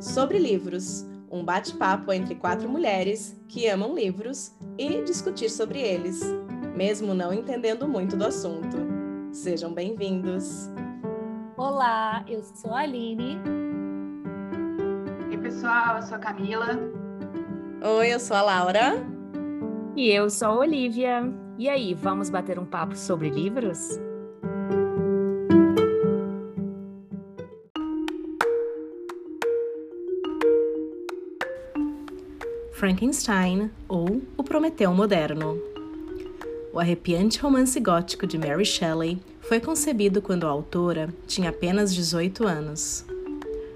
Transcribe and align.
Sobre 0.00 0.38
livros, 0.38 1.06
um 1.30 1.44
bate-papo 1.44 2.10
entre 2.10 2.34
quatro 2.34 2.66
mulheres 2.66 3.38
que 3.46 3.68
amam 3.68 3.94
livros 3.94 4.56
e 4.78 5.02
discutir 5.02 5.50
sobre 5.50 5.78
eles, 5.78 6.22
mesmo 6.74 7.12
não 7.12 7.34
entendendo 7.34 7.86
muito 7.86 8.16
do 8.16 8.24
assunto. 8.24 8.78
Sejam 9.30 9.74
bem-vindos! 9.74 10.70
Olá, 11.54 12.24
eu 12.26 12.42
sou 12.42 12.74
a 12.74 12.80
Aline. 12.80 13.36
Oi, 15.28 15.36
pessoal, 15.36 15.96
eu 15.96 16.02
sou 16.02 16.16
a 16.16 16.18
Camila. 16.18 16.80
Oi, 17.98 18.14
eu 18.14 18.18
sou 18.18 18.38
a 18.38 18.42
Laura. 18.42 18.94
E 19.94 20.08
eu 20.08 20.30
sou 20.30 20.48
a 20.48 20.58
Olivia. 20.60 21.22
E 21.58 21.68
aí, 21.68 21.92
vamos 21.92 22.30
bater 22.30 22.58
um 22.58 22.64
papo 22.64 22.96
sobre 22.96 23.28
livros? 23.28 24.00
Frankenstein 32.80 33.70
ou 33.86 34.22
O 34.38 34.42
Prometeu 34.42 34.94
Moderno. 34.94 35.60
O 36.72 36.80
arrepiante 36.80 37.38
romance 37.38 37.78
gótico 37.78 38.26
de 38.26 38.38
Mary 38.38 38.64
Shelley 38.64 39.20
foi 39.42 39.60
concebido 39.60 40.22
quando 40.22 40.46
a 40.46 40.50
autora 40.50 41.12
tinha 41.26 41.50
apenas 41.50 41.94
18 41.94 42.46
anos. 42.46 43.04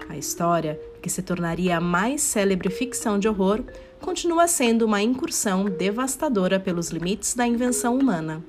A 0.09 0.17
história, 0.17 0.81
que 1.03 1.09
se 1.11 1.21
tornaria 1.21 1.77
a 1.77 1.79
mais 1.79 2.23
célebre 2.23 2.71
ficção 2.71 3.19
de 3.19 3.27
horror, 3.27 3.63
continua 4.01 4.47
sendo 4.47 4.85
uma 4.85 5.03
incursão 5.03 5.65
devastadora 5.65 6.59
pelos 6.59 6.89
limites 6.89 7.35
da 7.35 7.45
invenção 7.45 7.95
humana. 7.95 8.43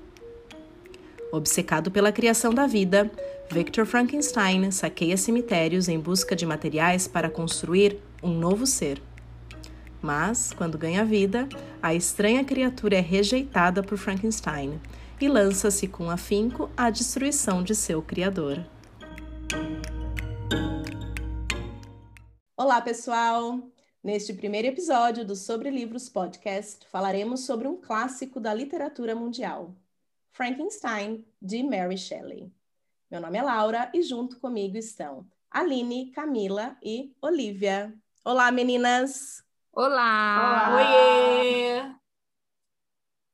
Obcecado 1.30 1.91
pela 1.91 2.10
criação 2.10 2.54
da 2.54 2.66
vida, 2.66 3.10
Victor 3.51 3.84
Frankenstein 3.84 4.70
saqueia 4.70 5.18
cemitérios 5.18 5.87
em 5.87 6.01
busca 6.01 6.34
de 6.34 6.46
materiais 6.46 7.07
para 7.07 7.29
construir 7.29 7.98
um 8.23 8.30
novo 8.30 8.65
ser. 8.65 9.02
Mas, 10.02 10.52
quando 10.52 10.79
ganha 10.79 11.05
vida, 11.05 11.49
a 11.83 11.95
estranha 11.95 12.45
criatura 12.45 12.97
é 12.97 13.01
rejeitada 13.01 13.83
por 13.83 13.97
Frankenstein 13.97 14.80
e 15.21 15.29
lança-se 15.29 15.88
com 15.88 16.11
afinco 16.11 16.71
à 16.77 16.91
destruição 16.91 17.63
de 17.63 17.75
seu 17.75 18.03
criador. 18.03 18.65
Olá, 22.57 22.80
pessoal! 22.80 23.61
Neste 24.03 24.33
primeiro 24.33 24.69
episódio 24.69 25.25
do 25.25 25.35
Sobre 25.35 25.71
Livros 25.71 26.09
Podcast, 26.09 26.87
falaremos 26.88 27.45
sobre 27.45 27.66
um 27.66 27.77
clássico 27.81 28.38
da 28.38 28.55
literatura 28.55 29.15
mundial, 29.15 29.75
Frankenstein, 30.31 31.25
de 31.41 31.63
Mary 31.63 31.99
Shelley. 31.99 32.53
Meu 33.10 33.21
nome 33.21 33.38
é 33.38 33.43
Laura 33.43 33.91
e 33.93 34.03
junto 34.03 34.38
comigo 34.38 34.77
estão 34.77 35.27
Aline, 35.51 36.10
Camila 36.13 36.77
e 36.83 37.15
Olivia. 37.21 37.95
Olá, 38.25 38.51
meninas! 38.53 39.46
Olá! 39.79 40.73
Olá! 40.73 40.77
Oiê! 40.77 41.95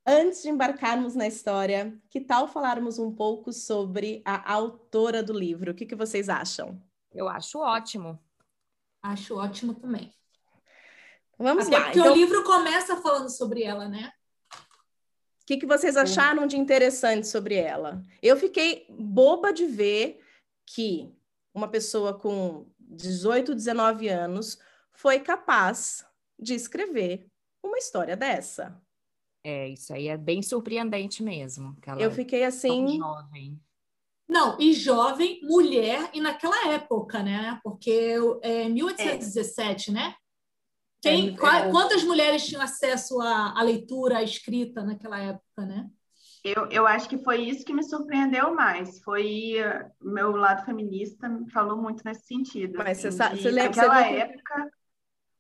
Antes 0.04 0.42
de 0.42 0.48
embarcarmos 0.48 1.14
na 1.14 1.24
história, 1.24 1.96
que 2.10 2.20
tal 2.20 2.48
falarmos 2.48 2.98
um 2.98 3.14
pouco 3.14 3.52
sobre 3.52 4.20
a 4.24 4.52
autora 4.52 5.22
do 5.22 5.32
livro? 5.32 5.70
O 5.70 5.74
que, 5.74 5.86
que 5.86 5.94
vocês 5.94 6.28
acham? 6.28 6.82
Eu 7.12 7.28
acho 7.28 7.60
ótimo. 7.60 8.18
Acho 9.00 9.36
ótimo 9.36 9.72
também. 9.72 10.12
Vamos 11.38 11.68
Até 11.68 11.78
lá. 11.78 11.84
porque 11.84 12.00
Então, 12.00 12.12
o 12.12 12.16
livro 12.16 12.42
começa 12.42 12.96
falando 12.96 13.28
sobre 13.28 13.62
ela, 13.62 13.88
né? 13.88 14.12
o 14.52 15.46
que, 15.46 15.58
que 15.58 15.66
vocês 15.66 15.96
acharam 15.96 16.48
de 16.48 16.58
interessante 16.58 17.28
sobre 17.28 17.54
ela? 17.54 18.02
Eu 18.20 18.36
fiquei 18.36 18.84
boba 18.90 19.52
de 19.52 19.66
ver 19.66 20.20
que 20.66 21.08
uma 21.54 21.68
pessoa 21.68 22.18
com 22.18 22.66
18, 22.80 23.54
19 23.54 24.08
anos 24.08 24.58
foi 24.90 25.20
capaz 25.20 26.04
de 26.42 26.54
escrever 26.54 27.26
uma 27.64 27.78
história 27.78 28.16
dessa. 28.16 28.80
É, 29.44 29.68
isso 29.68 29.92
aí 29.92 30.08
é 30.08 30.16
bem 30.16 30.42
surpreendente 30.42 31.22
mesmo. 31.22 31.76
Eu 31.98 32.10
é 32.10 32.14
fiquei 32.14 32.44
assim, 32.44 32.98
jovem. 32.98 33.60
Não, 34.28 34.56
e 34.58 34.72
jovem, 34.72 35.40
mulher, 35.42 36.10
e 36.14 36.20
naquela 36.20 36.68
época, 36.72 37.22
né? 37.22 37.60
Porque 37.62 38.14
é 38.42 38.68
1817, 38.68 39.90
né? 39.92 40.14
Quem, 41.02 41.30
É, 41.30 41.36
qua- 41.36 41.66
é. 41.66 41.70
quantas 41.70 42.04
mulheres 42.04 42.46
tinham 42.46 42.62
acesso 42.62 43.20
à, 43.20 43.58
à 43.58 43.62
leitura, 43.62 44.18
à 44.18 44.22
escrita 44.22 44.82
naquela 44.84 45.18
época, 45.18 45.66
né? 45.66 45.90
Eu, 46.44 46.66
eu 46.70 46.86
acho 46.86 47.08
que 47.08 47.18
foi 47.18 47.42
isso 47.42 47.64
que 47.64 47.72
me 47.74 47.82
surpreendeu 47.84 48.54
mais. 48.54 49.00
Foi 49.02 49.56
o 50.00 50.10
meu 50.10 50.32
lado 50.32 50.64
feminista 50.64 51.28
falou 51.52 51.76
muito 51.80 52.02
nesse 52.04 52.26
sentido. 52.26 52.78
Mas 52.78 52.98
você 52.98 53.08
assim, 53.08 53.16
sabe- 53.16 53.36
de 53.36 53.42
você 53.42 53.50
lembra- 53.50 53.72
você 53.72 53.80
naquela 53.80 54.04
que- 54.08 54.14
época 54.16 54.70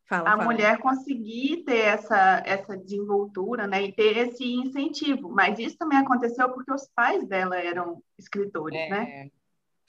fala, 0.04 0.28
a 0.28 0.32
fala. 0.32 0.44
mulher 0.44 0.78
conseguir 0.78 1.64
ter 1.64 1.78
essa, 1.78 2.42
essa 2.44 2.76
desenvoltura, 2.76 3.66
né, 3.66 3.82
e 3.82 3.92
ter 3.92 4.16
esse 4.16 4.44
incentivo. 4.44 5.28
Mas 5.28 5.58
isso 5.58 5.76
também 5.76 5.98
aconteceu 5.98 6.50
porque 6.50 6.72
os 6.72 6.88
pais 6.94 7.26
dela 7.26 7.56
eram 7.56 8.02
escritores, 8.18 8.88
né? 8.90 9.04
É, 9.08 9.30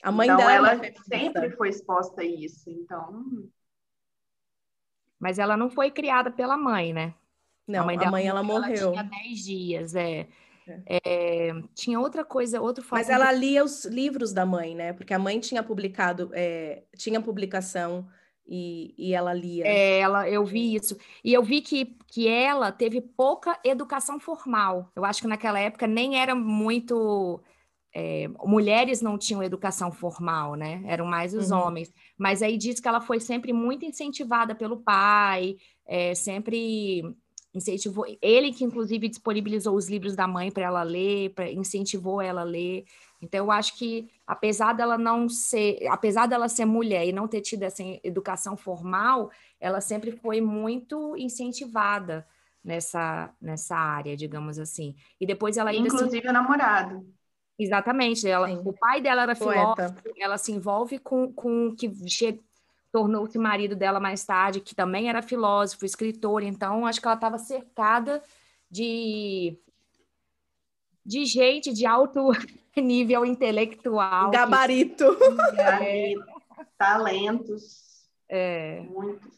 A 0.01 0.11
mãe 0.11 0.27
então 0.27 0.37
dela 0.37 0.51
é 0.51 0.55
ela 0.55 0.93
sempre 1.07 1.51
foi 1.51 1.69
exposta 1.69 2.21
a 2.21 2.25
isso. 2.25 2.69
Então, 2.69 3.25
mas 5.23 5.39
ela 5.39 5.55
não 5.55 5.69
foi 5.69 5.89
criada 5.89 6.29
pela 6.29 6.57
mãe, 6.57 6.91
né? 6.91 7.13
Não, 7.65 7.83
a 7.83 7.85
mãe, 7.85 7.97
dela 7.97 8.19
ela 8.19 8.43
morreu. 8.43 8.91
tinha 8.91 9.03
10 9.03 9.39
dias, 9.39 9.95
é. 9.95 10.27
É, 10.85 11.51
tinha 11.73 11.97
outra 11.99 12.23
coisa, 12.25 12.61
outro 12.61 12.85
Mas 12.91 13.07
fato 13.07 13.15
ela 13.15 13.31
lia 13.31 13.63
os 13.63 13.85
livros 13.85 14.33
da 14.33 14.45
mãe, 14.45 14.75
né? 14.75 14.91
Porque 14.91 15.13
a 15.13 15.19
mãe 15.19 15.39
tinha 15.39 15.63
publicado, 15.63 16.29
é, 16.33 16.83
tinha 16.97 17.21
publicação 17.21 18.07
e, 18.47 18.93
e 18.97 19.13
ela 19.13 19.33
lia. 19.33 19.65
É, 19.65 19.99
ela, 19.99 20.29
eu 20.29 20.45
vi 20.45 20.75
isso. 20.75 20.97
E 21.23 21.33
eu 21.33 21.41
vi 21.43 21.61
que, 21.61 21.95
que 22.07 22.27
ela 22.27 22.71
teve 22.71 23.01
pouca 23.01 23.57
educação 23.63 24.19
formal. 24.19 24.91
Eu 24.95 25.05
acho 25.05 25.21
que 25.21 25.27
naquela 25.27 25.59
época 25.59 25.87
nem 25.87 26.19
era 26.19 26.35
muito. 26.35 27.41
é, 27.95 28.27
mulheres 28.43 29.01
não 29.01 29.17
tinham 29.17 29.43
educação 29.43 29.91
formal, 29.91 30.55
né? 30.55 30.83
Eram 30.87 31.05
mais 31.05 31.33
os 31.33 31.51
Uhum. 31.51 31.57
homens. 31.59 31.93
Mas 32.17 32.41
aí 32.41 32.57
diz 32.57 32.79
que 32.79 32.87
ela 32.87 32.99
foi 33.01 33.19
sempre 33.19 33.53
muito 33.53 33.85
incentivada 33.85 34.55
pelo 34.55 34.77
pai, 34.77 35.57
é, 35.85 36.15
sempre 36.15 37.03
incentivou. 37.53 38.05
Ele 38.21 38.51
que, 38.51 38.63
inclusive, 38.63 39.07
disponibilizou 39.07 39.75
os 39.75 39.87
livros 39.87 40.15
da 40.15 40.27
mãe 40.27 40.51
para 40.51 40.63
ela 40.63 40.81
ler, 40.83 41.29
pra, 41.35 41.51
incentivou 41.51 42.19
ela 42.19 42.41
a 42.41 42.43
ler. 42.45 42.83
Então, 43.23 43.45
eu 43.45 43.51
acho 43.51 43.77
que, 43.77 44.11
apesar 44.27 44.73
dela 44.73 44.97
não 44.97 45.29
ser, 45.29 45.87
apesar 45.87 46.27
dela 46.27 46.49
ser 46.49 46.65
mulher 46.65 47.07
e 47.07 47.13
não 47.13 47.25
ter 47.25 47.39
tido 47.39 47.63
essa 47.63 47.81
educação 48.03 48.57
formal, 48.57 49.31
ela 49.61 49.79
sempre 49.79 50.11
foi 50.11 50.41
muito 50.41 51.15
incentivada 51.15 52.27
nessa, 52.61 53.29
nessa 53.41 53.77
área, 53.77 54.17
digamos 54.17 54.59
assim. 54.59 54.93
E 55.21 55.25
depois 55.25 55.55
ela 55.55 55.69
ainda 55.69 55.89
se... 55.89 55.95
inclusive 55.95 56.27
o 56.27 56.33
namorado. 56.33 57.07
Exatamente, 57.57 58.27
ela, 58.27 58.49
Sim. 58.49 58.61
o 58.65 58.73
pai 58.73 58.99
dela 58.99 59.21
era 59.23 59.35
filósofo, 59.35 59.75
Poeta. 59.75 60.03
ela 60.17 60.37
se 60.37 60.51
envolve 60.51 60.99
com, 60.99 61.31
com 61.31 61.67
o 61.67 61.75
que 61.75 61.89
che... 62.09 62.41
tornou-se 62.91 63.37
marido 63.37 63.75
dela 63.75 63.99
mais 64.01 64.25
tarde, 64.25 64.59
que 64.59 64.75
também 64.75 65.07
era 65.07 65.21
filósofo, 65.21 65.85
escritor, 65.85 66.43
então 66.43 66.85
acho 66.85 66.99
que 66.99 67.07
ela 67.07 67.15
estava 67.15 67.37
cercada 67.37 68.21
de 68.69 69.57
de 71.05 71.25
gente 71.25 71.73
de 71.73 71.85
alto 71.85 72.29
nível 72.77 73.25
intelectual. 73.25 74.31
que- 74.31 74.37
Gabarito. 74.37 75.05
Ali, 75.59 76.15
talentos, 76.77 78.07
é, 78.29 78.81
muitos. 78.81 79.33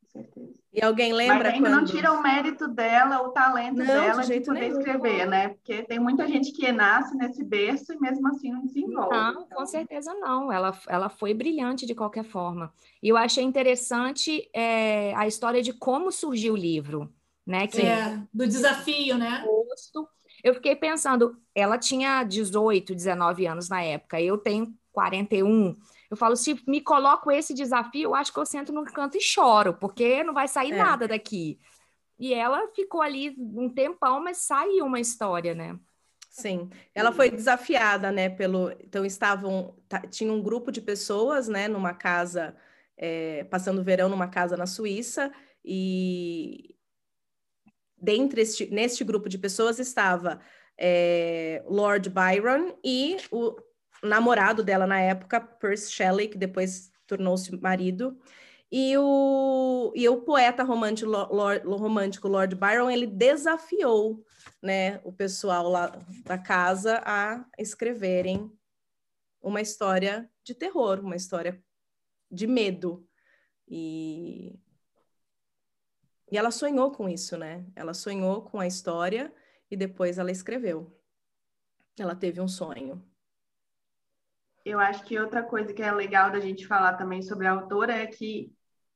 Com 0.00 0.06
certeza. 0.10 0.58
E 0.72 0.82
alguém 0.82 1.10
Mas 1.10 1.18
lembra 1.18 1.48
ainda 1.50 1.70
quando... 1.70 1.80
não 1.80 1.84
tira 1.84 2.12
o 2.12 2.22
mérito 2.22 2.68
dela, 2.68 3.22
o 3.22 3.30
talento 3.30 3.84
Não, 3.84 3.84
dela 3.84 4.22
de 4.22 4.26
de, 4.26 4.26
jeito 4.28 4.46
poder 4.46 4.60
nenhum. 4.60 4.78
escrever, 4.78 5.26
né? 5.26 5.48
Porque 5.50 5.82
tem 5.84 5.98
muita 5.98 6.26
gente 6.26 6.52
que 6.52 6.70
nasce 6.72 7.16
nesse 7.16 7.44
berço 7.44 7.92
e 7.92 7.98
mesmo 8.00 8.28
assim 8.28 8.52
não 8.52 8.64
desenvolve. 8.66 9.14
Não, 9.14 9.30
Então, 9.42 9.58
com 9.58 9.66
certeza 9.66 10.12
não. 10.14 10.52
Ela, 10.52 10.78
ela 10.88 11.08
foi 11.08 11.34
brilhante 11.34 11.86
de 11.86 11.94
qualquer 11.94 12.24
forma. 12.24 12.72
E 13.02 13.08
eu 13.08 13.16
achei 13.16 13.44
interessante 13.44 14.48
é, 14.54 15.14
a 15.14 15.26
história 15.26 15.62
de 15.62 15.72
como 15.72 16.10
surgiu 16.12 16.54
o 16.54 16.56
livro, 16.56 17.12
né? 17.46 17.66
Que 17.66 17.80
É, 17.82 18.16
do 18.32 18.46
desafio, 18.46 19.16
né? 19.18 19.28
agosto. 19.28 20.08
Eu 20.42 20.54
fiquei 20.54 20.76
pensando, 20.76 21.36
ela 21.54 21.78
tinha 21.78 22.22
18, 22.24 22.94
19 22.94 23.46
anos 23.46 23.68
na 23.68 23.82
época, 23.82 24.20
eu 24.20 24.38
tenho 24.38 24.74
41. 24.92 25.76
Eu 26.10 26.16
falo, 26.16 26.36
se 26.36 26.60
me 26.66 26.80
coloco 26.80 27.30
esse 27.30 27.52
desafio, 27.54 28.10
eu 28.10 28.14
acho 28.14 28.32
que 28.32 28.38
eu 28.38 28.46
sento 28.46 28.72
num 28.72 28.84
canto 28.84 29.16
e 29.16 29.20
choro, 29.20 29.74
porque 29.74 30.22
não 30.24 30.32
vai 30.34 30.48
sair 30.48 30.72
É. 30.72 30.76
nada 30.76 31.06
daqui. 31.06 31.58
E 32.18 32.34
ela 32.34 32.66
ficou 32.74 33.00
ali 33.02 33.34
um 33.38 33.68
tempão, 33.68 34.20
mas 34.22 34.38
saiu 34.38 34.86
uma 34.86 34.98
história, 35.00 35.54
né? 35.54 35.78
Sim, 36.30 36.70
ela 36.94 37.10
foi 37.12 37.30
desafiada, 37.30 38.12
né, 38.12 38.28
pelo... 38.28 38.70
Então 38.80 39.04
estavam... 39.04 39.76
ta- 39.88 40.06
Tinha 40.06 40.32
um 40.32 40.42
grupo 40.42 40.70
de 40.70 40.80
pessoas, 40.80 41.48
né, 41.48 41.68
numa 41.68 41.92
casa, 41.94 42.56
é, 42.96 43.44
passando 43.44 43.80
o 43.80 43.84
verão 43.84 44.08
numa 44.08 44.28
casa 44.28 44.56
na 44.56 44.66
Suíça, 44.66 45.32
e 45.64 46.76
dentre 48.00 48.42
este, 48.42 48.66
neste 48.70 49.04
grupo 49.04 49.28
de 49.28 49.38
pessoas 49.38 49.78
estava 49.78 50.40
é, 50.78 51.62
Lord 51.66 52.08
Byron 52.10 52.74
e 52.84 53.16
o 53.30 53.56
namorado 54.02 54.62
dela 54.62 54.86
na 54.86 55.00
época, 55.00 55.40
Percy 55.40 55.92
Shelley, 55.92 56.28
que 56.28 56.38
depois 56.38 56.92
tornou-se 57.06 57.50
marido. 57.60 58.16
E 58.70 58.96
o, 58.98 59.92
e 59.96 60.06
o 60.08 60.20
poeta 60.20 60.62
romântico 60.62 61.10
Lord, 61.10 61.66
romântico 61.66 62.28
Lord 62.28 62.54
Byron, 62.54 62.90
ele 62.90 63.06
desafiou 63.06 64.22
né, 64.62 65.00
o 65.04 65.12
pessoal 65.12 65.68
lá 65.68 65.98
da 66.24 66.36
casa 66.36 67.00
a 67.04 67.44
escreverem 67.58 68.52
uma 69.40 69.62
história 69.62 70.30
de 70.44 70.54
terror, 70.54 71.00
uma 71.00 71.16
história 71.16 71.62
de 72.30 72.46
medo. 72.46 73.06
E, 73.66 74.58
e 76.30 76.36
ela 76.36 76.50
sonhou 76.50 76.90
com 76.90 77.08
isso, 77.08 77.36
né? 77.36 77.64
Ela 77.74 77.94
sonhou 77.94 78.42
com 78.42 78.60
a 78.60 78.66
história 78.66 79.32
e 79.70 79.76
depois 79.76 80.18
ela 80.18 80.30
escreveu. 80.30 80.94
Ela 81.98 82.14
teve 82.14 82.40
um 82.40 82.48
sonho. 82.48 83.02
Eu 84.64 84.78
acho 84.78 85.04
que 85.04 85.18
outra 85.18 85.42
coisa 85.42 85.72
que 85.72 85.82
é 85.82 85.90
legal 85.90 86.30
da 86.30 86.40
gente 86.40 86.66
falar 86.66 86.94
também 86.94 87.22
sobre 87.22 87.46
a 87.46 87.52
autora 87.52 87.94
é 87.94 88.06
que 88.06 88.52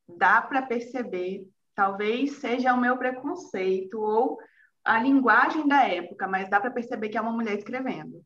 dá 0.06 0.42
para 0.42 0.62
perceber, 0.62 1.48
talvez 1.74 2.32
seja 2.36 2.74
o 2.74 2.80
meu 2.80 2.98
preconceito 2.98 4.00
ou 4.00 4.38
a 4.84 4.98
linguagem 5.00 5.66
da 5.66 5.88
época, 5.88 6.28
mas 6.28 6.50
dá 6.50 6.60
para 6.60 6.70
perceber 6.70 7.08
que 7.08 7.16
é 7.16 7.20
uma 7.20 7.32
mulher 7.32 7.56
escrevendo. 7.56 8.24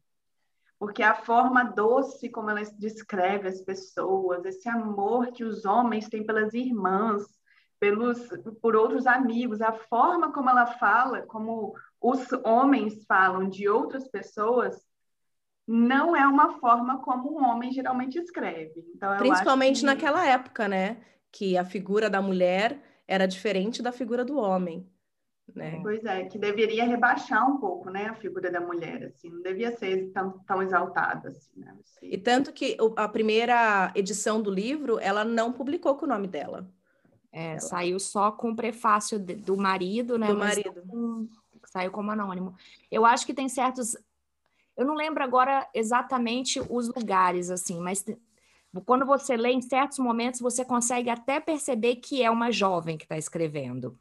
Porque 0.78 1.02
a 1.02 1.14
forma 1.14 1.62
doce 1.62 2.28
como 2.28 2.50
ela 2.50 2.62
descreve 2.78 3.48
as 3.48 3.60
pessoas, 3.62 4.44
esse 4.44 4.68
amor 4.68 5.32
que 5.32 5.44
os 5.44 5.64
homens 5.64 6.08
têm 6.08 6.24
pelas 6.24 6.52
irmãs, 6.52 7.22
pelos 7.78 8.18
por 8.60 8.74
outros 8.74 9.06
amigos, 9.06 9.60
a 9.60 9.72
forma 9.72 10.32
como 10.32 10.50
ela 10.50 10.66
fala, 10.66 11.22
como 11.22 11.74
os 12.00 12.26
homens 12.44 13.04
falam 13.06 13.48
de 13.48 13.68
outras 13.68 14.08
pessoas, 14.08 14.80
não 15.66 16.16
é 16.16 16.26
uma 16.26 16.58
forma 16.58 17.00
como 17.02 17.38
um 17.38 17.44
homem 17.44 17.72
geralmente 17.72 18.18
escreve. 18.18 18.84
Então, 18.94 19.16
Principalmente 19.18 19.80
que... 19.80 19.86
naquela 19.86 20.24
época, 20.26 20.68
né? 20.68 20.98
Que 21.32 21.58
a 21.58 21.64
figura 21.64 22.08
da 22.08 22.22
mulher 22.22 22.80
era 23.06 23.26
diferente 23.26 23.82
da 23.82 23.92
figura 23.92 24.24
do 24.24 24.36
homem. 24.36 24.88
Né? 25.54 25.78
Pois 25.80 26.04
é, 26.04 26.24
que 26.24 26.38
deveria 26.38 26.84
rebaixar 26.84 27.48
um 27.48 27.58
pouco, 27.58 27.88
né, 27.88 28.06
a 28.06 28.14
figura 28.14 28.50
da 28.50 28.60
mulher, 28.60 29.04
assim, 29.04 29.30
não 29.30 29.40
devia 29.42 29.70
ser 29.76 30.10
tão, 30.12 30.40
tão 30.40 30.60
exaltada, 30.60 31.28
assim, 31.28 31.60
né? 31.60 31.72
E 32.02 32.18
tanto 32.18 32.52
que 32.52 32.76
a 32.96 33.08
primeira 33.08 33.92
edição 33.94 34.42
do 34.42 34.50
livro, 34.50 34.98
ela 34.98 35.24
não 35.24 35.52
publicou 35.52 35.94
com 35.94 36.04
o 36.04 36.08
nome 36.08 36.26
dela. 36.26 36.68
É, 37.38 37.58
saiu 37.58 37.98
só 37.98 38.32
com 38.32 38.50
o 38.50 38.56
prefácio 38.56 39.18
de, 39.18 39.34
do 39.34 39.56
marido, 39.56 40.18
né? 40.18 40.28
Do 40.28 40.38
marido. 40.38 40.82
Com, 40.88 41.28
saiu 41.66 41.90
como 41.90 42.10
anônimo. 42.10 42.54
Eu 42.90 43.04
acho 43.04 43.26
que 43.26 43.34
tem 43.34 43.48
certos 43.48 43.96
eu 44.76 44.84
não 44.84 44.94
lembro 44.94 45.24
agora 45.24 45.66
exatamente 45.72 46.60
os 46.60 46.88
lugares, 46.88 47.50
assim, 47.50 47.80
mas 47.80 48.04
quando 48.84 49.06
você 49.06 49.36
lê, 49.36 49.50
em 49.50 49.62
certos 49.62 49.98
momentos, 49.98 50.40
você 50.40 50.64
consegue 50.64 51.08
até 51.08 51.40
perceber 51.40 51.96
que 51.96 52.22
é 52.22 52.30
uma 52.30 52.52
jovem 52.52 52.98
que 52.98 53.04
está 53.04 53.16
escrevendo. 53.16 53.98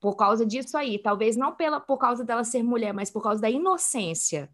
Por 0.00 0.16
causa 0.16 0.44
disso 0.44 0.76
aí, 0.76 0.98
talvez 0.98 1.36
não 1.36 1.54
pela, 1.54 1.78
por 1.80 1.98
causa 1.98 2.24
dela 2.24 2.42
ser 2.42 2.64
mulher, 2.64 2.92
mas 2.92 3.10
por 3.10 3.22
causa 3.22 3.40
da 3.40 3.48
inocência. 3.48 4.50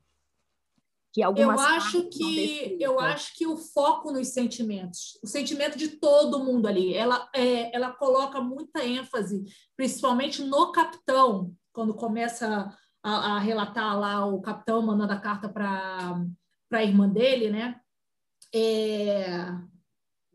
Que 1.14 1.22
algumas 1.22 1.60
eu 1.60 1.66
acho 1.68 2.08
que 2.08 2.76
eu 2.80 2.98
acho 2.98 3.36
que 3.36 3.46
o 3.46 3.56
foco 3.56 4.10
nos 4.10 4.30
sentimentos, 4.30 5.16
o 5.22 5.28
sentimento 5.28 5.78
de 5.78 5.86
todo 5.90 6.42
mundo 6.42 6.66
ali, 6.66 6.92
ela, 6.92 7.30
é, 7.32 7.74
ela 7.74 7.92
coloca 7.92 8.40
muita 8.40 8.84
ênfase, 8.84 9.44
principalmente 9.76 10.42
no 10.42 10.72
capitão, 10.72 11.54
quando 11.72 11.94
começa 11.94 12.68
a, 13.00 13.36
a 13.36 13.38
relatar 13.38 13.96
lá 13.96 14.26
o 14.26 14.42
capitão 14.42 14.82
mandando 14.82 15.12
a 15.12 15.20
carta 15.20 15.48
para 15.48 16.20
a 16.72 16.82
irmã 16.82 17.08
dele, 17.08 17.48
né? 17.48 17.80
É, 18.52 19.52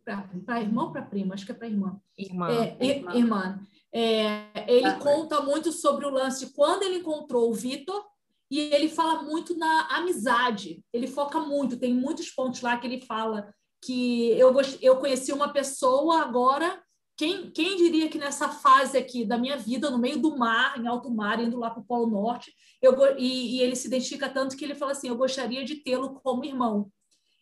para 0.05 0.55
a 0.55 0.61
irmã 0.61 0.83
ou 0.83 0.91
para 0.93 1.01
a 1.01 1.05
prima? 1.05 1.33
Acho 1.33 1.45
que 1.45 1.51
é 1.51 1.55
para 1.55 1.67
a 1.67 1.69
irmã. 1.69 2.01
Irmã. 2.17 2.49
É, 2.49 2.85
irmã. 2.85 3.15
irmã. 3.15 3.59
É, 3.91 4.71
ele 4.73 4.85
ah, 4.85 4.99
conta 4.99 5.41
muito 5.41 5.73
sobre 5.73 6.05
o 6.05 6.09
lance 6.09 6.45
de 6.45 6.53
quando 6.53 6.83
ele 6.83 6.99
encontrou 6.99 7.49
o 7.49 7.53
Vitor 7.53 8.01
e 8.50 8.60
ele 8.60 8.90
fala 8.90 9.24
muito 9.24 9.57
na 9.57 9.88
amizade. 9.98 10.84
Ele 10.92 11.07
foca 11.07 11.40
muito, 11.40 11.80
tem 11.80 11.94
muitos 11.94 12.30
pontos 12.30 12.62
lá 12.62 12.78
que 12.78 12.88
ele 12.88 13.01
fala 13.01 13.54
que 13.81 14.31
eu, 14.31 14.54
eu 14.81 14.98
conheci 14.98 15.31
uma 15.31 15.54
pessoa 15.54 16.22
agora 16.22 16.81
quem, 17.19 17.51
quem 17.51 17.75
diria 17.75 18.07
que 18.07 18.18
nessa 18.18 18.48
fase 18.48 18.98
aqui 18.98 19.25
da 19.25 19.38
minha 19.38 19.57
vida, 19.57 19.90
no 19.90 19.98
meio 19.98 20.22
do 20.22 20.38
mar, 20.38 20.80
em 20.80 20.88
alto 20.88 21.12
mar, 21.12 21.38
indo 21.38 21.60
lá 21.60 21.69
para 21.69 21.81
o 21.81 21.84
Polo 21.84 22.10
Norte, 22.10 22.50
eu, 22.81 22.96
e, 23.18 23.57
e, 23.57 23.62
ele 23.62 23.75
se 23.75 23.88
identifica 23.88 24.30
tanto 24.30 24.56
que 24.56 24.63
ele 24.63 24.74
fala 24.74 24.94
assim: 24.94 25.10
eu 25.10 25.18
gostaria 25.18 25.66
de 25.66 25.75
tê-lo 25.75 26.18
como 26.22 26.46
irmão. 26.46 26.90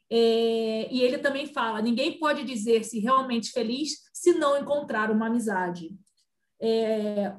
É, 0.09 0.91
e 0.91 0.99
ele 1.03 1.19
também 1.19 1.45
fala: 1.45 1.79
ninguém 1.79 2.17
pode 2.17 2.43
dizer-se 2.43 2.97
realmente 2.97 3.51
feliz 3.51 3.99
se 4.11 4.33
não 4.33 4.57
encontrar 4.57 5.11
uma 5.11 5.27
amizade. 5.27 5.91
É, 6.59 7.35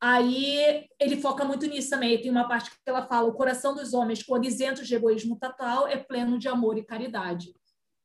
aí 0.00 0.86
ele 1.00 1.20
foca 1.20 1.44
muito 1.44 1.66
nisso 1.66 1.90
também. 1.90 2.20
Tem 2.20 2.30
uma 2.30 2.48
parte 2.48 2.70
que 2.70 2.76
ela 2.86 3.06
fala: 3.06 3.28
o 3.28 3.34
coração 3.34 3.74
dos 3.74 3.94
homens, 3.94 4.22
quando 4.22 4.46
isento 4.46 4.84
de 4.84 4.94
egoísmo 4.94 5.38
total, 5.38 5.86
é 5.86 5.96
pleno 5.96 6.38
de 6.38 6.48
amor 6.48 6.78
e 6.78 6.84
caridade. 6.84 7.52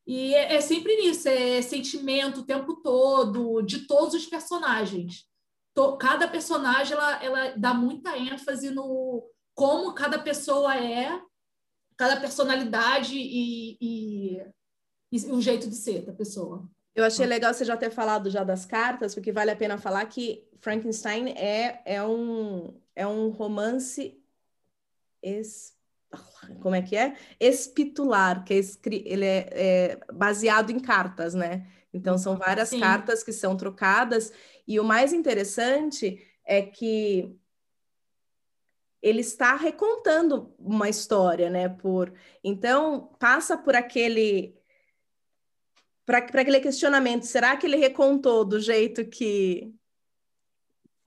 E 0.05 0.33
é, 0.35 0.55
é 0.55 0.61
sempre 0.61 0.95
nisso, 0.97 1.29
é 1.29 1.61
sentimento 1.61 2.41
o 2.41 2.45
tempo 2.45 2.81
todo, 2.81 3.61
de 3.61 3.87
todos 3.87 4.13
os 4.13 4.25
personagens. 4.25 5.25
cada 5.99 6.27
personagem 6.27 6.93
ela, 6.93 7.23
ela 7.23 7.53
dá 7.57 7.73
muita 7.73 8.17
ênfase 8.17 8.69
no 8.69 9.23
como 9.55 9.93
cada 9.93 10.19
pessoa 10.19 10.75
é, 10.75 11.21
cada 11.95 12.19
personalidade 12.19 13.15
e, 13.15 13.77
e, 13.79 14.37
e 15.11 15.31
o 15.31 15.39
jeito 15.39 15.69
de 15.69 15.75
ser 15.75 16.05
da 16.05 16.13
pessoa. 16.13 16.67
Eu 16.95 17.03
achei 17.03 17.25
legal 17.25 17.53
você 17.53 17.65
já 17.65 17.75
ter 17.75 17.89
falado 17.89 18.29
já 18.29 18.43
das 18.43 18.65
cartas, 18.65 19.15
porque 19.15 19.31
vale 19.31 19.51
a 19.51 19.55
pena 19.55 19.77
falar 19.77 20.05
que 20.05 20.47
Frankenstein 20.59 21.29
é, 21.29 21.81
é, 21.85 22.03
um, 22.03 22.79
é 22.95 23.07
um 23.07 23.29
romance 23.29 24.23
como 26.61 26.75
é 26.75 26.81
que 26.81 26.95
é? 26.95 27.15
Espitular, 27.39 28.43
que 28.43 28.53
é, 28.53 28.59
ele 29.05 29.25
é, 29.25 29.49
é, 29.51 29.99
baseado 30.13 30.69
em 30.69 30.79
cartas, 30.79 31.33
né? 31.33 31.67
Então 31.93 32.17
são 32.17 32.37
várias 32.37 32.69
Sim. 32.69 32.79
cartas 32.79 33.23
que 33.23 33.31
são 33.31 33.55
trocadas 33.55 34.33
e 34.67 34.79
o 34.79 34.83
mais 34.83 35.13
interessante 35.13 36.25
é 36.45 36.61
que 36.61 37.35
ele 39.01 39.21
está 39.21 39.55
recontando 39.55 40.53
uma 40.57 40.89
história, 40.89 41.49
né? 41.49 41.69
Por 41.69 42.13
então 42.43 43.15
passa 43.19 43.57
por 43.57 43.75
aquele 43.75 44.57
para 46.05 46.17
aquele 46.17 46.59
questionamento, 46.59 47.23
será 47.23 47.55
que 47.55 47.65
ele 47.65 47.77
recontou 47.77 48.43
do 48.43 48.59
jeito 48.59 49.05
que 49.05 49.73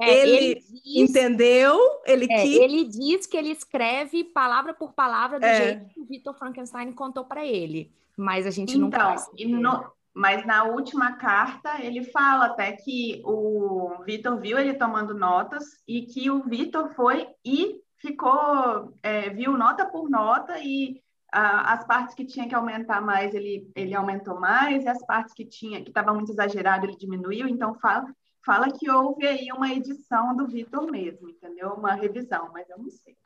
é, 0.00 0.22
ele, 0.22 0.36
ele 0.36 0.54
diz, 0.54 1.10
entendeu, 1.10 1.78
ele 2.04 2.26
é, 2.30 2.46
Ele 2.46 2.84
diz 2.84 3.26
que 3.26 3.36
ele 3.36 3.50
escreve 3.50 4.24
palavra 4.24 4.74
por 4.74 4.92
palavra 4.92 5.40
do 5.40 5.46
é. 5.46 5.56
jeito 5.56 5.88
que 5.88 6.00
o 6.00 6.04
Victor 6.04 6.34
Frankenstein 6.34 6.92
contou 6.92 7.24
para 7.24 7.44
ele, 7.44 7.90
mas 8.16 8.46
a 8.46 8.50
gente 8.50 8.76
então, 8.76 8.90
não 8.90 9.60
no, 9.60 9.92
Mas 10.14 10.44
na 10.44 10.64
última 10.64 11.12
carta 11.12 11.82
ele 11.82 12.04
fala 12.04 12.46
até 12.46 12.72
que 12.72 13.22
o 13.24 14.02
Victor 14.04 14.38
viu 14.38 14.58
ele 14.58 14.74
tomando 14.74 15.14
notas 15.14 15.64
e 15.88 16.02
que 16.02 16.30
o 16.30 16.42
Victor 16.42 16.94
foi 16.94 17.26
e 17.44 17.80
ficou, 17.96 18.94
é, 19.02 19.30
viu 19.30 19.56
nota 19.56 19.86
por 19.86 20.10
nota 20.10 20.58
e 20.58 21.02
as 21.38 21.84
partes 21.84 22.14
que 22.14 22.24
tinha 22.24 22.48
que 22.48 22.54
aumentar 22.54 23.00
mais 23.00 23.34
ele, 23.34 23.70
ele 23.74 23.94
aumentou 23.94 24.40
mais 24.40 24.84
e 24.84 24.88
as 24.88 25.04
partes 25.04 25.34
que 25.34 25.44
tinha 25.44 25.82
que 25.82 25.90
estava 25.90 26.14
muito 26.14 26.32
exagerado 26.32 26.86
ele 26.86 26.96
diminuiu. 26.96 27.46
Então 27.46 27.74
fala 27.74 28.06
fala 28.44 28.70
que 28.70 28.88
houve 28.88 29.26
aí 29.26 29.48
uma 29.52 29.72
edição 29.72 30.34
do 30.34 30.46
Vitor 30.46 30.90
mesmo, 30.90 31.28
entendeu? 31.28 31.70
Uma 31.70 31.94
revisão, 31.94 32.50
mas 32.52 32.68
eu 32.70 32.78
não 32.78 32.88
sei. 32.88 33.16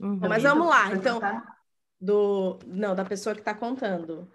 Uhum. 0.00 0.18
Mas 0.28 0.42
vamos 0.42 0.66
lá, 0.66 0.92
então. 0.92 1.20
Do, 1.98 2.58
não, 2.66 2.94
da 2.94 3.04
pessoa 3.04 3.34
que 3.34 3.40
está 3.40 3.54
contando. 3.54 4.28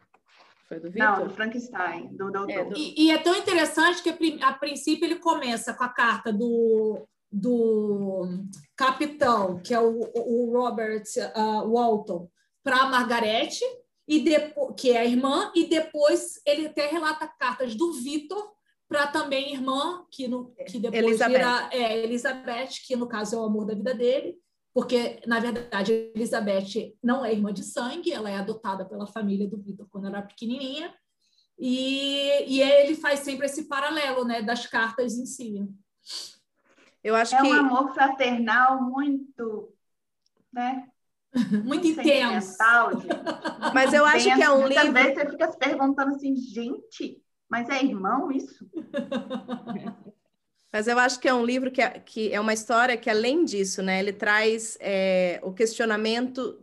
Foi 0.67 0.79
do 0.79 0.89
Vitor? 0.89 1.19
Não, 1.19 1.27
do 1.27 1.33
Frankenstein, 1.33 2.15
do 2.15 2.31
doutor. 2.31 2.49
É, 2.49 2.65
do... 2.65 2.77
E, 2.77 2.95
e, 2.97 3.11
é 3.11 3.17
tão 3.17 3.35
interessante 3.35 4.01
que, 4.01 4.39
a 4.41 4.53
princípio, 4.53 5.05
ele 5.05 5.19
começa 5.19 5.73
com 5.73 5.83
a 5.83 5.89
carta 5.89 6.31
do, 6.31 7.05
do 7.31 8.45
capitão, 8.75 9.61
que 9.61 9.73
é 9.73 9.79
o, 9.79 9.99
o 10.15 10.51
Robert 10.57 11.03
uh, 11.35 11.69
Walton, 11.69 12.27
para 12.63 12.81
a 12.81 12.89
Margarete, 12.89 13.63
e 14.07 14.19
depois, 14.19 14.73
que 14.77 14.91
é 14.91 14.99
a 14.99 15.05
irmã, 15.05 15.51
e 15.55 15.67
depois 15.67 16.41
ele 16.45 16.67
até 16.67 16.87
relata 16.87 17.27
cartas 17.27 17.75
do 17.75 17.93
Vitor 17.93 18.51
para 18.87 19.07
também 19.07 19.53
irmã, 19.53 20.05
que, 20.11 20.27
no, 20.27 20.53
que 20.67 20.77
depois 20.77 21.03
Elizabeth. 21.03 21.37
vira 21.37 21.69
é, 21.71 21.97
Elizabeth, 22.03 22.69
que 22.85 22.95
no 22.95 23.07
caso 23.07 23.35
é 23.35 23.39
o 23.39 23.45
amor 23.45 23.65
da 23.65 23.73
vida 23.73 23.93
dele, 23.93 24.37
porque, 24.73 25.21
na 25.25 25.39
verdade, 25.39 26.11
Elizabeth 26.13 26.95
não 27.01 27.23
é 27.23 27.31
irmã 27.31 27.53
de 27.53 27.63
sangue, 27.63 28.11
ela 28.11 28.29
é 28.29 28.35
adotada 28.35 28.83
pela 28.85 29.07
família 29.07 29.47
do 29.47 29.57
Vitor 29.57 29.87
quando 29.89 30.07
era 30.07 30.21
pequenininha, 30.21 30.93
e, 31.57 32.43
e 32.47 32.61
ele 32.61 32.95
faz 32.95 33.21
sempre 33.21 33.45
esse 33.45 33.69
paralelo 33.69 34.25
né, 34.25 34.41
das 34.41 34.67
cartas 34.67 35.13
em 35.13 35.25
si. 35.25 35.65
Eu 37.01 37.15
acho 37.15 37.35
é 37.35 37.41
que... 37.41 37.47
um 37.47 37.53
amor 37.53 37.93
fraternal 37.93 38.81
muito, 38.83 39.73
né? 40.51 40.90
muito 41.63 41.88
intenso. 41.88 42.57
Mas 43.73 43.93
eu 43.93 44.05
acho 44.05 44.33
que 44.33 44.43
é 44.43 44.51
um 44.51 44.67
livro... 44.67 44.91
Vezes 44.91 45.13
você 45.13 45.29
fica 45.29 45.51
se 45.51 45.57
perguntando 45.57 46.15
assim, 46.15 46.35
gente 46.35 47.21
Mas 47.50 47.69
é 47.69 47.83
irmão 47.83 48.31
isso? 48.31 48.69
Mas 50.73 50.88
eu 50.88 50.97
acho 50.97 51.19
que 51.19 51.27
é 51.27 51.33
um 51.33 51.45
livro 51.45 51.69
que 51.69 51.81
é, 51.81 51.89
que 52.00 52.33
é 52.33 52.39
uma 52.39 52.53
história 52.53 52.95
que, 52.95 53.09
além 53.09 53.43
disso, 53.43 53.81
né, 53.81 54.00
ele 54.00 54.13
traz 54.13 54.77
é, 54.79 55.38
o 55.43 55.51
questionamento 55.51 56.57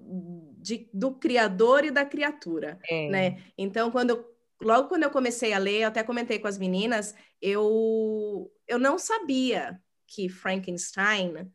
de, 0.57 0.89
do 0.95 1.13
criador 1.13 1.85
e 1.85 1.91
da 1.91 2.07
criatura, 2.07 2.79
é. 2.89 3.09
né? 3.11 3.43
Então, 3.57 3.91
quando 3.91 4.11
eu, 4.11 4.35
logo 4.63 4.89
quando 4.89 5.03
eu 5.03 5.11
comecei 5.11 5.53
a 5.53 5.59
ler, 5.59 5.83
eu 5.83 5.89
até 5.89 6.03
comentei 6.03 6.39
com 6.39 6.49
as 6.49 6.57
meninas, 6.57 7.15
eu, 7.41 8.51
eu 8.67 8.79
não 8.79 8.99
sabia 8.99 9.79
que 10.07 10.29
Frankenstein 10.31 11.53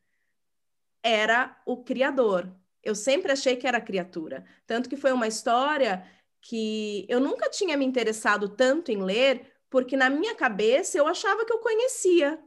era 1.01 1.59
o 1.65 1.83
criador. 1.83 2.49
Eu 2.83 2.95
sempre 2.95 3.31
achei 3.31 3.55
que 3.55 3.65
era 3.65 3.79
criatura. 3.79 4.43
Tanto 4.67 4.89
que 4.89 4.97
foi 4.97 5.11
uma 5.11 5.27
história 5.27 6.05
que 6.41 7.05
eu 7.07 7.19
nunca 7.19 7.49
tinha 7.49 7.77
me 7.77 7.85
interessado 7.85 8.49
tanto 8.49 8.91
em 8.91 9.01
ler, 9.01 9.53
porque 9.69 9.95
na 9.95 10.09
minha 10.09 10.35
cabeça 10.35 10.97
eu 10.97 11.07
achava 11.07 11.45
que 11.45 11.53
eu 11.53 11.59
conhecia. 11.59 12.39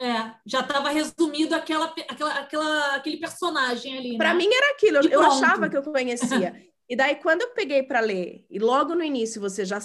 É, 0.00 0.34
já 0.46 0.60
estava 0.60 0.90
resumido 0.90 1.54
aquela, 1.54 1.86
aquela, 2.08 2.38
aquela, 2.38 2.94
aquele 2.94 3.16
personagem 3.16 3.98
ali. 3.98 4.16
Para 4.16 4.32
né? 4.32 4.38
mim 4.38 4.52
era 4.52 4.72
aquilo, 4.72 4.98
eu, 4.98 5.10
eu 5.10 5.22
achava 5.22 5.68
que 5.68 5.76
eu 5.76 5.82
conhecia. 5.82 6.54
E 6.86 6.94
daí, 6.94 7.16
quando 7.16 7.40
eu 7.40 7.54
peguei 7.54 7.82
para 7.82 8.00
ler, 8.00 8.44
e 8.50 8.58
logo 8.58 8.94
no 8.94 9.02
início 9.02 9.40
você 9.40 9.64
já. 9.64 9.78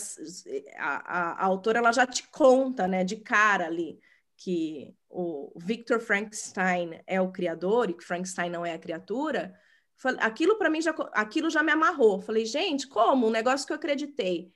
A, 0.77 0.95
a, 0.97 1.31
a, 1.31 1.45
autora 1.45 1.79
ela 1.79 1.93
já 1.93 2.05
te 2.05 2.27
conta, 2.29 2.89
né, 2.89 3.05
de 3.05 3.15
cara 3.15 3.67
ali, 3.67 3.97
que 4.35 4.93
o 5.09 5.57
Victor 5.57 6.01
Frankenstein 6.01 6.99
é 7.07 7.21
o 7.21 7.31
criador 7.31 7.89
e 7.89 7.93
que 7.93 8.03
Frankenstein 8.03 8.49
não 8.49 8.65
é 8.65 8.73
a 8.73 8.79
criatura. 8.79 9.53
Aquilo 10.19 10.57
para 10.57 10.69
mim 10.69 10.81
já, 10.81 10.91
aquilo 11.13 11.49
já 11.49 11.61
me 11.61 11.71
amarrou. 11.71 12.21
Falei, 12.21 12.45
gente, 12.45 12.87
como? 12.87 13.27
Um 13.27 13.31
negócio 13.31 13.67
que 13.67 13.73
eu 13.73 13.77
acreditei 13.77 14.51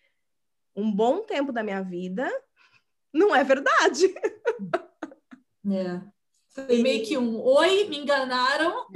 um 0.75 0.91
bom 0.91 1.21
tempo 1.21 1.51
da 1.51 1.63
minha 1.63 1.81
vida 1.81 2.29
não 3.13 3.35
é 3.35 3.43
verdade. 3.43 4.13
É. 5.71 6.01
Foi 6.49 6.81
meio 6.81 7.05
que 7.05 7.17
um 7.17 7.41
oi, 7.41 7.85
me 7.85 7.99
enganaram. 7.99 8.87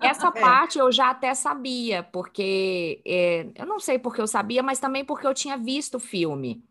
Essa 0.00 0.28
é. 0.34 0.40
parte 0.40 0.78
eu 0.78 0.90
já 0.90 1.10
até 1.10 1.34
sabia, 1.34 2.02
porque 2.02 3.00
é, 3.06 3.46
eu 3.54 3.66
não 3.66 3.78
sei 3.78 3.98
porque 3.98 4.20
eu 4.20 4.26
sabia, 4.26 4.62
mas 4.62 4.80
também 4.80 5.04
porque 5.04 5.26
eu 5.26 5.34
tinha 5.34 5.56
visto 5.56 5.96
o 5.96 6.00
filme. 6.00 6.64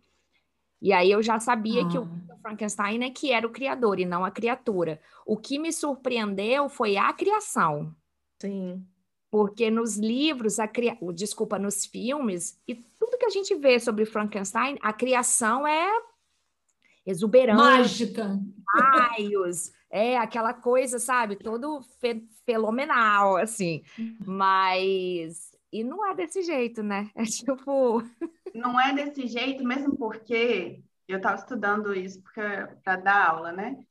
E 0.81 0.91
aí 0.91 1.09
eu 1.09 1.23
já 1.23 1.39
sabia 1.39 1.83
ah. 1.83 1.89
que 1.89 1.97
o 1.97 2.03
ah. 2.03 2.37
Frankenstein 2.41 3.03
é 3.03 3.09
que 3.09 3.31
era 3.31 3.47
o 3.47 3.51
criador 3.51 3.99
e 3.99 4.05
não 4.05 4.25
a 4.25 4.31
criatura. 4.31 4.99
O 5.25 5.37
que 5.37 5.57
me 5.57 5.71
surpreendeu 5.71 6.67
foi 6.69 6.97
a 6.97 7.13
criação. 7.13 7.95
Sim. 8.41 8.85
Porque 9.35 9.69
nos 9.69 9.97
livros, 9.97 10.59
a 10.61 10.65
cria... 10.65 10.97
desculpa, 11.13 11.59
nos 11.59 11.85
filmes, 11.85 12.57
e 12.65 12.73
tudo 12.73 13.17
que 13.17 13.25
a 13.25 13.29
gente 13.29 13.53
vê 13.53 13.77
sobre 13.81 14.05
Frankenstein, 14.05 14.77
a 14.81 14.93
criação 14.93 15.67
é 15.67 15.91
exuberante. 17.05 17.61
Mágica. 17.61 18.39
Raios, 18.73 19.73
é 19.91 20.17
aquela 20.17 20.53
coisa, 20.53 20.99
sabe? 20.99 21.35
Todo 21.35 21.81
fe 21.99 22.25
fenomenal, 22.45 23.35
assim. 23.35 23.83
Mas. 24.25 25.51
E 25.69 25.83
não 25.83 26.09
é 26.09 26.15
desse 26.15 26.41
jeito, 26.41 26.81
né? 26.81 27.11
É 27.13 27.25
tipo. 27.25 28.01
Não 28.55 28.79
é 28.79 28.93
desse 28.93 29.27
jeito, 29.27 29.65
mesmo 29.65 29.97
porque 29.97 30.81
eu 31.09 31.17
estava 31.17 31.35
estudando 31.35 31.93
isso 31.93 32.23
para 32.33 32.95
dar 32.95 33.31
aula, 33.31 33.51
né? 33.51 33.85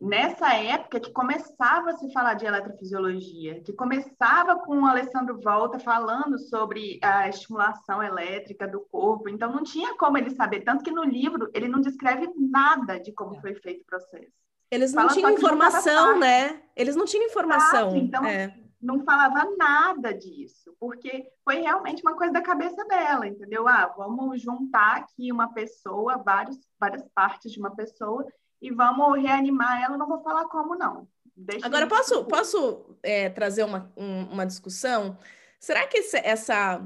Nessa 0.00 0.54
época 0.54 0.98
que 0.98 1.12
começava 1.12 1.90
a 1.90 1.96
se 1.96 2.10
falar 2.12 2.34
de 2.34 2.46
eletrofisiologia, 2.46 3.60
que 3.60 3.72
começava 3.72 4.56
com 4.56 4.80
o 4.80 4.86
Alessandro 4.86 5.38
Volta 5.40 5.78
falando 5.78 6.38
sobre 6.38 6.98
a 7.02 7.28
estimulação 7.28 8.02
elétrica 8.02 8.66
do 8.66 8.80
corpo. 8.80 9.28
Então, 9.28 9.52
não 9.52 9.62
tinha 9.62 9.94
como 9.96 10.16
ele 10.16 10.30
saber. 10.30 10.60
Tanto 10.60 10.82
que 10.82 10.90
no 10.90 11.04
livro 11.04 11.50
ele 11.52 11.68
não 11.68 11.80
descreve 11.80 12.30
nada 12.36 12.98
de 12.98 13.12
como 13.12 13.38
foi 13.40 13.54
feito 13.54 13.82
o 13.82 13.86
processo. 13.86 14.32
Eles 14.70 14.92
não 14.92 15.02
Fala 15.02 15.14
tinham 15.14 15.30
informação, 15.32 16.18
né? 16.18 16.62
Eles 16.76 16.96
não 16.96 17.04
tinham 17.04 17.26
informação. 17.26 17.94
então, 17.96 18.24
é. 18.24 18.56
não 18.80 19.04
falava 19.04 19.44
nada 19.58 20.14
disso, 20.14 20.72
porque 20.78 21.26
foi 21.44 21.56
realmente 21.56 22.02
uma 22.02 22.14
coisa 22.14 22.32
da 22.32 22.40
cabeça 22.40 22.84
dela, 22.84 23.26
entendeu? 23.26 23.66
Ah, 23.66 23.92
vamos 23.96 24.40
juntar 24.40 24.98
aqui 24.98 25.32
uma 25.32 25.52
pessoa, 25.52 26.22
vários, 26.24 26.56
várias 26.78 27.04
partes 27.12 27.52
de 27.52 27.58
uma 27.58 27.74
pessoa, 27.74 28.24
e 28.60 28.70
vamos 28.70 29.20
reanimar 29.20 29.82
ela. 29.82 29.96
Não 29.96 30.06
vou 30.06 30.22
falar 30.22 30.46
como, 30.46 30.74
não. 30.74 31.08
Deixa 31.36 31.66
Agora, 31.66 31.86
posso, 31.86 32.24
posso 32.24 32.96
é, 33.02 33.30
trazer 33.30 33.64
uma, 33.64 33.90
um, 33.96 34.24
uma 34.24 34.46
discussão? 34.46 35.16
Será 35.58 35.86
que 35.86 35.98
esse, 35.98 36.18
essa, 36.18 36.82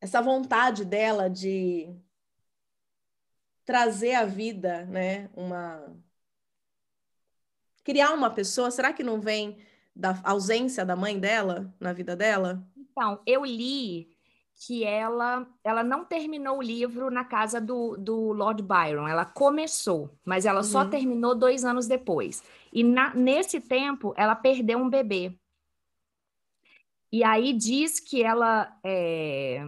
essa 0.00 0.22
vontade 0.22 0.84
dela 0.84 1.28
de 1.28 1.92
trazer 3.64 4.14
à 4.14 4.24
vida, 4.24 4.84
né, 4.86 5.30
uma 5.34 5.96
criar 7.82 8.12
uma 8.12 8.30
pessoa, 8.30 8.70
será 8.70 8.92
que 8.92 9.02
não 9.02 9.20
vem 9.20 9.58
da 9.94 10.20
ausência 10.22 10.84
da 10.84 10.94
mãe 10.94 11.18
dela 11.18 11.74
na 11.80 11.92
vida 11.92 12.14
dela? 12.14 12.64
Então, 12.76 13.20
eu 13.26 13.44
li 13.44 14.16
que 14.62 14.84
ela, 14.84 15.46
ela 15.64 15.82
não 15.82 16.04
terminou 16.04 16.58
o 16.58 16.62
livro 16.62 17.10
na 17.10 17.24
casa 17.24 17.58
do, 17.58 17.96
do 17.96 18.30
Lord 18.32 18.62
Byron. 18.62 19.08
Ela 19.08 19.24
começou, 19.24 20.14
mas 20.22 20.44
ela 20.44 20.58
uhum. 20.58 20.64
só 20.64 20.84
terminou 20.84 21.34
dois 21.34 21.64
anos 21.64 21.86
depois. 21.86 22.42
E 22.70 22.84
na, 22.84 23.14
nesse 23.14 23.58
tempo, 23.58 24.12
ela 24.18 24.34
perdeu 24.34 24.78
um 24.78 24.90
bebê. 24.90 25.34
E 27.10 27.24
aí 27.24 27.54
diz 27.54 27.98
que 27.98 28.22
ela 28.22 28.70
é, 28.84 29.64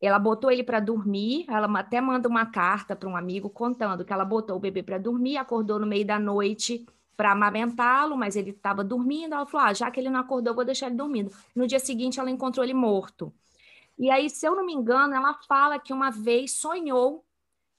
ela 0.00 0.20
botou 0.20 0.52
ele 0.52 0.62
para 0.62 0.78
dormir. 0.78 1.44
Ela 1.48 1.66
até 1.80 2.00
manda 2.00 2.28
uma 2.28 2.46
carta 2.46 2.94
para 2.94 3.08
um 3.08 3.16
amigo 3.16 3.50
contando 3.50 4.04
que 4.04 4.12
ela 4.12 4.24
botou 4.24 4.56
o 4.56 4.60
bebê 4.60 4.84
para 4.84 4.98
dormir, 4.98 5.36
acordou 5.36 5.80
no 5.80 5.86
meio 5.86 6.06
da 6.06 6.18
noite 6.18 6.86
para 7.16 7.32
amamentá-lo, 7.32 8.16
mas 8.16 8.36
ele 8.36 8.50
estava 8.50 8.84
dormindo. 8.84 9.34
Ela 9.34 9.46
falou: 9.46 9.66
ah, 9.66 9.74
já 9.74 9.90
que 9.90 9.98
ele 9.98 10.10
não 10.10 10.20
acordou, 10.20 10.54
vou 10.54 10.64
deixar 10.64 10.86
ele 10.86 10.96
dormindo. 10.96 11.32
No 11.56 11.66
dia 11.66 11.80
seguinte, 11.80 12.20
ela 12.20 12.30
encontrou 12.30 12.64
ele 12.64 12.72
morto. 12.72 13.32
E 13.98 14.10
aí, 14.10 14.28
se 14.28 14.46
eu 14.46 14.54
não 14.54 14.66
me 14.66 14.72
engano, 14.72 15.14
ela 15.14 15.34
fala 15.46 15.78
que 15.78 15.92
uma 15.92 16.10
vez 16.10 16.52
sonhou 16.52 17.24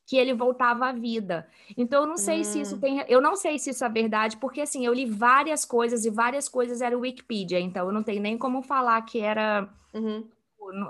que 0.05 0.15
ele 0.15 0.33
voltava 0.33 0.87
à 0.87 0.91
vida. 0.91 1.47
Então, 1.75 2.03
eu 2.03 2.07
não 2.07 2.17
sei 2.17 2.41
hum. 2.41 2.43
se 2.43 2.61
isso 2.61 2.75
hum. 2.75 2.79
tem. 2.79 3.05
Eu 3.07 3.19
não 3.19 3.35
sei 3.35 3.57
se 3.57 3.71
isso 3.71 3.83
é 3.83 3.89
verdade, 3.89 4.37
porque 4.37 4.61
assim, 4.61 4.85
eu 4.85 4.93
li 4.93 5.05
várias 5.05 5.65
coisas 5.65 6.05
e 6.05 6.09
várias 6.09 6.47
coisas 6.47 6.81
era 6.81 6.97
Wikipedia, 6.97 7.59
então 7.59 7.87
eu 7.87 7.91
não 7.91 8.03
tenho 8.03 8.21
nem 8.21 8.37
como 8.37 8.61
falar 8.61 9.01
que 9.01 9.19
era. 9.19 9.67
Uhum. 9.93 10.27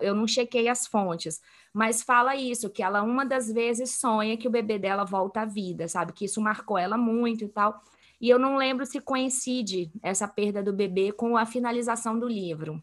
Eu 0.01 0.15
não 0.15 0.25
chequei 0.25 0.69
as 0.69 0.87
fontes, 0.87 1.41
mas 1.73 2.01
fala 2.01 2.33
isso, 2.33 2.69
que 2.69 2.81
ela 2.81 3.03
uma 3.03 3.25
das 3.25 3.51
vezes 3.51 3.99
sonha 3.99 4.37
que 4.37 4.47
o 4.47 4.51
bebê 4.51 4.79
dela 4.79 5.03
volta 5.03 5.41
à 5.41 5.45
vida, 5.45 5.85
sabe? 5.87 6.13
Que 6.13 6.25
isso 6.25 6.39
marcou 6.39 6.77
ela 6.77 6.97
muito 6.97 7.43
e 7.43 7.49
tal. 7.49 7.81
E 8.21 8.29
eu 8.29 8.39
não 8.39 8.55
lembro 8.55 8.85
se 8.85 9.01
coincide 9.01 9.91
essa 10.01 10.29
perda 10.29 10.63
do 10.63 10.71
bebê 10.71 11.11
com 11.11 11.35
a 11.35 11.45
finalização 11.45 12.17
do 12.17 12.27
livro 12.27 12.81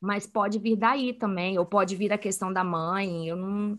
mas 0.00 0.26
pode 0.26 0.58
vir 0.58 0.76
daí 0.76 1.12
também, 1.12 1.58
ou 1.58 1.66
pode 1.66 1.96
vir 1.96 2.12
a 2.12 2.18
questão 2.18 2.52
da 2.52 2.62
mãe, 2.62 3.28
eu 3.28 3.36
não... 3.36 3.78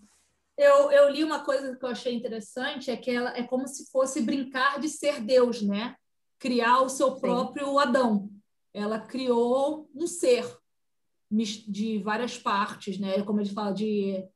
Eu, 0.58 0.92
eu 0.92 1.10
li 1.10 1.24
uma 1.24 1.40
coisa 1.46 1.76
que 1.78 1.86
eu 1.86 1.90
achei 1.90 2.14
interessante, 2.14 2.92
é 2.92 2.98
que 2.98 3.10
ela 3.10 3.38
é 3.38 3.44
como 3.44 3.66
se 3.68 3.90
fosse 3.90 4.22
brincar 4.22 4.80
de 4.80 4.90
ser 4.90 5.22
Deus, 5.22 5.62
né? 5.62 5.96
Criar 6.38 6.82
o 6.82 6.90
seu 6.90 7.16
próprio 7.16 7.68
Sim. 7.68 7.80
Adão. 7.80 8.30
Ela 8.74 9.00
criou 9.00 9.90
um 9.96 10.06
ser 10.06 10.46
de 11.32 12.00
várias 12.00 12.38
partes, 12.38 13.00
né? 13.00 13.22
Como 13.24 13.40
ele 13.40 13.50
fala 13.50 13.72
de 13.72 14.28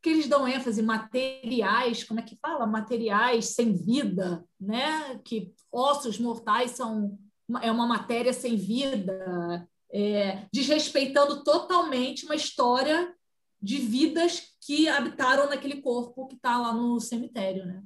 que 0.00 0.10
eles 0.10 0.28
dão 0.28 0.46
ênfase 0.46 0.80
materiais, 0.82 2.04
como 2.04 2.20
é 2.20 2.22
que 2.22 2.36
fala? 2.36 2.64
Materiais 2.64 3.46
sem 3.46 3.72
vida, 3.72 4.44
né? 4.60 5.18
Que 5.24 5.52
ossos 5.72 6.18
mortais 6.20 6.72
são 6.72 7.18
é 7.60 7.70
uma 7.70 7.86
matéria 7.86 8.32
sem 8.32 8.56
vida, 8.56 9.68
é, 9.92 10.44
desrespeitando 10.52 11.42
totalmente 11.42 12.24
uma 12.24 12.34
história 12.34 13.14
de 13.60 13.78
vidas 13.78 14.56
que 14.60 14.88
habitaram 14.88 15.48
naquele 15.48 15.80
corpo 15.80 16.26
que 16.26 16.34
está 16.34 16.58
lá 16.58 16.72
no 16.72 17.00
cemitério, 17.00 17.64
né? 17.64 17.82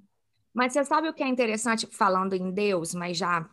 Mas 0.53 0.73
você 0.73 0.85
sabe 0.85 1.09
o 1.09 1.15
que 1.15 1.23
é 1.23 1.29
interessante 1.29 1.87
falando 1.91 2.35
em 2.35 2.51
Deus, 2.51 2.95
mas 2.95 3.17
já 3.17 3.49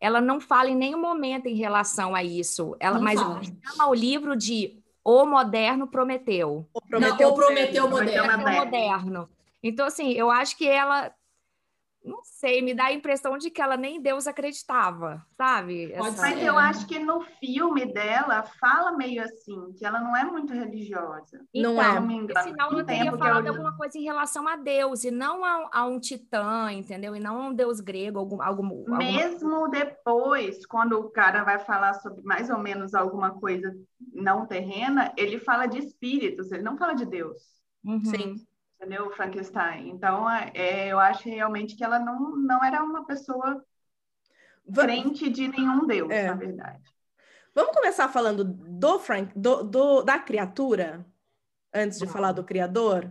ela 0.00 0.20
não 0.20 0.40
fala 0.40 0.70
em 0.70 0.76
nenhum 0.76 1.00
momento 1.00 1.46
em 1.46 1.54
relação 1.54 2.14
a 2.14 2.22
isso. 2.22 2.76
Ela, 2.80 2.96
não 2.96 3.04
mas 3.04 3.20
fala. 3.20 3.36
ela 3.36 3.44
chama 3.44 3.88
o 3.88 3.94
livro 3.94 4.36
de 4.36 4.82
O 5.02 5.24
Moderno 5.24 5.86
Prometeu. 5.86 6.68
O 6.72 6.80
Prometeu, 6.80 7.28
não, 7.28 7.34
o 7.34 7.38
Prometeu 7.38 7.88
Moderno. 7.88 8.38
Moderno. 8.38 9.28
Então, 9.62 9.86
assim, 9.86 10.12
eu 10.12 10.30
acho 10.30 10.56
que 10.56 10.66
ela 10.66 11.10
não 12.04 12.20
sei, 12.22 12.60
me 12.60 12.74
dá 12.74 12.84
a 12.86 12.92
impressão 12.92 13.38
de 13.38 13.50
que 13.50 13.62
ela 13.62 13.78
nem 13.78 14.00
Deus 14.00 14.26
acreditava, 14.26 15.24
sabe? 15.38 15.90
Essa... 15.90 16.20
Mas 16.20 16.42
eu 16.42 16.58
acho 16.58 16.86
que 16.86 16.98
no 16.98 17.22
filme 17.40 17.86
dela 17.86 18.42
fala 18.42 18.92
meio 18.92 19.22
assim, 19.22 19.72
que 19.72 19.86
ela 19.86 20.00
não 20.00 20.14
é 20.14 20.22
muito 20.22 20.52
religiosa. 20.52 21.40
Então, 21.52 21.74
não 21.74 21.82
é. 21.82 22.00
Me 22.00 22.14
engano. 22.14 22.42
Senão 22.42 22.72
ela 22.72 22.84
teria 22.84 23.10
falado 23.10 23.46
alguma 23.46 23.74
coisa 23.74 23.96
em 23.96 24.02
relação 24.02 24.46
a 24.46 24.56
Deus, 24.56 25.02
e 25.04 25.10
não 25.10 25.42
a, 25.42 25.70
a, 25.72 25.86
um 25.86 25.98
titã, 25.98 26.70
entendeu? 26.70 27.16
E 27.16 27.20
não 27.20 27.40
a 27.40 27.46
um 27.48 27.54
deus 27.54 27.80
grego, 27.80 28.18
algum, 28.18 28.42
algum, 28.42 28.84
Mesmo 28.98 29.54
alguma... 29.54 29.70
depois, 29.70 30.66
quando 30.66 30.98
o 30.98 31.10
cara 31.10 31.42
vai 31.42 31.58
falar 31.58 31.94
sobre 31.94 32.22
mais 32.22 32.50
ou 32.50 32.58
menos 32.58 32.94
alguma 32.94 33.30
coisa 33.30 33.74
não 34.12 34.46
terrena, 34.46 35.10
ele 35.16 35.38
fala 35.38 35.66
de 35.66 35.78
espíritos, 35.78 36.52
ele 36.52 36.62
não 36.62 36.76
fala 36.76 36.92
de 36.92 37.06
Deus. 37.06 37.42
Uhum. 37.82 38.04
Sim. 38.04 38.46
Entendeu? 38.84 39.10
Frankenstein. 39.12 39.88
Então, 39.88 40.30
é, 40.30 40.88
eu 40.88 40.98
acho 40.98 41.26
realmente 41.26 41.74
que 41.74 41.82
ela 41.82 41.98
não, 41.98 42.36
não 42.36 42.62
era 42.62 42.82
uma 42.82 43.06
pessoa 43.06 43.64
crente 44.74 45.30
de 45.30 45.48
nenhum 45.48 45.86
deus, 45.86 46.10
é. 46.10 46.26
na 46.26 46.34
verdade. 46.34 46.84
Vamos 47.54 47.74
começar 47.74 48.08
falando 48.08 48.44
do 48.44 48.98
Frank, 48.98 49.32
do, 49.34 49.62
do 49.62 50.02
da 50.02 50.18
criatura, 50.18 51.06
antes 51.72 51.98
de 51.98 52.04
Vamos. 52.04 52.12
falar 52.12 52.32
do 52.32 52.44
criador? 52.44 53.10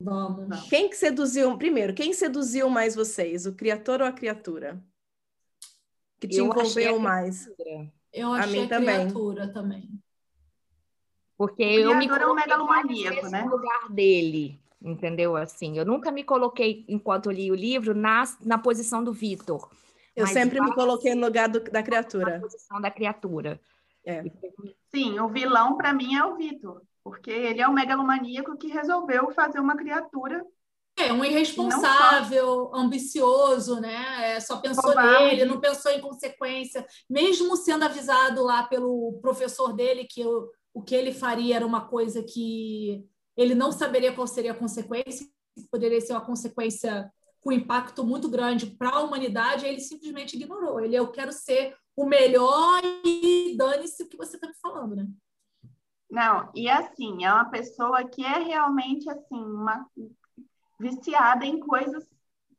Vamos. 0.00 0.68
Quem 0.68 0.88
que 0.88 0.96
seduziu, 0.96 1.56
primeiro, 1.56 1.94
quem 1.94 2.12
seduziu 2.12 2.68
mais 2.68 2.96
vocês, 2.96 3.46
o 3.46 3.54
criador 3.54 4.00
ou 4.00 4.08
a 4.08 4.12
criatura? 4.12 4.82
Que 6.18 6.26
te 6.26 6.38
eu 6.38 6.46
envolveu 6.46 6.98
mais? 6.98 7.48
Eu 8.12 8.32
achei 8.32 8.64
a, 8.64 8.80
mim 8.80 8.94
a 8.96 9.04
criatura 9.04 9.52
também. 9.52 9.88
Porque 11.36 11.62
eu 11.62 11.96
me 11.96 12.08
coloquei 12.08 12.26
é 12.26 12.30
um 12.30 12.34
megalomaníaco, 12.34 13.28
né? 13.30 13.44
no 13.44 13.50
lugar 13.50 13.88
dele, 13.88 14.59
entendeu? 14.82 15.36
Assim, 15.36 15.78
eu 15.78 15.84
nunca 15.84 16.10
me 16.10 16.24
coloquei, 16.24 16.84
enquanto 16.88 17.30
li 17.30 17.50
o 17.50 17.54
livro, 17.54 17.94
na, 17.94 18.24
na 18.44 18.58
posição 18.58 19.02
do 19.02 19.12
Vitor. 19.12 19.68
Eu 20.14 20.26
sempre 20.26 20.60
me 20.60 20.74
coloquei 20.74 21.14
no 21.14 21.26
lugar 21.26 21.48
do, 21.48 21.60
da 21.60 21.82
criatura. 21.82 22.34
Na 22.34 22.40
posição 22.40 22.80
da 22.80 22.90
criatura. 22.90 23.60
É. 24.04 24.24
Sim, 24.90 25.18
o 25.20 25.28
vilão 25.28 25.76
para 25.76 25.92
mim 25.92 26.16
é 26.16 26.24
o 26.24 26.36
Vitor, 26.36 26.82
porque 27.04 27.30
ele 27.30 27.60
é 27.60 27.68
o 27.68 27.72
megalomaníaco 27.72 28.56
que 28.56 28.68
resolveu 28.68 29.30
fazer 29.30 29.60
uma 29.60 29.76
criatura 29.76 30.44
é 30.98 31.12
um 31.12 31.24
irresponsável, 31.24 32.44
só... 32.44 32.70
ambicioso, 32.74 33.80
né? 33.80 34.34
É, 34.34 34.40
só 34.40 34.58
pensou 34.58 34.94
nele, 34.94 35.44
não 35.44 35.60
pensou 35.60 35.90
em 35.92 36.00
consequência, 36.00 36.86
mesmo 37.08 37.56
sendo 37.56 37.84
avisado 37.84 38.42
lá 38.44 38.64
pelo 38.64 39.18
professor 39.22 39.72
dele 39.72 40.04
que 40.04 40.20
eu, 40.20 40.50
o 40.74 40.82
que 40.82 40.94
ele 40.94 41.12
faria 41.12 41.56
era 41.56 41.66
uma 41.66 41.86
coisa 41.86 42.22
que 42.22 43.04
ele 43.40 43.54
não 43.54 43.72
saberia 43.72 44.12
qual 44.12 44.26
seria 44.26 44.52
a 44.52 44.54
consequência, 44.54 45.26
poderia 45.70 46.00
ser 46.00 46.12
uma 46.12 46.20
consequência 46.20 47.10
com 47.40 47.50
impacto 47.50 48.04
muito 48.04 48.28
grande 48.28 48.66
para 48.66 48.90
a 48.90 49.00
humanidade, 49.00 49.64
ele 49.64 49.80
simplesmente 49.80 50.36
ignorou. 50.36 50.78
Ele, 50.78 50.94
eu 50.94 51.10
quero 51.10 51.32
ser 51.32 51.74
o 51.96 52.04
melhor 52.04 52.82
e 53.02 53.56
dane-se 53.56 54.02
o 54.02 54.08
que 54.08 54.16
você 54.16 54.36
está 54.36 54.46
me 54.46 54.54
falando, 54.60 54.94
né? 54.94 55.08
Não, 56.10 56.50
e 56.54 56.68
assim, 56.68 57.24
é 57.24 57.32
uma 57.32 57.46
pessoa 57.46 58.04
que 58.04 58.22
é 58.22 58.38
realmente 58.40 59.08
assim, 59.08 59.42
uma 59.42 59.86
viciada 60.78 61.46
em 61.46 61.58
coisas 61.60 62.04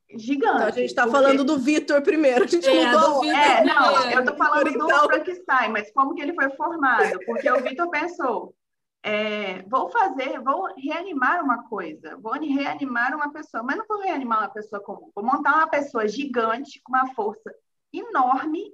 gigantes. 0.10 0.56
Então, 0.56 0.68
a 0.68 0.72
gente 0.72 0.86
está 0.86 1.04
porque... 1.04 1.18
falando 1.18 1.44
do 1.44 1.60
Vitor 1.60 2.02
primeiro, 2.02 2.46
a 2.46 2.48
gente 2.48 2.68
é, 2.68 2.92
mudou. 2.92 3.24
É, 3.26 3.64
não, 3.64 4.10
eu 4.10 4.20
estou 4.22 4.36
falando 4.36 4.72
do 4.72 4.90
Frankenstein, 4.90 5.72
mas 5.72 5.92
como 5.92 6.16
que 6.16 6.22
ele 6.22 6.34
foi 6.34 6.50
formado? 6.52 7.20
Porque 7.26 7.52
o 7.52 7.62
Vitor 7.62 7.88
pensou, 7.90 8.56
é, 9.04 9.64
vou 9.64 9.90
fazer, 9.90 10.40
vou 10.42 10.68
reanimar 10.76 11.44
uma 11.44 11.68
coisa, 11.68 12.18
vou 12.18 12.34
reanimar 12.34 13.16
uma 13.16 13.32
pessoa, 13.32 13.64
mas 13.64 13.78
não 13.78 13.88
vou 13.88 14.02
reanimar 14.02 14.40
uma 14.40 14.50
pessoa 14.50 14.82
comum, 14.82 15.12
vou 15.16 15.24
montar 15.24 15.56
uma 15.56 15.68
pessoa 15.68 16.08
gigante 16.08 16.80
com 16.84 16.94
uma 16.94 17.14
força 17.14 17.54
enorme 17.92 18.74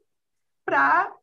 para 0.65 1.13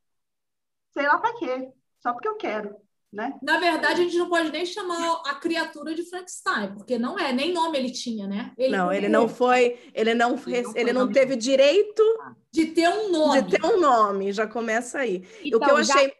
sei 0.92 1.06
lá 1.06 1.18
para 1.18 1.34
quê, 1.34 1.68
só 2.00 2.12
porque 2.12 2.28
eu 2.28 2.36
quero. 2.36 2.76
Né? 3.12 3.32
Na 3.40 3.60
verdade, 3.60 4.00
a 4.00 4.04
gente 4.04 4.18
não 4.18 4.28
pode 4.28 4.50
nem 4.50 4.66
chamar 4.66 5.22
a 5.26 5.36
criatura 5.36 5.94
de 5.94 6.02
Frankenstein, 6.02 6.74
porque 6.74 6.98
não 6.98 7.16
é, 7.16 7.32
nem 7.32 7.52
nome 7.52 7.78
ele 7.78 7.92
tinha, 7.92 8.26
né? 8.26 8.52
Ele 8.58 8.76
não, 8.76 8.92
ele 8.92 9.08
não 9.08 9.28
foi, 9.28 9.78
ele 9.94 10.14
não, 10.14 10.34
ele 10.34 10.62
não, 10.62 10.72
ele 10.74 10.92
não 10.92 11.12
teve 11.12 11.36
direito 11.36 12.02
de 12.50 12.66
ter 12.66 12.88
um 12.88 13.12
nome. 13.12 13.42
De 13.42 13.56
ter 13.56 13.64
um 13.64 13.80
nome, 13.80 14.32
já 14.32 14.48
começa 14.48 14.98
aí. 14.98 15.24
Então, 15.44 15.60
o 15.60 15.62
que 15.62 15.70
eu 15.70 15.76
achei. 15.76 16.12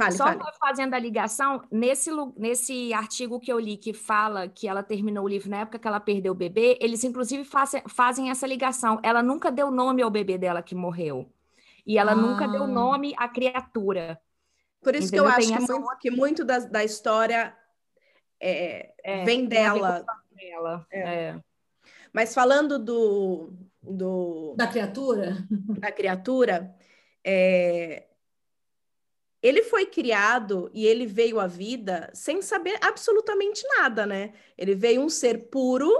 Fale, 0.00 0.16
Só 0.16 0.24
fale. 0.24 0.40
fazendo 0.58 0.94
a 0.94 0.98
ligação, 0.98 1.62
nesse, 1.70 2.10
nesse 2.36 2.92
artigo 2.94 3.38
que 3.38 3.52
eu 3.52 3.58
li 3.58 3.76
que 3.76 3.92
fala 3.92 4.48
que 4.48 4.66
ela 4.66 4.82
terminou 4.82 5.24
o 5.24 5.28
livro 5.28 5.50
na 5.50 5.58
época 5.58 5.78
que 5.78 5.86
ela 5.86 6.00
perdeu 6.00 6.32
o 6.32 6.34
bebê, 6.36 6.78
eles 6.80 7.04
inclusive 7.04 7.44
fazem, 7.44 7.82
fazem 7.86 8.30
essa 8.30 8.46
ligação. 8.46 8.98
Ela 9.02 9.22
nunca 9.22 9.50
deu 9.50 9.70
nome 9.70 10.00
ao 10.00 10.10
bebê 10.10 10.38
dela 10.38 10.62
que 10.62 10.74
morreu. 10.74 11.30
E 11.86 11.98
ela 11.98 12.12
ah. 12.12 12.16
nunca 12.16 12.48
deu 12.48 12.64
ah. 12.64 12.66
nome 12.66 13.14
à 13.16 13.28
criatura. 13.28 14.18
Por 14.82 14.94
isso 14.94 15.08
Entendeu? 15.08 15.24
que 15.24 15.30
eu 15.30 15.36
acho 15.36 15.48
que 15.48 15.72
muito, 15.72 15.98
que 15.98 16.10
muito, 16.10 16.44
da, 16.44 16.58
da 16.60 16.82
história 16.82 17.54
é, 18.40 18.94
é, 19.04 19.24
vem 19.24 19.44
dela. 19.44 20.04
dela. 20.32 20.86
É. 20.90 21.00
é. 21.00 21.40
Mas 22.12 22.32
falando 22.32 22.78
do, 22.78 23.52
do 23.82 24.54
da 24.56 24.66
criatura, 24.66 25.46
da 25.78 25.92
criatura, 25.92 26.74
é, 27.22 28.06
ele 29.42 29.62
foi 29.62 29.86
criado 29.86 30.70
e 30.74 30.86
ele 30.86 31.06
veio 31.06 31.40
à 31.40 31.46
vida 31.46 32.10
sem 32.12 32.42
saber 32.42 32.78
absolutamente 32.82 33.66
nada, 33.78 34.04
né? 34.04 34.34
Ele 34.56 34.74
veio 34.74 35.00
um 35.00 35.08
ser 35.08 35.48
puro, 35.48 35.90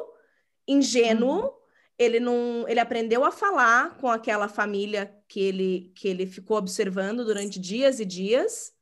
ingênuo. 0.68 1.44
Uhum. 1.44 1.50
Ele 1.98 2.20
não, 2.20 2.66
ele 2.68 2.81
aprendeu 2.81 3.24
a 3.24 3.31
falar 3.31 3.96
com 3.98 4.09
aquela 4.09 4.48
família 4.48 5.14
que 5.26 5.40
ele, 5.40 5.92
que 5.94 6.09
ele 6.09 6.26
ficou 6.26 6.59
observando 6.59 7.24
durante 7.24 7.59
dias 7.59 7.98
e 7.98 8.05
dias. 8.05 8.72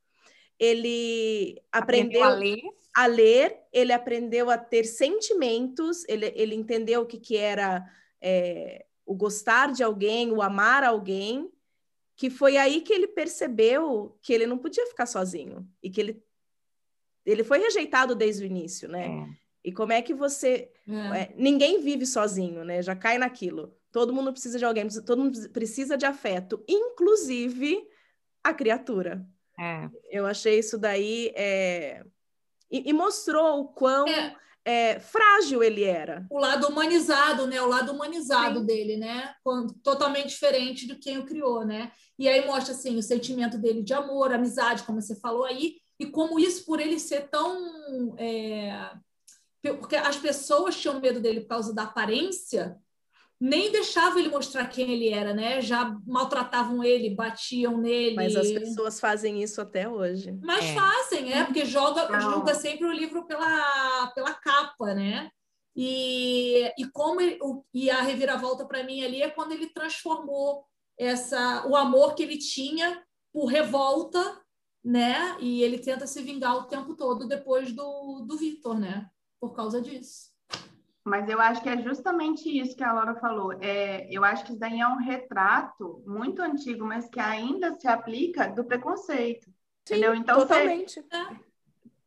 Ele 0.58 1.60
aprendeu, 1.70 2.22
aprendeu 2.22 2.24
a, 2.24 2.34
ler. 2.34 2.60
a, 2.96 3.06
ler. 3.06 3.56
ele 3.72 3.92
aprendeu 3.92 4.50
a 4.50 4.58
ter 4.58 4.84
sentimentos, 4.84 6.04
ele, 6.08 6.32
ele 6.34 6.56
entendeu 6.56 7.02
o 7.02 7.06
que, 7.06 7.18
que 7.18 7.36
era 7.36 7.84
é, 8.20 8.84
o 9.06 9.14
gostar 9.14 9.72
de 9.72 9.84
alguém, 9.84 10.32
o 10.32 10.42
amar 10.42 10.82
alguém, 10.82 11.48
que 12.18 12.28
foi 12.28 12.56
aí 12.56 12.80
que 12.80 12.92
ele 12.92 13.06
percebeu 13.06 14.18
que 14.20 14.32
ele 14.32 14.44
não 14.44 14.58
podia 14.58 14.84
ficar 14.88 15.06
sozinho 15.06 15.64
e 15.80 15.88
que 15.88 16.00
ele, 16.00 16.22
ele 17.24 17.44
foi 17.44 17.60
rejeitado 17.60 18.16
desde 18.16 18.42
o 18.42 18.46
início, 18.46 18.88
né? 18.88 19.06
É. 19.06 19.68
E 19.68 19.72
como 19.72 19.92
é 19.92 20.02
que 20.02 20.12
você. 20.12 20.68
É. 20.88 21.20
É, 21.20 21.34
ninguém 21.36 21.80
vive 21.80 22.04
sozinho, 22.04 22.64
né? 22.64 22.82
Já 22.82 22.96
cai 22.96 23.18
naquilo. 23.18 23.72
Todo 23.92 24.12
mundo 24.12 24.32
precisa 24.32 24.58
de 24.58 24.64
alguém, 24.64 24.88
todo 25.06 25.22
mundo 25.22 25.48
precisa 25.50 25.96
de 25.96 26.06
afeto, 26.06 26.62
inclusive 26.66 27.86
a 28.42 28.52
criatura. 28.52 29.24
É. 29.58 29.88
Eu 30.10 30.26
achei 30.26 30.58
isso 30.58 30.76
daí. 30.76 31.32
É... 31.36 32.04
E, 32.68 32.90
e, 32.90 32.92
mostrou 32.92 33.60
o 33.60 33.68
quão 33.68 34.06
é. 34.64 34.98
frágil 35.00 35.62
ele 35.62 35.84
era. 35.84 36.26
O 36.30 36.38
lado 36.38 36.68
humanizado, 36.68 37.46
né? 37.46 37.60
O 37.60 37.68
lado 37.68 37.92
humanizado 37.92 38.60
Sim. 38.60 38.66
dele, 38.66 38.96
né? 38.96 39.34
Totalmente 39.82 40.28
diferente 40.28 40.86
do 40.86 40.98
quem 40.98 41.18
o 41.18 41.26
criou, 41.26 41.64
né? 41.64 41.92
E 42.18 42.28
aí 42.28 42.46
mostra 42.46 42.74
assim 42.74 42.96
o 42.96 43.02
sentimento 43.02 43.58
dele 43.58 43.82
de 43.82 43.94
amor, 43.94 44.32
amizade, 44.32 44.82
como 44.82 45.00
você 45.00 45.14
falou 45.14 45.44
aí, 45.44 45.76
e 45.98 46.06
como 46.06 46.38
isso 46.38 46.64
por 46.64 46.80
ele 46.80 46.98
ser 46.98 47.28
tão 47.28 48.14
é, 48.18 48.90
porque 49.62 49.96
as 49.96 50.16
pessoas 50.16 50.76
tinham 50.76 51.00
medo 51.00 51.20
dele 51.20 51.40
por 51.40 51.48
causa 51.48 51.74
da 51.74 51.82
aparência, 51.82 52.76
nem 53.40 53.70
deixavam 53.70 54.18
ele 54.18 54.28
mostrar 54.28 54.66
quem 54.66 54.90
ele 54.90 55.10
era, 55.10 55.32
né? 55.32 55.60
Já 55.60 55.96
maltratavam 56.06 56.82
ele, 56.82 57.14
batiam 57.14 57.78
nele. 57.78 58.16
Mas 58.16 58.34
as 58.34 58.50
pessoas 58.50 58.98
fazem 58.98 59.42
isso 59.42 59.60
até 59.60 59.88
hoje. 59.88 60.36
Mas 60.42 60.64
é. 60.64 60.74
fazem, 60.74 61.32
é, 61.32 61.44
porque 61.44 61.64
joga, 61.64 62.20
julga 62.20 62.54
sempre 62.54 62.86
o 62.86 62.92
livro 62.92 63.26
pela, 63.26 64.08
pela 64.08 64.34
capa, 64.34 64.92
né? 64.92 65.30
E, 65.76 66.72
e 66.76 66.84
como 66.92 67.20
ele, 67.20 67.38
o, 67.40 67.64
e 67.72 67.88
a 67.88 68.02
reviravolta 68.02 68.66
para 68.66 68.82
mim 68.82 69.04
ali 69.04 69.22
é 69.22 69.30
quando 69.30 69.52
ele 69.52 69.68
transformou 69.68 70.64
essa 70.98 71.64
o 71.68 71.76
amor 71.76 72.16
que 72.16 72.24
ele 72.24 72.36
tinha 72.36 73.00
por 73.32 73.46
revolta, 73.46 74.42
né? 74.84 75.36
E 75.38 75.62
ele 75.62 75.78
tenta 75.78 76.08
se 76.08 76.20
vingar 76.22 76.56
o 76.56 76.64
tempo 76.64 76.96
todo 76.96 77.28
depois 77.28 77.72
do, 77.72 78.24
do 78.26 78.36
Victor, 78.36 78.76
né? 78.76 79.08
Por 79.40 79.54
causa 79.54 79.80
disso. 79.80 80.27
Mas 81.08 81.28
eu 81.28 81.40
acho 81.40 81.62
que 81.62 81.68
é 81.68 81.80
justamente 81.80 82.48
isso 82.48 82.76
que 82.76 82.84
a 82.84 82.92
Laura 82.92 83.14
falou. 83.14 83.52
É, 83.60 84.06
eu 84.10 84.22
acho 84.24 84.44
que 84.44 84.50
isso 84.50 84.60
daí 84.60 84.80
é 84.80 84.86
um 84.86 84.98
retrato 84.98 86.02
muito 86.06 86.42
antigo, 86.42 86.84
mas 86.84 87.08
que 87.08 87.18
ainda 87.18 87.74
se 87.78 87.88
aplica 87.88 88.46
do 88.48 88.64
preconceito. 88.64 89.44
Sim, 89.44 89.94
entendeu? 89.94 90.14
Então, 90.14 90.38
totalmente. 90.40 91.00
Você, 91.00 91.08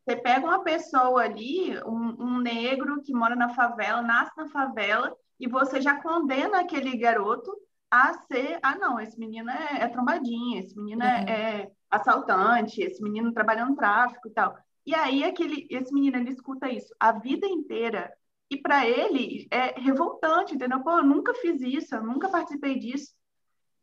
você 0.05 0.15
pega 0.15 0.45
uma 0.45 0.63
pessoa 0.63 1.23
ali, 1.23 1.77
um, 1.83 2.15
um, 2.19 2.37
negro 2.39 3.01
que 3.01 3.13
mora 3.13 3.35
na 3.35 3.49
favela, 3.49 4.01
nasce 4.01 4.31
na 4.37 4.47
favela, 4.49 5.15
e 5.39 5.47
você 5.47 5.81
já 5.81 5.99
condena 5.99 6.59
aquele 6.59 6.95
garoto 6.95 7.51
a 7.89 8.13
ser, 8.13 8.59
ah, 8.61 8.77
não, 8.77 8.99
esse 8.99 9.19
menino 9.19 9.49
é, 9.49 9.81
é 9.81 9.87
trombadinha, 9.87 10.59
esse 10.59 10.77
menino 10.77 11.03
é, 11.03 11.23
é 11.29 11.71
assaltante, 11.89 12.81
esse 12.81 13.01
menino 13.03 13.33
trabalha 13.33 13.65
no 13.65 13.75
tráfico 13.75 14.27
e 14.27 14.31
tal. 14.31 14.55
E 14.85 14.95
aí 14.95 15.23
aquele, 15.23 15.67
esse 15.69 15.93
menino 15.93 16.17
ele 16.17 16.31
escuta 16.31 16.69
isso 16.69 16.93
a 16.99 17.11
vida 17.11 17.45
inteira 17.47 18.11
e 18.51 18.57
para 18.57 18.85
ele 18.85 19.47
é 19.49 19.79
revoltante, 19.79 20.53
entendeu? 20.53 20.81
Pô, 20.81 20.97
eu 20.97 21.03
nunca 21.03 21.33
fiz 21.35 21.61
isso, 21.61 21.95
eu 21.95 22.03
nunca 22.03 22.29
participei 22.29 22.77
disso. 22.77 23.13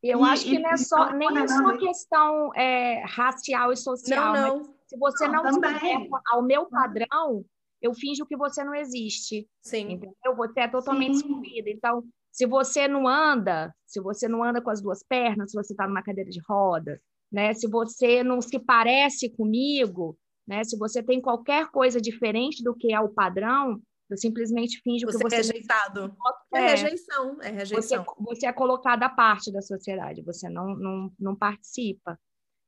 Eu 0.02 0.20
e, 0.20 0.28
acho 0.28 0.44
que 0.44 0.58
não 0.58 0.70
é 0.70 0.76
só, 0.76 1.12
nem 1.12 1.38
é 1.38 1.48
só 1.48 1.76
questão 1.78 2.54
é, 2.54 3.02
racial 3.06 3.72
e 3.72 3.76
social. 3.76 4.32
Não, 4.34 4.58
não. 4.58 4.74
se 4.86 4.96
você 4.98 5.26
não, 5.26 5.42
não 5.42 5.54
se 5.54 5.64
adequa 5.64 6.20
ao 6.30 6.42
meu 6.42 6.66
padrão, 6.66 7.44
eu 7.80 7.94
finjo 7.94 8.26
que 8.26 8.36
você 8.36 8.62
não 8.62 8.74
existe. 8.74 9.48
Sim. 9.62 9.92
Entendeu? 9.92 10.36
Você 10.36 10.60
é 10.60 10.68
totalmente 10.68 11.16
excluída. 11.16 11.70
Então, 11.70 12.04
se 12.30 12.46
você 12.46 12.86
não 12.86 13.08
anda, 13.08 13.74
se 13.86 14.00
você 14.00 14.28
não 14.28 14.44
anda 14.44 14.60
com 14.60 14.70
as 14.70 14.82
duas 14.82 15.02
pernas, 15.02 15.50
se 15.50 15.56
você 15.56 15.72
está 15.72 15.88
numa 15.88 16.02
cadeira 16.02 16.30
de 16.30 16.40
rodas, 16.46 17.00
né? 17.32 17.54
Se 17.54 17.66
você 17.66 18.22
não 18.22 18.40
se 18.42 18.58
parece 18.58 19.30
comigo, 19.30 20.16
Né? 20.46 20.64
Se 20.64 20.78
você 20.78 21.02
tem 21.02 21.20
qualquer 21.20 21.68
coisa 21.68 22.00
diferente 22.00 22.62
do 22.62 22.74
que 22.74 22.92
é 22.92 23.00
o 23.00 23.10
padrão, 23.10 23.80
eu 24.10 24.16
simplesmente 24.16 24.80
finge 24.82 25.04
você 25.04 25.18
que 25.18 25.24
você 25.24 25.34
é 25.34 25.38
rejeitado. 25.38 26.16
É, 26.54 26.58
é 26.58 26.68
rejeição, 26.68 27.42
é 27.42 27.50
rejeição. 27.50 28.04
Você, 28.04 28.24
você, 28.24 28.46
é 28.46 28.52
colocado 28.52 29.02
à 29.02 29.08
parte 29.08 29.52
da 29.52 29.60
sociedade, 29.60 30.22
você 30.22 30.48
não, 30.48 30.74
não, 30.76 31.12
não 31.18 31.36
participa. 31.36 32.18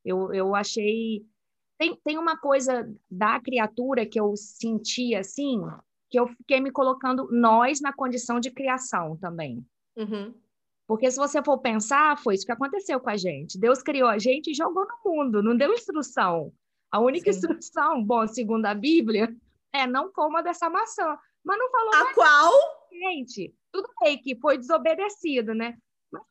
Eu, 0.05 0.33
eu 0.33 0.55
achei. 0.55 1.25
Tem, 1.79 1.97
tem 2.05 2.19
uma 2.19 2.37
coisa 2.37 2.93
da 3.11 3.41
criatura 3.41 4.05
que 4.05 4.21
eu 4.21 4.37
senti 4.37 5.15
assim, 5.15 5.61
que 6.11 6.21
eu 6.21 6.29
fiquei 6.29 6.61
me 6.61 6.71
colocando 6.71 7.29
nós 7.33 7.81
na 7.81 7.93
condição 7.93 8.39
de 8.39 8.51
criação 8.51 9.17
também. 9.17 9.65
Uhum. 9.97 10.35
Porque 10.87 11.11
se 11.11 11.17
você 11.17 11.43
for 11.43 11.57
pensar, 11.59 12.19
foi 12.19 12.35
isso 12.35 12.45
que 12.45 12.53
aconteceu 12.53 13.01
com 13.01 13.09
a 13.09 13.17
gente. 13.17 13.59
Deus 13.59 13.81
criou 13.83 14.09
a 14.09 14.19
gente 14.19 14.51
e 14.51 14.55
jogou 14.55 14.85
no 14.87 15.11
mundo, 15.11 15.43
não 15.43 15.57
deu 15.57 15.73
instrução. 15.73 16.53
A 16.91 16.99
única 16.99 17.33
Sim. 17.33 17.39
instrução, 17.39 18.05
bom, 18.05 18.27
segundo 18.27 18.67
a 18.67 18.75
Bíblia, 18.75 19.35
é 19.73 19.87
não 19.87 20.13
coma 20.13 20.43
dessa 20.43 20.69
maçã. 20.69 21.17
Mas 21.45 21.59
não 21.59 21.71
falou. 21.71 21.95
A 21.95 22.15
qual? 22.15 22.53
Gente, 22.93 23.55
tudo 23.73 23.89
bem 24.01 24.21
que 24.21 24.37
foi 24.37 24.59
desobedecido, 24.59 25.55
né? 25.55 25.77
Mas 26.13 26.23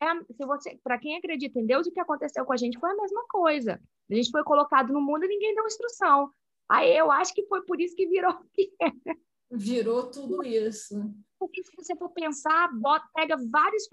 é, 0.00 0.34
se 0.34 0.46
você, 0.46 0.78
para 0.82 0.98
quem 0.98 1.16
acredita 1.16 1.58
em 1.58 1.66
Deus, 1.66 1.86
o 1.86 1.92
que 1.92 2.00
aconteceu 2.00 2.44
com 2.44 2.52
a 2.52 2.56
gente 2.56 2.78
foi 2.78 2.90
a 2.90 2.96
mesma 2.96 3.24
coisa. 3.28 3.80
A 4.10 4.14
gente 4.14 4.30
foi 4.30 4.44
colocado 4.44 4.92
no 4.92 5.00
mundo 5.00 5.24
e 5.24 5.28
ninguém 5.28 5.54
deu 5.54 5.66
instrução. 5.66 6.30
Aí 6.68 6.96
eu 6.96 7.10
acho 7.10 7.34
que 7.34 7.46
foi 7.46 7.64
por 7.64 7.80
isso 7.80 7.94
que 7.94 8.06
virou 8.06 8.32
o 8.32 8.44
que 8.52 8.72
é. 8.80 9.16
Virou 9.50 10.10
tudo 10.10 10.42
isso. 10.44 11.14
Porque 11.38 11.62
se 11.62 11.70
você 11.76 11.94
for 11.96 12.10
pensar, 12.10 12.68
bota, 12.74 13.06
pega 13.14 13.36
vários 13.50 13.84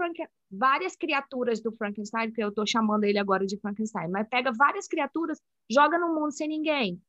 várias 0.50 0.96
criaturas 0.96 1.62
do 1.62 1.72
Frankenstein, 1.72 2.32
que 2.32 2.44
eu 2.44 2.50
estou 2.50 2.66
chamando 2.66 3.04
ele 3.04 3.20
agora 3.20 3.46
de 3.46 3.60
Frankenstein, 3.60 4.10
mas 4.10 4.28
pega 4.28 4.52
várias 4.52 4.88
criaturas, 4.88 5.40
joga 5.70 6.00
no 6.00 6.16
mundo 6.16 6.32
sem 6.32 6.48
ninguém. 6.48 7.02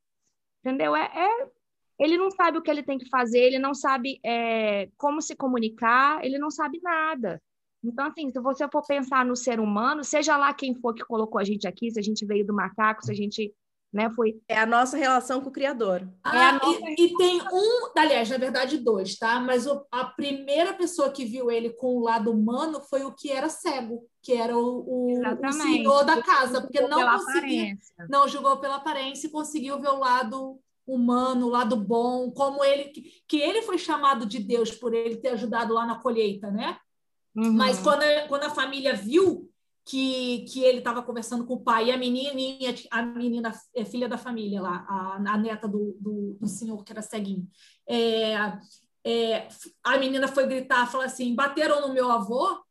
Entendeu? 0.60 0.94
É, 0.94 1.04
é 1.04 1.50
ele 1.98 2.16
não 2.16 2.30
sabe 2.30 2.58
o 2.58 2.62
que 2.62 2.70
ele 2.70 2.82
tem 2.82 2.98
que 2.98 3.08
fazer, 3.08 3.38
ele 3.38 3.58
não 3.58 3.74
sabe 3.74 4.18
é, 4.24 4.88
como 4.96 5.22
se 5.22 5.36
comunicar, 5.36 6.24
ele 6.24 6.38
não 6.38 6.50
sabe 6.50 6.80
nada. 6.82 7.40
Então, 7.82 8.06
assim, 8.06 8.30
se 8.30 8.40
você 8.40 8.66
for 8.68 8.84
pensar 8.86 9.24
no 9.24 9.36
ser 9.36 9.60
humano, 9.60 10.02
seja 10.02 10.36
lá 10.36 10.52
quem 10.54 10.74
for 10.74 10.94
que 10.94 11.04
colocou 11.04 11.40
a 11.40 11.44
gente 11.44 11.68
aqui, 11.68 11.90
se 11.90 11.98
a 11.98 12.02
gente 12.02 12.24
veio 12.24 12.46
do 12.46 12.54
macaco, 12.54 13.04
se 13.04 13.12
a 13.12 13.14
gente 13.14 13.54
né, 13.94 14.10
foi... 14.16 14.40
É 14.48 14.58
a 14.58 14.66
nossa 14.66 14.96
relação 14.96 15.40
com 15.40 15.50
o 15.50 15.52
Criador. 15.52 16.08
Ah, 16.24 16.56
é 16.56 16.96
e, 16.98 17.04
e, 17.04 17.16
tem 17.16 17.40
um, 17.40 17.92
aliás, 17.96 18.28
na 18.28 18.38
verdade, 18.38 18.78
dois, 18.78 19.16
tá? 19.16 19.38
Mas 19.38 19.68
o, 19.68 19.86
a 19.92 20.04
primeira 20.04 20.72
pessoa 20.72 21.12
que 21.12 21.24
viu 21.24 21.48
ele 21.48 21.70
com 21.70 21.98
o 21.98 22.00
lado 22.00 22.32
humano 22.32 22.80
foi 22.80 23.04
o 23.04 23.12
que 23.12 23.30
era 23.30 23.48
cego, 23.48 24.04
que 24.20 24.32
era 24.32 24.56
o, 24.58 24.80
o, 24.80 25.20
o 25.20 25.52
senhor 25.52 26.04
da 26.04 26.20
casa, 26.20 26.60
porque 26.60 26.80
não 26.80 27.18
conseguia, 27.18 27.78
não 28.08 28.26
julgou 28.26 28.56
pela 28.56 28.76
aparência 28.76 29.28
e 29.28 29.30
conseguiu 29.30 29.80
ver 29.80 29.90
o 29.90 30.00
lado 30.00 30.58
humano, 30.86 31.46
o 31.46 31.50
lado 31.50 31.76
bom, 31.76 32.30
como 32.30 32.64
ele 32.64 32.92
que 33.26 33.38
ele 33.38 33.62
foi 33.62 33.78
chamado 33.78 34.26
de 34.26 34.38
Deus 34.38 34.70
por 34.70 34.94
ele 34.94 35.16
ter 35.16 35.30
ajudado 35.30 35.72
lá 35.72 35.86
na 35.86 35.98
colheita, 35.98 36.50
né? 36.50 36.78
Uhum. 37.34 37.52
Mas 37.52 37.78
quando 37.80 38.02
a, 38.02 38.28
quando 38.28 38.44
a 38.44 38.50
família 38.50 38.94
viu 38.94 39.50
que, 39.84 40.44
que 40.48 40.62
ele 40.62 40.78
estava 40.78 41.02
conversando 41.02 41.44
com 41.44 41.54
o 41.54 41.60
pai 41.60 41.86
e 41.86 41.92
a 41.92 41.96
menininha, 41.96 42.74
a 42.90 43.02
menina 43.02 43.52
é 43.74 43.84
filha 43.84 44.08
da 44.08 44.16
família 44.16 44.60
lá, 44.60 44.86
a, 44.88 45.16
a 45.16 45.38
neta 45.38 45.66
do, 45.68 45.96
do, 46.00 46.36
do, 46.40 46.46
senhor 46.46 46.82
que 46.84 46.92
era 46.92 47.02
ceguinho, 47.02 47.46
é, 47.86 48.34
é, 49.04 49.48
a 49.82 49.98
menina 49.98 50.28
foi 50.28 50.46
gritar, 50.46 50.90
falar 50.90 51.04
assim, 51.04 51.34
bateram 51.34 51.86
no 51.86 51.92
meu 51.92 52.10
avô. 52.10 52.62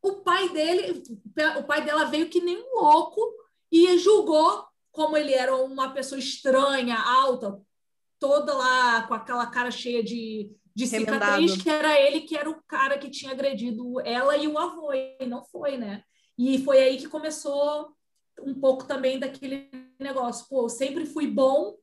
O 0.00 0.14
pai 0.22 0.48
dele, 0.48 1.02
o 1.58 1.62
pai 1.64 1.84
dela 1.84 2.06
veio 2.06 2.28
que 2.28 2.40
nem 2.40 2.58
um 2.58 2.80
louco 2.80 3.20
e 3.70 3.96
julgou 3.98 4.64
como 4.92 5.16
ele 5.16 5.32
era 5.32 5.56
uma 5.56 5.90
pessoa 5.90 6.18
estranha, 6.18 6.96
alta, 6.96 7.60
toda 8.20 8.54
lá 8.54 9.02
com 9.08 9.14
aquela 9.14 9.46
cara 9.46 9.70
cheia 9.70 10.04
de, 10.04 10.54
de 10.74 10.86
cicatriz, 10.86 11.60
que 11.60 11.68
era 11.68 11.98
ele 11.98 12.20
que 12.20 12.36
era 12.36 12.48
o 12.48 12.62
cara 12.68 12.98
que 12.98 13.10
tinha 13.10 13.32
agredido 13.32 14.00
ela 14.00 14.36
e 14.36 14.46
o 14.46 14.58
avô, 14.58 14.92
e 14.92 15.26
não 15.26 15.42
foi, 15.42 15.76
né? 15.76 16.04
E 16.38 16.62
foi 16.62 16.78
aí 16.78 16.98
que 16.98 17.08
começou 17.08 17.92
um 18.40 18.54
pouco 18.54 18.84
também 18.84 19.18
daquele 19.18 19.70
negócio, 19.98 20.46
pô, 20.48 20.64
eu 20.64 20.68
sempre 20.68 21.06
fui 21.06 21.26
bom 21.26 21.76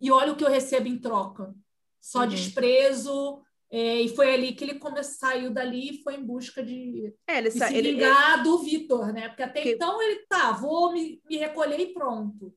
e 0.00 0.10
olha 0.10 0.32
o 0.32 0.36
que 0.36 0.44
eu 0.44 0.50
recebo 0.50 0.88
em 0.88 0.98
troca. 0.98 1.54
Só 2.00 2.20
uhum. 2.20 2.28
desprezo, 2.28 3.42
é, 3.70 4.00
e 4.00 4.08
foi 4.14 4.32
ali 4.32 4.52
que 4.52 4.62
ele 4.62 4.78
começou, 4.78 5.14
saiu 5.14 5.50
dali 5.50 5.90
e 5.90 6.02
foi 6.02 6.14
em 6.14 6.24
busca 6.24 6.62
de, 6.62 7.12
é, 7.26 7.38
ele 7.38 7.50
de 7.50 7.58
se 7.58 7.74
ele, 7.74 7.92
vingar 7.92 8.34
ele... 8.34 8.42
do 8.44 8.58
Vitor, 8.58 9.12
né? 9.12 9.28
Porque 9.28 9.42
até 9.42 9.62
que... 9.62 9.70
então 9.70 10.00
ele 10.00 10.24
tá, 10.28 10.52
vou 10.52 10.92
me, 10.92 11.20
me 11.28 11.36
recolher 11.36 11.80
e 11.80 11.92
pronto. 11.92 12.54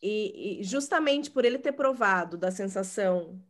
E, 0.00 0.60
e, 0.60 0.64
justamente 0.64 1.30
por 1.30 1.44
ele 1.44 1.58
ter 1.58 1.72
provado 1.72 2.36
da 2.36 2.52
sensação 2.52 3.42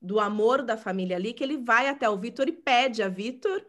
do 0.00 0.20
amor 0.20 0.62
da 0.62 0.76
família 0.76 1.16
ali, 1.16 1.32
que 1.32 1.42
ele 1.42 1.56
vai 1.56 1.88
até 1.88 2.08
o 2.08 2.16
Vitor 2.16 2.48
e 2.48 2.52
pede 2.52 3.02
a 3.02 3.08
Vitor 3.08 3.64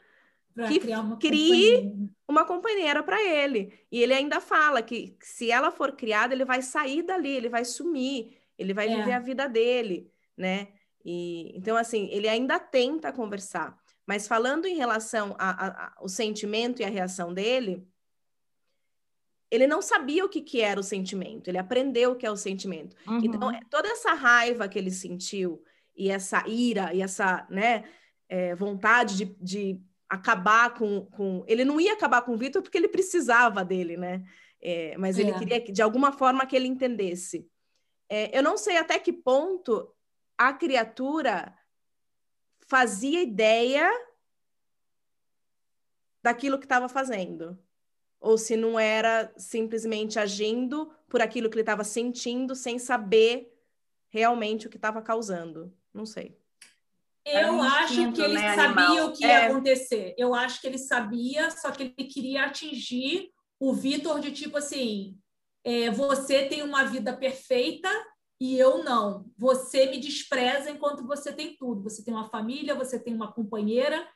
que 0.67 0.80
uma 0.93 1.17
crie 1.17 1.76
companheira. 1.76 2.10
uma 2.28 2.45
companheira 2.45 3.04
para 3.04 3.21
ele. 3.23 3.73
E 3.91 4.02
ele 4.02 4.13
ainda 4.13 4.39
fala 4.39 4.82
que 4.82 5.15
se 5.21 5.52
ela 5.52 5.71
for 5.71 5.93
criada, 5.93 6.34
ele 6.34 6.45
vai 6.45 6.62
sair 6.62 7.04
dali, 7.04 7.30
ele 7.30 7.50
vai 7.50 7.65
sumir, 7.65 8.38
ele 8.58 8.73
vai 8.73 8.88
é. 8.88 8.95
viver 8.97 9.13
a 9.13 9.19
vida 9.19 9.47
dele, 9.47 10.12
né? 10.36 10.69
E, 11.03 11.55
então, 11.57 11.77
assim, 11.77 12.07
ele 12.12 12.27
ainda 12.27 12.60
tenta 12.60 13.12
conversar. 13.12 13.77
Mas 14.05 14.27
falando 14.27 14.65
em 14.65 14.77
relação 14.77 15.36
ao 15.97 16.07
sentimento 16.07 16.81
e 16.81 16.86
a 16.86 16.89
reação 16.89 17.33
dele, 17.33 17.86
ele 19.51 19.67
não 19.67 19.81
sabia 19.81 20.25
o 20.25 20.29
que, 20.29 20.41
que 20.41 20.62
era 20.62 20.79
o 20.79 20.83
sentimento, 20.83 21.47
ele 21.47 21.57
aprendeu 21.57 22.12
o 22.12 22.15
que 22.15 22.25
é 22.25 22.31
o 22.31 22.38
sentimento. 22.38 22.95
Uhum. 23.07 23.19
Então, 23.23 23.60
toda 23.69 23.89
essa 23.89 24.13
raiva 24.13 24.67
que 24.67 24.77
ele 24.77 24.91
sentiu, 24.91 25.63
e 25.95 26.10
essa 26.10 26.47
ira, 26.47 26.93
e 26.93 27.01
essa 27.01 27.45
né, 27.49 27.83
é, 28.29 28.53
vontade 28.55 29.17
de, 29.17 29.25
de 29.41 29.81
acabar 30.07 30.73
com, 30.75 31.05
com. 31.07 31.43
Ele 31.47 31.65
não 31.65 31.81
ia 31.81 31.93
acabar 31.93 32.21
com 32.21 32.33
o 32.33 32.38
Vitor 32.38 32.62
porque 32.62 32.77
ele 32.77 32.88
precisava 32.88 33.65
dele, 33.65 33.97
né? 33.97 34.23
É, 34.62 34.97
mas 34.97 35.17
ele 35.17 35.31
é. 35.31 35.39
queria, 35.39 35.60
de 35.60 35.81
alguma 35.81 36.12
forma, 36.12 36.45
que 36.45 36.55
ele 36.55 36.67
entendesse. 36.67 37.49
É, 38.10 38.38
eu 38.38 38.43
não 38.43 38.57
sei 38.57 38.77
até 38.77 38.99
que 38.99 39.12
ponto 39.12 39.91
a 40.38 40.54
criatura 40.54 41.58
fazia 42.67 43.21
ideia 43.21 43.89
daquilo 46.21 46.60
que 46.60 46.65
estava 46.65 46.88
fazendo. 46.88 47.58
Ou 48.19 48.38
se 48.38 48.58
não 48.58 48.80
era 48.80 49.34
simplesmente 49.38 50.19
agindo 50.19 50.91
por 51.08 51.21
aquilo 51.21 51.50
que 51.50 51.56
ele 51.56 51.62
estava 51.62 51.84
sentindo, 51.84 52.56
sem 52.56 52.78
saber 52.78 53.54
realmente 54.10 54.67
o 54.67 54.69
que 54.69 54.78
estava 54.78 55.02
causando. 55.02 55.73
Não 55.93 56.06
sei. 56.06 56.38
Eu 57.26 57.62
acho 57.62 58.12
que 58.13 58.21
ele 58.21 58.36
né, 58.36 58.56
sabia 58.56 58.86
animal. 58.86 59.08
o 59.08 59.13
que 59.13 59.26
ia 59.26 59.32
é. 59.32 59.47
acontecer. 59.47 60.15
Eu 60.17 60.34
acho 60.34 60.62
que 60.62 60.67
ele 60.67 60.78
sabia, 60.78 61.52
só 61.52 61.71
que 61.71 61.84
ele 61.84 62.08
queria 62.08 62.45
atingir 62.45 63.32
o 63.60 63.73
Vitor 63.73 64.19
de 64.19 64.32
tipo 64.32 64.58
assim: 64.58 65.17
é, 65.63 65.91
você 65.91 66.45
tem 66.45 66.63
uma 66.63 66.86
vida 66.86 67.15
perfeita 67.15 67.89
e 68.39 68.58
eu 68.58 68.84
não. 68.84 69.26
Você 69.38 69.88
me 69.88 70.00
despreza 70.00 70.69
enquanto 70.69 71.06
você 71.06 71.34
tem 71.34 71.56
tudo. 71.58 71.84
Você 71.84 72.04
tem 72.04 72.13
uma 72.13 72.30
família, 72.30 72.76
você 72.76 73.00
tem 73.00 73.13
uma 73.13 73.32
companheira, 73.32 74.08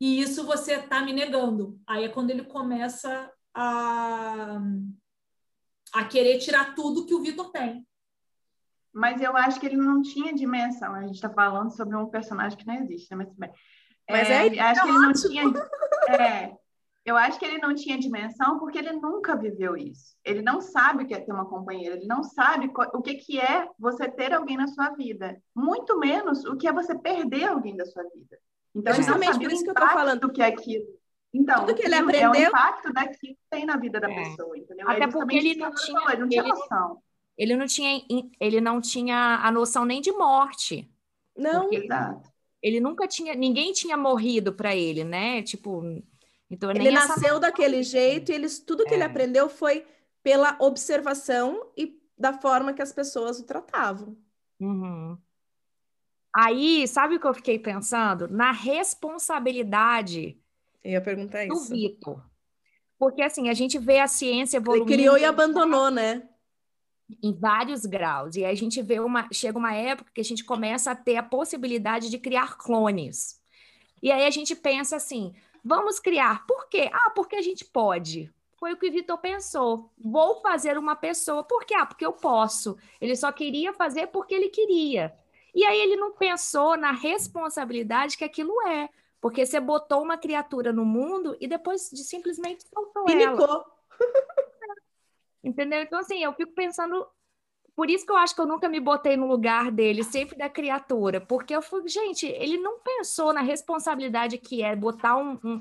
e 0.00 0.20
isso 0.20 0.44
você 0.44 0.74
está 0.74 1.00
me 1.00 1.12
negando. 1.12 1.78
Aí 1.86 2.04
é 2.04 2.08
quando 2.08 2.30
ele 2.30 2.44
começa 2.44 3.30
a, 3.54 4.60
a 5.94 6.04
querer 6.04 6.38
tirar 6.38 6.74
tudo 6.74 7.06
que 7.06 7.14
o 7.14 7.22
Vitor 7.22 7.50
tem. 7.50 7.86
Mas 8.92 9.20
eu 9.20 9.36
acho 9.36 9.60
que 9.60 9.66
ele 9.66 9.76
não 9.76 10.02
tinha 10.02 10.34
dimensão. 10.34 10.94
A 10.94 11.02
gente 11.02 11.14
está 11.14 11.30
falando 11.30 11.70
sobre 11.70 11.96
um 11.96 12.06
personagem 12.06 12.58
que 12.58 12.66
não 12.66 12.74
existe, 12.74 13.14
né? 13.14 13.24
mas 13.24 13.34
bem. 13.36 13.50
Mas 14.08 14.28
é, 14.28 14.46
é 14.48 14.60
acho 14.60 14.82
que 14.82 14.88
ele 14.88 14.98
não 14.98 15.12
tinha. 15.12 15.44
É, 16.08 16.56
eu 17.10 17.16
acho 17.16 17.38
que 17.38 17.44
ele 17.44 17.58
não 17.58 17.74
tinha 17.74 17.98
dimensão 17.98 18.58
porque 18.58 18.78
ele 18.78 18.92
nunca 18.92 19.36
viveu 19.36 19.76
isso. 19.76 20.14
Ele 20.24 20.42
não 20.42 20.60
sabe 20.60 21.02
o 21.02 21.06
que 21.06 21.14
é 21.14 21.20
ter 21.20 21.32
uma 21.32 21.44
companheira, 21.44 21.96
ele 21.96 22.06
não 22.06 22.22
sabe 22.22 22.70
o 22.94 23.02
que, 23.02 23.14
que 23.14 23.40
é 23.40 23.68
você 23.78 24.08
ter 24.08 24.32
alguém 24.32 24.56
na 24.56 24.68
sua 24.68 24.90
vida, 24.90 25.40
muito 25.54 25.98
menos 25.98 26.44
o 26.44 26.56
que 26.56 26.68
é 26.68 26.72
você 26.72 26.96
perder 26.96 27.48
alguém 27.48 27.76
da 27.76 27.84
sua 27.84 28.02
vida. 28.04 28.38
Então, 28.74 28.92
é 28.92 28.96
justamente 28.96 29.38
por 29.38 29.50
isso 29.50 29.64
que 29.64 29.70
eu 29.70 29.74
tô 29.74 29.88
falando 29.88 30.20
do 30.20 30.32
que 30.32 30.40
é 30.40 30.46
aquilo. 30.46 30.86
Então, 31.34 31.66
Tudo 31.66 31.74
que 31.74 31.84
ele 31.84 31.94
aprendeu 31.96 32.34
é 32.34 32.46
o 32.46 32.48
impacto 32.48 32.92
daquilo 32.92 33.34
que 33.34 33.38
tem 33.50 33.66
na 33.66 33.76
vida 33.76 34.00
da 34.00 34.10
é. 34.10 34.14
pessoa, 34.14 34.56
entendeu? 34.56 34.88
Até 34.88 35.08
porque 35.08 35.36
ele 35.36 35.54
não 35.56 35.74
tinha, 35.74 36.00
falou, 36.00 36.12
ele 36.12 36.20
não 36.20 36.28
tinha 36.28 36.42
ele, 36.42 36.48
noção. 36.48 37.02
Ele 37.36 37.56
não 37.56 37.66
tinha, 37.66 38.02
ele 38.40 38.60
não 38.60 38.80
tinha 38.80 39.40
a 39.42 39.50
noção 39.50 39.84
nem 39.84 40.00
de 40.00 40.12
morte. 40.12 40.88
Não. 41.36 41.72
Exato. 41.72 42.30
Ele 42.62 42.78
nunca 42.78 43.08
tinha, 43.08 43.34
ninguém 43.34 43.72
tinha 43.72 43.96
morrido 43.96 44.52
para 44.52 44.76
ele, 44.76 45.02
né? 45.02 45.42
Tipo, 45.42 45.82
então, 46.50 46.70
ele 46.70 46.90
nasceu 46.90 47.38
daquele 47.38 47.82
jeito 47.82 48.32
e 48.32 48.34
eles, 48.34 48.58
tudo 48.58 48.84
que 48.84 48.92
é. 48.92 48.94
ele 48.96 49.04
aprendeu 49.04 49.48
foi 49.48 49.86
pela 50.22 50.56
observação 50.60 51.70
e 51.76 51.98
da 52.18 52.32
forma 52.32 52.72
que 52.74 52.82
as 52.82 52.92
pessoas 52.92 53.38
o 53.38 53.44
tratavam. 53.44 54.16
Uhum. 54.58 55.16
Aí, 56.34 56.86
sabe 56.86 57.16
o 57.16 57.20
que 57.20 57.26
eu 57.26 57.34
fiquei 57.34 57.58
pensando? 57.58 58.28
Na 58.28 58.52
responsabilidade 58.52 60.38
eu 60.82 60.92
ia 60.92 61.00
perguntar 61.00 61.46
do 61.46 61.58
Vitor. 61.60 62.22
Porque, 62.98 63.22
assim, 63.22 63.48
a 63.48 63.54
gente 63.54 63.78
vê 63.78 63.98
a 63.98 64.06
ciência 64.06 64.58
evoluindo... 64.58 64.90
Ele 64.90 65.02
criou 65.02 65.16
e 65.18 65.24
abandonou, 65.24 65.90
né? 65.90 66.28
em 67.22 67.32
vários 67.32 67.84
graus. 67.84 68.36
E 68.36 68.44
aí 68.44 68.52
a 68.52 68.56
gente 68.56 68.80
vê 68.82 69.00
uma. 69.00 69.28
Chega 69.32 69.58
uma 69.58 69.74
época 69.74 70.12
que 70.14 70.20
a 70.20 70.24
gente 70.24 70.44
começa 70.44 70.92
a 70.92 70.94
ter 70.94 71.16
a 71.16 71.22
possibilidade 71.22 72.08
de 72.08 72.18
criar 72.18 72.56
clones. 72.56 73.40
E 74.02 74.12
aí 74.12 74.24
a 74.24 74.30
gente 74.30 74.54
pensa 74.54 74.96
assim: 74.96 75.34
vamos 75.64 75.98
criar. 75.98 76.46
Por 76.46 76.68
quê? 76.68 76.90
Ah, 76.92 77.10
porque 77.10 77.36
a 77.36 77.42
gente 77.42 77.64
pode. 77.64 78.32
Foi 78.58 78.72
o 78.72 78.76
que 78.76 78.88
o 78.88 78.92
Vitor 78.92 79.18
pensou. 79.18 79.90
Vou 79.98 80.40
fazer 80.42 80.76
uma 80.76 80.94
pessoa. 80.94 81.42
Por 81.42 81.64
quê? 81.64 81.74
Ah, 81.74 81.86
porque 81.86 82.04
eu 82.04 82.12
posso. 82.12 82.76
Ele 83.00 83.16
só 83.16 83.32
queria 83.32 83.72
fazer 83.72 84.08
porque 84.08 84.34
ele 84.34 84.50
queria. 84.50 85.14
E 85.54 85.64
aí 85.64 85.80
ele 85.80 85.96
não 85.96 86.12
pensou 86.12 86.76
na 86.76 86.92
responsabilidade 86.92 88.16
que 88.16 88.24
aquilo 88.24 88.54
é. 88.66 88.88
Porque 89.20 89.44
você 89.44 89.60
botou 89.60 90.02
uma 90.02 90.16
criatura 90.16 90.72
no 90.72 90.84
mundo 90.84 91.36
e 91.40 91.46
depois 91.46 91.90
de 91.90 92.02
simplesmente 92.04 92.64
soltou 92.68 93.04
Pinicou. 93.04 93.44
ela. 93.44 93.64
Entendeu? 95.42 95.82
Então, 95.82 95.98
assim, 95.98 96.22
eu 96.22 96.32
fico 96.34 96.52
pensando. 96.52 97.06
Por 97.80 97.88
isso 97.88 98.04
que 98.04 98.12
eu 98.12 98.16
acho 98.18 98.34
que 98.34 98.40
eu 98.42 98.46
nunca 98.46 98.68
me 98.68 98.78
botei 98.78 99.16
no 99.16 99.26
lugar 99.26 99.70
dele, 99.70 100.04
sempre 100.04 100.36
da 100.36 100.50
criatura. 100.50 101.18
Porque 101.18 101.56
eu 101.56 101.62
fui, 101.62 101.88
gente, 101.88 102.26
ele 102.26 102.58
não 102.58 102.78
pensou 102.80 103.32
na 103.32 103.40
responsabilidade 103.40 104.36
que 104.36 104.62
é 104.62 104.76
botar 104.76 105.16
um, 105.16 105.38
um. 105.42 105.58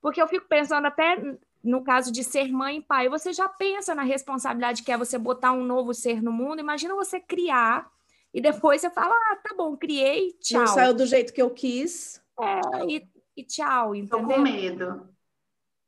Porque 0.00 0.22
eu 0.22 0.26
fico 0.26 0.48
pensando 0.48 0.86
até 0.86 1.22
no 1.62 1.84
caso 1.84 2.10
de 2.10 2.24
ser 2.24 2.50
mãe 2.50 2.78
e 2.78 2.80
pai, 2.80 3.10
você 3.10 3.30
já 3.34 3.46
pensa 3.46 3.94
na 3.94 4.04
responsabilidade 4.04 4.82
que 4.82 4.90
é 4.90 4.96
você 4.96 5.18
botar 5.18 5.52
um 5.52 5.62
novo 5.62 5.92
ser 5.92 6.22
no 6.22 6.32
mundo. 6.32 6.60
Imagina 6.60 6.94
você 6.94 7.20
criar 7.20 7.92
e 8.32 8.40
depois 8.40 8.80
você 8.80 8.88
fala: 8.88 9.14
ah, 9.14 9.36
tá 9.36 9.54
bom, 9.54 9.76
criei, 9.76 10.32
tchau. 10.40 10.60
Não 10.60 10.66
saiu 10.66 10.94
do 10.94 11.04
jeito 11.04 11.30
que 11.30 11.42
eu 11.42 11.50
quis. 11.50 12.24
É, 12.40 12.86
e, 12.88 13.06
e 13.36 13.44
tchau, 13.44 13.94
entendeu? 13.94 14.26
Tô 14.26 14.34
com 14.34 14.40
medo. 14.40 15.10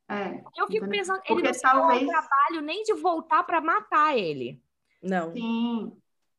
É, 0.06 0.44
eu 0.54 0.66
fico 0.66 0.86
pensando, 0.86 1.22
ele 1.24 1.42
não 1.42 1.52
talvez... 1.62 2.06
trabalho 2.06 2.60
nem 2.60 2.82
de 2.82 2.92
voltar 2.92 3.42
para 3.44 3.62
matar 3.62 4.18
ele. 4.18 4.61
Não. 5.02 5.32
Sim. 5.32 5.92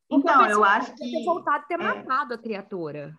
Então, 0.10 0.46
eu 0.48 0.64
acho 0.64 0.96
que. 0.96 1.12
Ter 1.12 1.26
voltado 1.26 1.66
ter 1.68 1.76
é. 1.76 1.78
matado 1.78 2.34
a 2.34 2.38
criatura. 2.38 3.18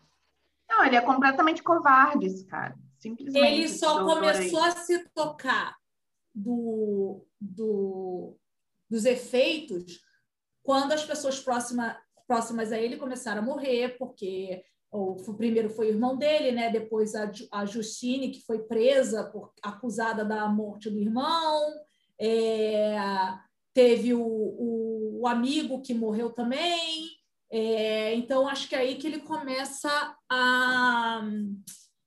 Não, 0.69 0.85
ele 0.85 0.97
é 0.97 1.01
completamente 1.01 1.63
covarde, 1.63 2.27
esse 2.27 2.47
cara. 2.47 2.75
Simplesmente. 2.99 3.47
Ele 3.47 3.69
só 3.69 4.05
começou 4.05 4.63
aí. 4.63 4.71
a 4.71 4.77
se 4.77 5.09
tocar 5.11 5.77
do, 6.35 7.27
do, 7.41 8.37
dos 8.89 9.05
efeitos 9.05 10.01
quando 10.63 10.93
as 10.93 11.05
pessoas 11.05 11.39
próxima, 11.39 11.97
próximas 12.27 12.73
a 12.73 12.79
ele 12.79 12.97
começaram 12.97 13.43
a 13.43 13.45
morrer, 13.45 13.99
porque 13.99 14.65
o, 14.91 15.17
primeiro 15.35 15.69
foi 15.69 15.89
o 15.89 15.91
irmão 15.91 16.17
dele, 16.17 16.53
né? 16.53 16.71
depois 16.71 17.15
a, 17.15 17.31
a 17.53 17.67
Justine, 17.67 18.31
que 18.31 18.41
foi 18.41 18.61
presa, 18.61 19.25
por, 19.25 19.53
acusada 19.63 20.25
da 20.25 20.49
morte 20.49 20.89
do 20.89 20.99
irmão, 20.99 21.61
é, 22.19 22.97
teve 23.75 24.15
o, 24.15 24.23
o, 24.23 24.94
o, 25.25 25.29
amigo 25.29 25.83
que 25.83 25.95
morreu 25.95 26.31
também. 26.31 27.09
É, 27.51 28.15
então, 28.15 28.49
acho 28.49 28.69
que 28.69 28.75
é 28.75 28.79
aí 28.79 28.97
que 28.97 29.07
ele 29.07 29.21
começa 29.21 30.17
a, 30.31 31.23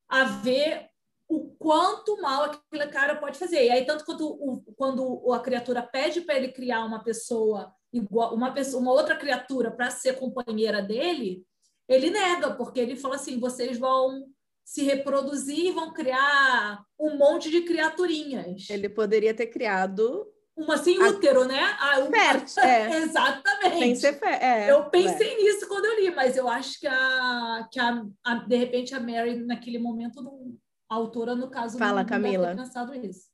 a 0.10 0.24
ver 0.44 0.90
o 1.30 1.50
quanto 1.58 2.22
mal 2.22 2.44
aquele 2.44 2.88
cara 2.88 3.16
pode 3.16 3.38
fazer. 3.38 3.66
E 3.66 3.70
aí, 3.70 3.86
tanto 3.86 4.06
quando, 4.06 4.28
o, 4.28 4.64
quando 4.76 5.34
a 5.34 5.40
criatura 5.40 5.82
pede 5.82 6.22
para 6.22 6.36
ele 6.36 6.50
criar 6.50 6.86
uma 6.86 7.04
pessoa 7.04 7.74
igual, 7.92 8.34
uma, 8.34 8.54
pessoa, 8.54 8.82
uma 8.82 8.94
outra 8.94 9.16
criatura 9.16 9.72
para 9.72 9.90
ser 9.90 10.18
companheira 10.18 10.82
dele, 10.82 11.46
ele 11.88 12.10
nega, 12.10 12.54
porque 12.56 12.80
ele 12.80 12.96
fala 12.96 13.16
assim: 13.16 13.40
vocês 13.40 13.78
vão 13.78 14.26
se 14.66 14.84
reproduzir, 14.84 15.74
vão 15.74 15.94
criar 15.94 16.84
um 17.00 17.18
monte 17.18 17.50
de 17.50 17.62
criaturinhas. 17.62 18.70
Ele 18.70 18.90
poderia 18.90 19.34
ter 19.34 19.48
criado 19.48 20.28
uma 20.58 20.76
sem 20.78 21.02
útero, 21.02 21.46
né? 21.46 21.60
Ah, 21.80 22.00
uma... 22.00 22.10
Fértil, 22.10 22.64
é. 22.64 22.98
Exatamente. 22.98 23.80
Tem 23.80 23.94
que 23.94 24.00
ser 24.00 24.14
fé... 24.20 24.40
é, 24.42 24.72
eu 24.72 24.90
pensei 24.90 25.34
é. 25.34 25.38
nisso 25.38 25.68
quando 25.68 25.86
eu 25.86 26.00
li, 26.00 26.12
mas 26.16 26.36
eu 26.36 26.50
acho 26.50 26.80
que, 26.80 26.88
a, 26.88 27.68
que 27.72 27.80
a, 27.80 28.04
a, 28.24 28.36
de 28.36 28.56
repente 28.56 28.96
a 28.96 29.00
Mary, 29.00 29.38
naquele 29.46 29.78
momento, 29.78 30.22
não, 30.24 30.58
a 30.90 30.96
autora, 30.96 31.36
no 31.36 31.50
caso, 31.50 31.78
Fala, 31.78 32.02
não, 32.02 32.10
Camila. 32.10 32.48
ter 32.48 32.56
pensado 32.56 32.96
isso. 32.96 33.28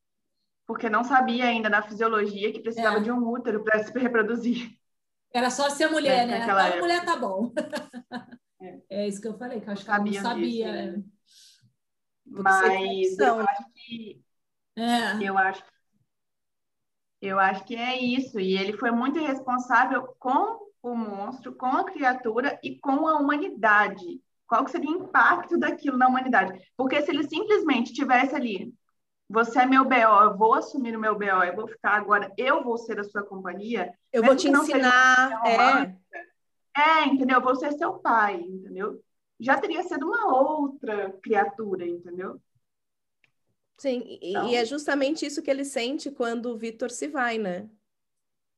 Porque 0.67 0.89
não 0.89 1.03
sabia 1.03 1.45
ainda 1.45 1.69
da 1.69 1.81
fisiologia 1.81 2.51
que 2.51 2.61
precisava 2.61 2.97
é. 2.97 3.01
de 3.01 3.11
um 3.11 3.25
útero 3.27 3.63
para 3.63 3.83
se 3.83 3.97
reproduzir. 3.97 4.77
Era 5.33 5.49
só 5.49 5.69
ser 5.69 5.87
mulher, 5.89 6.23
é, 6.23 6.25
né? 6.25 6.43
A 6.43 6.77
mulher 6.77 7.05
tá 7.05 7.15
bom. 7.15 7.53
É. 8.61 8.79
é. 8.89 9.07
isso 9.07 9.19
que 9.19 9.27
eu 9.27 9.37
falei, 9.37 9.59
que 9.59 9.67
eu 9.67 9.73
acho 9.73 9.83
que 9.83 9.89
ela 9.89 9.99
não 9.99 10.13
sabia. 10.13 10.71
Disso, 10.71 10.97
né? 10.97 11.03
Mas 12.25 13.19
eu 13.19 13.39
acho 13.39 13.65
que. 13.73 14.23
É. 14.75 15.21
Eu 15.21 15.37
acho 15.37 15.63
eu 17.27 17.39
acho 17.39 17.63
que 17.63 17.75
é 17.75 17.97
isso. 17.97 18.39
E 18.39 18.57
ele 18.57 18.73
foi 18.73 18.91
muito 18.91 19.19
responsável 19.19 20.15
com 20.19 20.59
o 20.81 20.95
monstro, 20.95 21.53
com 21.55 21.67
a 21.67 21.85
criatura 21.85 22.59
e 22.61 22.77
com 22.77 23.07
a 23.07 23.17
humanidade. 23.17 24.21
Qual 24.45 24.65
que 24.65 24.71
seria 24.71 24.91
o 24.91 25.03
impacto 25.03 25.57
daquilo 25.57 25.97
na 25.97 26.07
humanidade? 26.07 26.59
Porque 26.75 27.01
se 27.01 27.09
ele 27.09 27.23
simplesmente 27.23 27.93
tivesse 27.93 28.35
ali, 28.35 28.73
você 29.29 29.61
é 29.61 29.65
meu 29.65 29.85
BO, 29.85 29.95
eu 29.95 30.37
vou 30.37 30.53
assumir 30.53 30.95
o 30.95 30.99
meu 30.99 31.17
BO, 31.17 31.43
eu 31.43 31.55
vou 31.55 31.67
ficar 31.67 31.91
agora, 31.91 32.31
eu 32.37 32.61
vou 32.61 32.77
ser 32.77 32.99
a 32.99 33.03
sua 33.03 33.23
companhia. 33.23 33.91
Eu 34.11 34.23
vou 34.23 34.35
te 34.35 34.49
ensinar. 34.49 35.41
É. 35.45 35.95
é, 36.77 37.05
entendeu? 37.05 37.37
Eu 37.37 37.43
vou 37.43 37.55
ser 37.55 37.71
seu 37.71 37.93
pai, 37.93 38.35
entendeu? 38.35 39.01
Já 39.39 39.57
teria 39.57 39.81
sido 39.83 40.05
uma 40.05 40.27
outra 40.35 41.11
criatura, 41.23 41.87
entendeu? 41.87 42.39
Sim, 43.77 44.03
e, 44.05 44.31
então... 44.31 44.49
e 44.49 44.55
é 44.55 44.65
justamente 44.65 45.25
isso 45.25 45.41
que 45.41 45.49
ele 45.49 45.65
sente 45.65 46.11
quando 46.11 46.47
o 46.47 46.57
Vitor 46.57 46.89
se 46.89 47.07
vai, 47.07 47.37
né? 47.37 47.69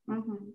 Uhum. 0.08 0.54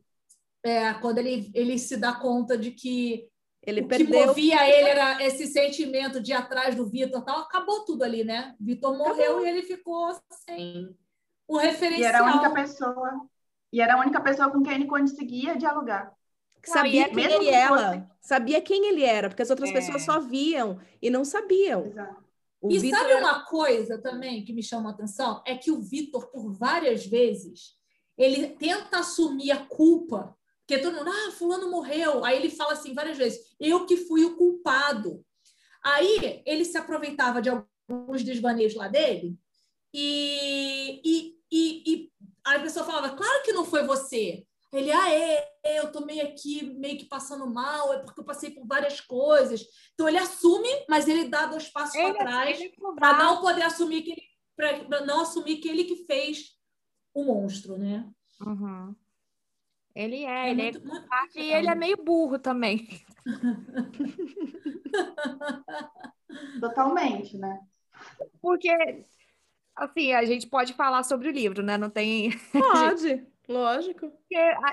É, 0.63 0.93
quando 0.95 1.19
ele, 1.19 1.51
ele 1.55 1.79
se 1.79 1.97
dá 1.97 2.13
conta 2.13 2.57
de 2.57 2.71
que 2.71 3.29
ele 3.63 3.83
o 3.83 3.89
perdeu. 3.89 4.07
que 4.07 4.27
movia 4.27 4.69
ele 4.69 4.89
era 4.89 5.23
esse 5.25 5.47
sentimento 5.47 6.21
de 6.21 6.33
ir 6.33 6.35
atrás 6.35 6.75
do 6.75 6.87
Vitor 6.87 7.23
tal, 7.25 7.41
acabou 7.41 7.85
tudo 7.85 8.03
ali, 8.05 8.25
né? 8.25 8.55
Vitor 8.61 8.97
morreu 8.97 9.33
acabou. 9.33 9.47
e 9.47 9.49
ele 9.49 9.63
ficou 9.63 10.15
sem 10.47 10.97
o 11.47 11.57
referencial. 11.57 12.01
E 12.01 12.05
era 12.05 12.21
a 12.21 12.33
única 12.33 12.51
pessoa, 12.51 13.29
e 13.73 13.81
era 13.81 13.95
a 13.95 14.01
única 14.01 14.21
pessoa 14.21 14.51
com 14.51 14.63
quem 14.63 14.75
ele 14.75 14.87
conseguia 14.87 15.57
dialogar. 15.57 16.13
Sabia 16.63 17.09
quem 17.09 17.25
ele 17.25 17.49
era, 17.49 17.69
fosse... 17.69 18.05
sabia 18.21 18.61
quem 18.61 18.87
ele 18.87 19.03
era, 19.03 19.29
porque 19.29 19.43
as 19.43 19.51
outras 19.51 19.71
é. 19.71 19.73
pessoas 19.73 20.03
só 20.03 20.21
viam 20.21 20.79
e 21.01 21.09
não 21.09 21.25
sabiam. 21.25 21.87
Exato. 21.87 22.20
O 22.61 22.71
e 22.71 22.79
Victor... 22.79 23.01
sabe 23.01 23.15
uma 23.15 23.45
coisa 23.47 23.99
também 23.99 24.45
que 24.45 24.53
me 24.53 24.63
chama 24.63 24.91
a 24.91 24.93
atenção? 24.93 25.43
É 25.47 25.57
que 25.57 25.71
o 25.71 25.81
Vitor, 25.81 26.31
por 26.31 26.53
várias 26.53 27.07
vezes, 27.07 27.75
ele 28.17 28.49
tenta 28.49 28.99
assumir 28.99 29.51
a 29.51 29.65
culpa. 29.65 30.37
Porque 30.67 30.83
todo 30.83 30.97
mundo, 30.97 31.11
ah, 31.11 31.33
fulano 31.33 31.71
morreu. 31.71 32.25
Aí 32.25 32.37
ele 32.37 32.51
fala 32.51 32.75
assim 32.75 32.95
várias 32.95 33.17
vezes, 33.17 33.41
eu 33.59 33.87
que 33.87 33.97
fui 33.97 34.25
o 34.25 34.37
culpado. 34.37 35.25
Aí 35.83 36.43
ele 36.45 36.65
se 36.65 36.77
aproveitava 36.77 37.41
de 37.41 37.49
alguns 37.49 38.23
desvaneios 38.23 38.75
lá 38.75 38.87
dele 38.87 39.39
e, 39.93 41.01
e, 41.05 41.39
e, 41.51 41.93
e 41.93 42.13
a 42.45 42.59
pessoa 42.61 42.85
falava, 42.85 43.17
claro 43.17 43.43
que 43.43 43.53
não 43.53 43.65
foi 43.65 43.83
você. 43.85 44.45
Ele, 44.73 44.93
ah, 44.93 45.11
é, 45.11 45.35
é, 45.35 45.50
eu 45.65 45.93
tô 45.93 46.05
meio 46.05 46.27
aqui, 46.27 46.65
meio 46.79 46.99
que 46.99 47.05
passando 47.05 47.53
mal, 47.53 47.93
é 47.93 47.99
porque 47.99 48.21
eu 48.21 48.25
passei 48.25 48.51
por 48.51 48.67
várias 48.67 49.01
coisas. 49.01 49.65
Então 49.95 50.09
ele 50.09 50.19
assume, 50.19 50.69
mas 50.89 51.07
ele 51.07 51.29
dá 51.29 51.47
dois 51.47 51.69
passos 51.69 51.97
para 51.97 52.15
trás 52.15 52.59
para 52.97 53.19
não 53.19 53.41
poder 53.41 53.63
assumir 53.63 54.03
que 54.03 54.13
ele, 54.13 54.23
para 54.87 55.05
não 55.05 55.21
assumir 55.21 55.59
que 55.59 55.69
ele 55.69 55.85
que 55.85 56.05
fez 56.07 56.59
o 57.13 57.25
monstro, 57.25 57.77
né? 57.77 58.09
Uhum. 58.41 58.95
Ele 59.95 60.25
é, 60.25 60.49
é 60.49 60.51
ele 60.51 60.63
é 60.63 60.65
muito, 60.65 60.79
é 60.79 60.81
muito, 60.81 61.39
e 61.39 61.53
ele 61.53 61.69
é 61.69 61.75
meio 61.75 61.97
burro 61.97 62.39
também. 62.39 62.89
Totalmente, 66.61 67.37
né? 67.37 67.61
Porque 68.41 68.71
assim, 69.75 70.13
a 70.13 70.25
gente 70.25 70.47
pode 70.47 70.75
falar 70.75 71.03
sobre 71.03 71.29
o 71.29 71.33
livro, 71.33 71.63
né? 71.63 71.77
Não 71.77 71.91
tem. 71.91 72.31
Pode. 72.53 73.27
Lógico. 73.51 74.13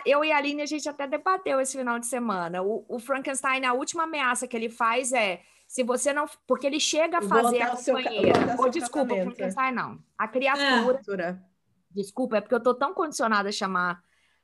Eu 0.06 0.24
e 0.24 0.32
a 0.32 0.38
Aline, 0.38 0.62
a 0.62 0.66
gente 0.68 0.88
até 0.88 1.08
debateu 1.08 1.60
esse 1.60 1.76
final 1.76 1.98
de 1.98 2.06
semana. 2.06 2.62
O, 2.62 2.86
o, 2.88 3.00
Frankenstein, 3.00 3.66
a 3.66 3.74
última 3.74 4.04
ameaça 4.04 4.48
que 4.48 4.56
ele 4.56 4.70
faz 4.70 5.12
é 5.12 5.42
se 5.68 5.82
você 5.82 6.14
não. 6.14 6.28
Porque 6.46 6.68
ele 6.68 6.80
chega 6.80 7.18
a 7.18 7.22
fazer 7.24 7.64
a 7.64 7.76
companheira. 7.76 8.56
Ou 8.60 8.70
desculpa, 8.70 9.16
o 9.16 9.24
Frankenstein 9.24 9.74
não. 9.74 9.98
A 10.16 10.28
criatura. 10.28 11.42
É. 11.44 11.48
Desculpa, 11.90 12.38
é 12.38 12.42
porque 12.42 12.54
eu 12.54 12.62
tô 12.62 12.76
tão 12.76 12.94
condicionada 12.94 13.50
a 13.50 13.52
chamar. 13.52 14.00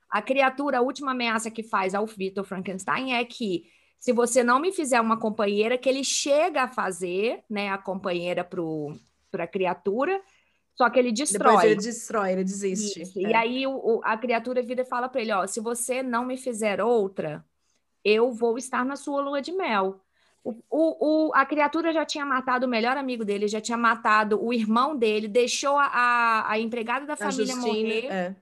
A 0.09 0.19
criatura, 0.19 0.79
a 0.79 0.81
última 0.81 1.11
ameaça 1.11 1.51
que 1.51 1.61
faz 1.61 1.93
ao 1.93 2.07
Victor 2.07 2.43
Frankenstein 2.43 3.13
é 3.13 3.23
que 3.23 3.65
se 3.99 4.11
você 4.11 4.43
não 4.43 4.59
me 4.59 4.71
fizer 4.71 4.99
uma 4.99 5.19
companheira, 5.19 5.77
que 5.77 5.87
ele 5.87 6.03
chega 6.03 6.63
a 6.63 6.67
fazer, 6.67 7.43
né, 7.47 7.69
a 7.69 7.77
companheira 7.77 8.43
para 8.43 9.43
a 9.43 9.47
criatura, 9.47 10.19
só 10.75 10.89
que 10.89 10.99
ele 10.99 11.11
destrói. 11.11 11.51
Depois 11.51 11.71
ele 11.71 11.75
destrói, 11.75 12.31
ele 12.31 12.43
desiste. 12.43 13.01
É. 13.01 13.29
E 13.29 13.33
aí 13.33 13.67
o, 13.67 13.73
o, 13.73 14.01
a 14.03 14.17
criatura 14.17 14.61
vira 14.61 14.81
e 14.81 14.85
fala 14.85 15.07
para 15.07 15.21
ele: 15.21 15.31
ó, 15.31 15.45
se 15.45 15.59
você 15.59 16.01
não 16.01 16.25
me 16.25 16.37
fizer 16.37 16.81
outra, 16.81 17.45
eu 18.03 18.31
vou 18.31 18.57
estar 18.57 18.83
na 18.83 18.95
sua 18.95 19.21
lua 19.21 19.41
de 19.41 19.51
mel. 19.51 19.99
O, 20.43 20.59
o, 20.69 21.31
a 21.33 21.45
criatura 21.45 21.93
já 21.93 22.03
tinha 22.03 22.25
matado 22.25 22.65
o 22.65 22.69
melhor 22.69 22.97
amigo 22.97 23.23
dele, 23.23 23.47
já 23.47 23.61
tinha 23.61 23.77
matado 23.77 24.43
o 24.43 24.51
irmão 24.51 24.93
dele, 24.93 25.25
deixou 25.25 25.77
a, 25.77 25.85
a, 25.85 26.51
a 26.51 26.59
empregada 26.59 27.05
da 27.05 27.15
família 27.15 27.53
Justine, 27.53 27.71
morrer. 27.71 28.05
É. 28.11 28.35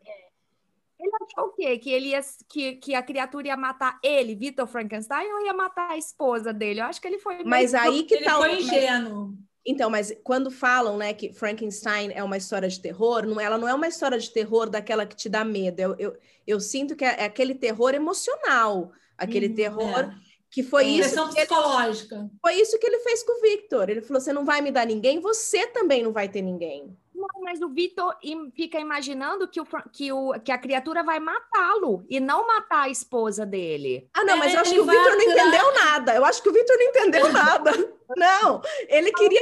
Ele 0.99 1.11
achou 1.21 1.49
o 1.49 1.53
quê? 1.53 1.77
Que, 1.77 1.91
ele 1.91 2.09
ia, 2.09 2.21
que, 2.49 2.75
que 2.75 2.95
a 2.95 3.03
criatura 3.03 3.47
ia 3.47 3.57
matar 3.57 3.99
ele, 4.03 4.35
Vitor 4.35 4.65
Frankenstein, 4.67 5.31
ou 5.31 5.45
ia 5.45 5.53
matar 5.53 5.91
a 5.91 5.97
esposa 5.97 6.51
dele? 6.51 6.79
Eu 6.79 6.85
acho 6.85 6.99
que 6.99 7.07
ele 7.07 7.19
foi. 7.19 7.43
Mas 7.43 7.75
aí 7.75 8.03
que 8.03 8.15
ele 8.15 8.25
tá. 8.25 8.37
foi 8.37 8.59
ingênuo. 8.59 9.35
Então, 9.65 9.89
mas 9.89 10.11
quando 10.23 10.49
falam, 10.49 10.97
né, 10.97 11.13
que 11.13 11.31
Frankenstein 11.33 12.11
é 12.13 12.23
uma 12.23 12.37
história 12.37 12.67
de 12.67 12.79
terror, 12.79 13.25
não, 13.27 13.39
ela 13.39 13.57
não 13.57 13.67
é 13.67 13.73
uma 13.73 13.87
história 13.87 14.17
de 14.17 14.29
terror 14.31 14.69
daquela 14.69 15.05
que 15.05 15.15
te 15.15 15.29
dá 15.29 15.43
medo. 15.45 15.79
Eu, 15.79 15.95
eu, 15.99 16.17
eu 16.47 16.59
sinto 16.59 16.95
que 16.95 17.05
é, 17.05 17.21
é 17.21 17.25
aquele 17.25 17.53
terror 17.55 17.93
emocional, 17.93 18.91
aquele 19.17 19.49
Hum, 19.49 19.55
terror 19.55 19.99
é. 19.99 20.15
que 20.49 20.63
foi 20.63 20.85
isso. 20.87 21.09
Pressão 21.11 21.29
que 21.29 21.39
ele- 21.39 21.45
psicológica. 21.47 22.29
foi 22.41 22.55
isso 22.55 22.79
que 22.79 22.87
ele 22.87 22.99
fez 22.99 23.23
com 23.23 23.37
o 23.37 23.41
Victor. 23.41 23.89
Ele 23.89 24.01
falou: 24.01 24.19
você 24.21 24.33
não 24.33 24.45
vai 24.45 24.61
me 24.61 24.71
dar 24.71 24.85
ninguém, 24.85 25.19
você 25.19 25.67
também 25.67 26.03
não 26.03 26.11
vai 26.11 26.27
ter 26.29 26.41
ninguém. 26.41 26.97
Não, 27.21 27.41
mas 27.41 27.61
o 27.61 27.69
Vitor 27.69 28.15
fica 28.55 28.79
imaginando 28.79 29.47
que, 29.47 29.61
o, 29.61 29.67
que, 29.91 30.11
o, 30.11 30.33
que 30.39 30.51
a 30.51 30.57
criatura 30.57 31.03
vai 31.03 31.19
matá-lo 31.19 32.05
e 32.09 32.19
não 32.19 32.47
matar 32.47 32.83
a 32.83 32.89
esposa 32.89 33.45
dele. 33.45 34.09
Ah, 34.13 34.23
não, 34.23 34.37
mas 34.37 34.53
eu 34.53 34.61
acho 34.61 34.71
que 34.71 34.75
ele 34.75 34.81
o 34.81 34.85
vai 34.85 34.95
Victor 34.95 35.15
não 35.15 35.21
entendeu 35.21 35.73
nada. 35.73 36.15
Eu 36.15 36.25
acho 36.25 36.41
que 36.41 36.49
o 36.49 36.53
Victor 36.53 36.77
não 36.77 36.85
entendeu 36.85 37.31
nada. 37.33 37.71
Não, 38.17 38.61
ele 38.87 39.11
queria. 39.11 39.41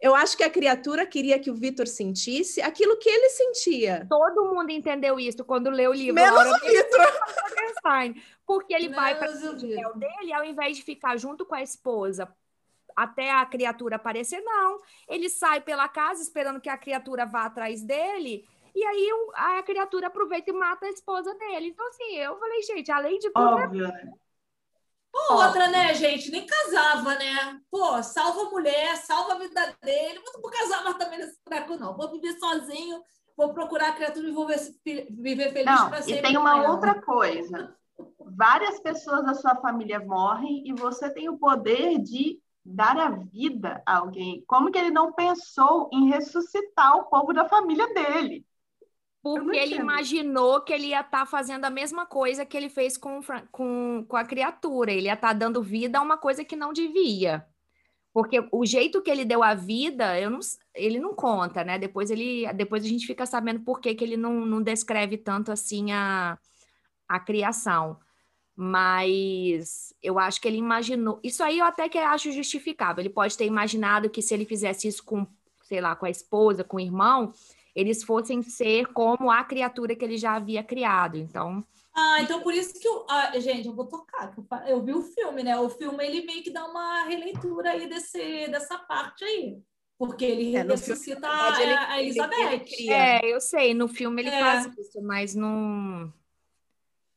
Eu 0.00 0.16
acho 0.16 0.36
que 0.36 0.42
a 0.42 0.50
criatura 0.50 1.06
queria 1.06 1.38
que 1.38 1.50
o 1.50 1.54
Victor 1.54 1.86
sentisse 1.86 2.60
aquilo 2.60 2.98
que 2.98 3.08
ele 3.08 3.28
sentia. 3.28 4.04
Todo 4.10 4.52
mundo 4.52 4.70
entendeu 4.70 5.18
isso 5.18 5.44
quando 5.44 5.70
leu 5.70 5.92
o 5.92 5.94
livro. 5.94 6.14
Menos 6.14 6.44
o. 6.44 6.58
Frankenstein. 6.58 8.22
Porque 8.44 8.74
ele 8.74 8.88
vai 8.88 9.16
para 9.16 9.30
Menos 9.30 9.44
o 9.44 9.66
Vitor. 9.66 9.96
dele, 9.96 10.32
ao 10.32 10.44
invés 10.44 10.76
de 10.76 10.82
ficar 10.82 11.16
junto 11.16 11.46
com 11.46 11.54
a 11.54 11.62
esposa 11.62 12.28
até 12.96 13.30
a 13.30 13.44
criatura 13.46 13.96
aparecer, 13.96 14.40
não. 14.42 14.80
Ele 15.08 15.28
sai 15.28 15.60
pela 15.60 15.88
casa 15.88 16.22
esperando 16.22 16.60
que 16.60 16.68
a 16.68 16.78
criatura 16.78 17.26
vá 17.26 17.46
atrás 17.46 17.82
dele. 17.82 18.46
E 18.74 18.84
aí 18.84 19.10
a 19.34 19.62
criatura 19.62 20.06
aproveita 20.06 20.50
e 20.50 20.54
mata 20.54 20.86
a 20.86 20.90
esposa 20.90 21.34
dele. 21.34 21.68
Então, 21.68 21.86
assim, 21.88 22.16
eu 22.16 22.38
falei, 22.38 22.62
gente, 22.62 22.90
além 22.90 23.18
de 23.18 23.30
tudo, 23.30 23.58
é 23.58 23.64
Óbvio, 23.64 23.88
né? 23.88 24.12
Pô, 25.12 25.34
outra, 25.34 25.68
né, 25.68 25.92
gente? 25.92 26.30
Nem 26.30 26.46
casava, 26.46 27.14
né? 27.16 27.60
Pô, 27.70 28.02
salva 28.02 28.42
a 28.42 28.50
mulher, 28.50 28.96
salva 28.96 29.34
a 29.34 29.38
vida 29.38 29.76
dele. 29.82 30.20
Mas 30.24 30.32
não 30.32 30.40
vou 30.40 30.50
casar 30.50 30.82
mais 30.84 30.96
também 30.96 31.18
nesse 31.18 31.38
treco, 31.44 31.76
não. 31.76 31.94
Vou 31.94 32.10
viver 32.10 32.38
sozinho, 32.38 33.02
vou 33.36 33.52
procurar 33.52 33.90
a 33.90 33.92
criatura 33.92 34.26
e 34.26 34.32
vou 34.32 34.48
se 34.56 34.80
viver 35.10 35.52
feliz 35.52 35.66
Não, 35.66 35.90
pra 35.90 35.98
e 36.00 36.02
sempre. 36.04 36.22
tem 36.22 36.34
com 36.34 36.40
uma 36.40 36.70
outra 36.70 37.00
coisa. 37.02 37.76
Várias 38.18 38.80
pessoas 38.80 39.22
da 39.24 39.34
sua 39.34 39.54
família 39.56 40.00
morrem 40.00 40.66
e 40.66 40.72
você 40.72 41.10
tem 41.10 41.28
o 41.28 41.36
poder 41.36 41.98
de 41.98 42.40
dar 42.64 42.96
a 42.96 43.10
vida 43.10 43.82
a 43.84 43.98
alguém. 43.98 44.44
Como 44.46 44.70
que 44.70 44.78
ele 44.78 44.90
não 44.90 45.12
pensou 45.12 45.90
em 45.92 46.08
ressuscitar 46.08 46.96
o 46.96 47.04
povo 47.04 47.32
da 47.32 47.48
família 47.48 47.92
dele? 47.92 48.46
Porque 49.22 49.56
ele 49.56 49.76
imaginou 49.76 50.60
que 50.62 50.72
ele 50.72 50.88
ia 50.88 51.00
estar 51.00 51.24
fazendo 51.26 51.64
a 51.64 51.70
mesma 51.70 52.04
coisa 52.04 52.44
que 52.44 52.56
ele 52.56 52.68
fez 52.68 52.96
com, 52.96 53.20
com, 53.52 54.04
com 54.08 54.16
a 54.16 54.24
criatura. 54.24 54.92
Ele 54.92 55.06
ia 55.06 55.14
estar 55.14 55.32
dando 55.32 55.62
vida 55.62 55.98
a 55.98 56.02
uma 56.02 56.18
coisa 56.18 56.44
que 56.44 56.56
não 56.56 56.72
devia. 56.72 57.46
Porque 58.12 58.46
o 58.50 58.66
jeito 58.66 59.00
que 59.00 59.10
ele 59.10 59.24
deu 59.24 59.42
a 59.42 59.54
vida, 59.54 60.18
eu 60.20 60.28
não, 60.28 60.40
ele 60.74 60.98
não 60.98 61.14
conta, 61.14 61.64
né? 61.64 61.78
Depois, 61.78 62.10
ele, 62.10 62.52
depois 62.52 62.84
a 62.84 62.88
gente 62.88 63.06
fica 63.06 63.24
sabendo 63.24 63.60
por 63.60 63.80
que, 63.80 63.94
que 63.94 64.04
ele 64.04 64.16
não, 64.16 64.44
não 64.44 64.60
descreve 64.60 65.16
tanto 65.16 65.52
assim 65.52 65.92
a, 65.92 66.36
a 67.08 67.20
criação. 67.20 67.98
Mas 68.62 69.94
eu 70.02 70.18
acho 70.18 70.40
que 70.40 70.48
ele 70.48 70.56
imaginou. 70.58 71.20
Isso 71.22 71.42
aí 71.42 71.58
eu 71.58 71.64
até 71.64 71.88
que 71.88 71.98
acho 71.98 72.30
justificável. 72.32 73.02
Ele 73.02 73.10
pode 73.10 73.36
ter 73.36 73.44
imaginado 73.46 74.08
que 74.10 74.22
se 74.22 74.34
ele 74.34 74.44
fizesse 74.44 74.88
isso 74.88 75.04
com, 75.04 75.26
sei 75.64 75.80
lá, 75.80 75.96
com 75.96 76.06
a 76.06 76.10
esposa, 76.10 76.62
com 76.64 76.76
o 76.76 76.80
irmão, 76.80 77.32
eles 77.74 78.04
fossem 78.04 78.42
ser 78.42 78.86
como 78.92 79.30
a 79.30 79.44
criatura 79.44 79.96
que 79.96 80.04
ele 80.04 80.16
já 80.18 80.34
havia 80.36 80.62
criado. 80.62 81.16
Então, 81.18 81.64
Ah, 81.94 82.22
então 82.22 82.42
por 82.42 82.54
isso 82.54 82.78
que 82.80 82.88
eu. 82.88 83.06
ah, 83.08 83.38
gente, 83.38 83.66
eu 83.68 83.74
vou 83.74 83.86
tocar. 83.88 84.32
eu 84.66 84.76
Eu 84.78 84.82
vi 84.84 84.92
o 84.94 85.02
filme, 85.02 85.42
né? 85.42 85.58
O 85.58 85.68
filme 85.68 86.04
ele 86.06 86.24
meio 86.24 86.42
que 86.42 86.50
dá 86.50 86.64
uma 86.66 87.04
releitura 87.04 87.72
aí 87.72 87.88
desse, 87.88 88.48
dessa 88.48 88.78
parte 88.78 89.24
aí. 89.24 89.62
Porque 89.98 90.24
ele 90.24 90.56
É, 90.56 90.64
filme, 90.64 90.72
ressuscita 90.72 91.20
verdade, 91.20 91.62
a, 91.62 91.62
ele- 91.62 91.74
a 91.74 92.02
ele- 92.06 92.06
Elizabeth. 92.08 92.36
ele 92.38 92.60
cria. 92.60 92.96
é, 92.96 93.20
eu 93.32 93.40
sei, 93.40 93.74
no 93.74 93.88
filme 93.88 94.22
ele 94.22 94.30
É. 94.30 94.38
faz 94.38 94.66
isso, 94.78 95.02
mas 95.02 95.34
não. 95.34 96.12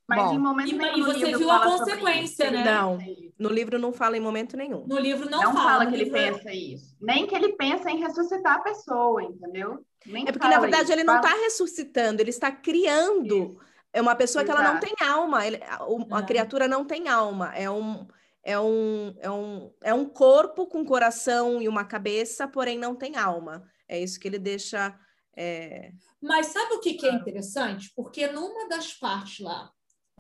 Mas 0.08 0.22
Bom, 0.24 0.34
em 0.36 0.40
momento 0.40 0.70
e- 0.70 0.78
nenhum 0.78 0.98
e 0.98 1.00
no 1.00 1.06
você 1.08 1.26
livro 1.26 1.40
viu 1.40 1.50
a 1.52 1.60
fala 1.60 1.78
consequência, 1.80 2.44
isso. 2.46 2.54
né? 2.54 2.64
Não. 2.64 2.98
No 3.40 3.50
livro 3.50 3.80
não 3.80 3.92
fala 3.92 4.16
em 4.16 4.20
momento 4.20 4.56
nenhum. 4.56 4.86
No 4.86 5.00
livro 5.00 5.28
não, 5.30 5.42
Não, 5.42 5.54
fala, 5.54 5.84
no 5.84 5.90
que 5.90 5.96
ele 5.96 6.04
livro 6.04 6.20
é- 6.20 6.32
pensa 6.32 6.54
isso. 6.54 6.96
Nem 7.02 7.26
que 7.26 7.34
ele 7.36 7.54
pensa 7.54 7.90
em 7.90 7.98
ressuscitar 8.00 8.58
a 8.58 8.60
pessoa, 8.62 9.24
entendeu? 9.24 9.84
Nem 10.06 10.24
É 10.28 10.32
porque, 10.32 10.46
na 10.48 10.54
fala 10.54 10.62
verdade, 10.62 10.84
isso. 10.84 10.94
ele 10.94 11.04
não 11.04 11.16
Fala- 11.16 11.28
está 11.32 11.42
ressuscitando, 11.44 12.22
ele 12.22 12.30
está 12.30 12.52
criando. 12.52 13.60
É 13.92 14.00
uma 14.02 14.16
pessoa 14.16 14.44
que 14.46 14.52
ela 14.52 14.62
não 14.62 14.78
Exato. 14.78 14.86
tem 14.96 15.08
alma. 15.08 15.48
ele- 15.48 15.60
a, 15.68 15.84
o- 15.86 16.08
a 16.14 16.20
É. 16.20 16.26
criatura 16.26 16.68
não 16.68 16.86
tem 16.86 17.08
alma. 17.10 17.52
É 17.56 17.70
um, 17.70 18.06
é, 18.44 18.60
um, 18.60 19.16
é, 19.20 19.32
um, 19.32 19.74
é 19.84 19.94
um 19.94 20.06
corpo 20.06 20.68
com 20.68 20.86
coração 20.86 21.60
e 21.62 21.68
uma 21.68 21.84
cabeça, 21.84 22.48
porém 22.48 22.78
não 22.78 22.94
tem 22.96 23.16
alma. 23.18 23.64
É 23.90 24.00
isso 24.00 24.20
que 24.20 24.28
ele 24.28 24.38
deixa. 24.38 24.94
é, 25.36 25.92
Mas 26.22 26.48
sabe 26.48 26.76
o 26.76 26.80
que, 26.80 26.94
que 26.94 27.06
é 27.08 27.12
interessante? 27.14 27.92
Porque 27.96 28.28
numa 28.28 28.68
das 28.70 28.94
partes 28.94 29.40
lá, 29.44 29.70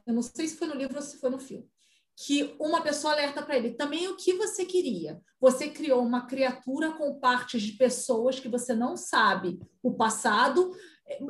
eu 0.05 0.13
não 0.13 0.21
sei 0.21 0.47
se 0.47 0.57
foi 0.57 0.67
no 0.67 0.75
livro 0.75 0.95
ou 0.95 1.01
se 1.01 1.17
foi 1.19 1.29
no 1.29 1.39
filme, 1.39 1.67
que 2.17 2.55
uma 2.59 2.81
pessoa 2.81 3.13
alerta 3.13 3.41
para 3.41 3.57
ele 3.57 3.71
também 3.71 4.07
o 4.07 4.15
que 4.15 4.33
você 4.33 4.63
queria. 4.65 5.19
Você 5.39 5.69
criou 5.69 6.01
uma 6.01 6.25
criatura 6.27 6.91
com 6.93 7.19
partes 7.19 7.61
de 7.61 7.73
pessoas 7.73 8.39
que 8.39 8.47
você 8.47 8.73
não 8.73 8.95
sabe 8.95 9.59
o 9.83 9.93
passado. 9.93 10.71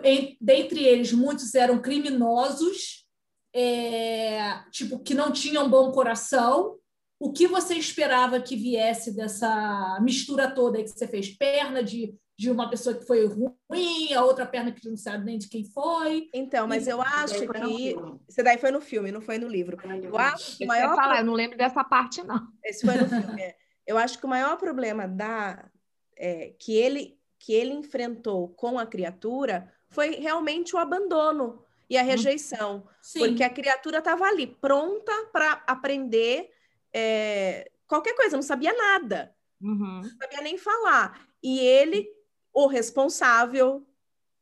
Em- 0.04 0.38
dentre 0.40 0.84
eles, 0.84 1.12
muitos 1.12 1.56
eram 1.56 1.82
criminosos, 1.82 3.06
é, 3.54 4.64
tipo, 4.72 5.00
que 5.00 5.14
não 5.14 5.32
tinham 5.32 5.70
bom 5.70 5.92
coração. 5.92 6.78
O 7.20 7.32
que 7.32 7.48
você 7.48 7.76
esperava 7.76 8.40
que 8.42 8.56
viesse 8.56 9.16
dessa 9.16 9.98
mistura 10.02 10.52
toda 10.52 10.84
que 10.84 10.90
você 10.90 11.08
fez? 11.08 11.30
Perna 11.36 11.82
de, 11.84 12.14
de 12.38 12.52
uma 12.52 12.70
pessoa 12.70 12.96
que 12.96 13.06
foi 13.06 13.26
ruim, 13.26 14.14
a 14.14 14.24
outra 14.24 14.46
perna 14.46 14.72
que 14.72 14.88
não 14.90 14.98
sabe 14.98 15.24
nem 15.26 15.38
de 15.38 15.48
quem 15.48 15.64
foi. 15.64 16.30
Então, 16.34 16.68
mas 16.68 16.88
eu 16.88 17.02
acho 17.02 17.48
que. 17.48 17.96
Isso 18.28 18.44
daí 18.44 18.58
foi 18.58 18.72
no 18.72 18.82
filme, 18.82 19.12
não 19.12 19.22
foi 19.22 19.38
no 19.38 19.48
livro. 19.48 19.78
Eu 20.04 20.18
acho 20.18 20.58
que 20.58 20.64
o 20.64 20.68
Eu 20.68 20.76
ia 20.76 20.88
maior 20.88 20.96
falar, 20.96 21.20
eu 21.20 21.26
não 21.26 21.34
lembro 21.34 21.58
dessa 21.58 21.84
parte, 21.84 22.22
não. 22.24 22.48
Esse 22.64 22.86
foi 22.86 22.96
no 22.98 23.08
filme. 23.08 23.42
é. 23.42 23.56
Eu 23.88 23.98
acho 23.98 24.18
que 24.20 24.26
o 24.26 24.30
maior 24.30 24.58
problema 24.58 25.08
da 25.08 25.70
é, 26.18 26.54
que 26.60 26.76
ele 26.76 27.18
que 27.38 27.54
ele 27.54 27.74
enfrentou 27.74 28.50
com 28.50 28.80
a 28.80 28.86
criatura 28.88 29.72
foi 29.90 30.16
realmente 30.16 30.76
o 30.76 30.80
abandono 30.80 31.64
e 31.88 31.96
a 31.96 32.02
rejeição, 32.02 32.88
Sim. 33.02 33.20
porque 33.20 33.44
a 33.44 33.50
criatura 33.50 34.00
estava 34.00 34.26
ali 34.26 34.48
pronta 34.48 35.12
para 35.32 35.64
aprender 35.68 36.50
é, 36.92 37.70
qualquer 37.88 38.16
coisa, 38.16 38.36
não 38.36 38.42
sabia 38.42 38.74
nada, 38.74 39.32
Uhum. 39.62 40.02
não 40.02 40.10
sabia 40.20 40.42
nem 40.42 40.58
falar. 40.58 41.28
E 41.44 41.60
ele, 41.60 42.08
o 42.56 42.68
responsável 42.68 43.86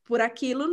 por 0.03 0.21
aquilo, 0.21 0.67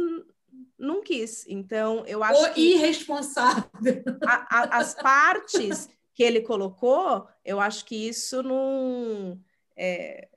não 0.79 1.03
quis. 1.03 1.47
Então, 1.49 2.05
eu 2.07 2.23
acho 2.23 2.45
O 2.45 2.53
que 2.53 2.75
irresponsável. 2.75 4.05
a- 4.27 4.47
a- 4.59 4.79
as 4.79 4.95
partes 4.95 5.89
que 6.13 6.23
ele 6.23 6.43
colocou, 6.43 7.27
eu 7.43 7.59
acho 7.59 7.85
que 7.87 7.97
isso 8.09 8.43
não. 8.43 9.41
é, 9.75 10.29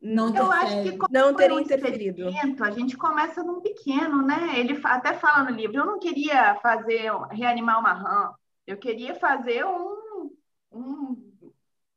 Não 0.00 0.34
Eu 0.34 0.50
acho 0.50 0.82
que 0.84 0.96
Não 1.10 1.34
teria 1.34 1.56
um 1.56 1.60
interferido. 1.60 2.28
A 2.62 2.70
gente 2.70 2.96
começa 2.96 3.42
num 3.42 3.60
pequeno, 3.60 4.22
né? 4.22 4.58
Ele 4.58 4.80
até 4.84 5.14
fala 5.14 5.50
no 5.50 5.56
livro, 5.56 5.76
eu 5.78 5.86
não 5.86 5.98
queria 5.98 6.54
fazer 6.62 7.10
reanimar 7.32 7.80
uma 7.80 7.92
rã, 7.92 8.32
eu 8.64 8.76
queria 8.76 9.16
fazer 9.16 9.64
um, 9.64 10.30
um 10.72 11.27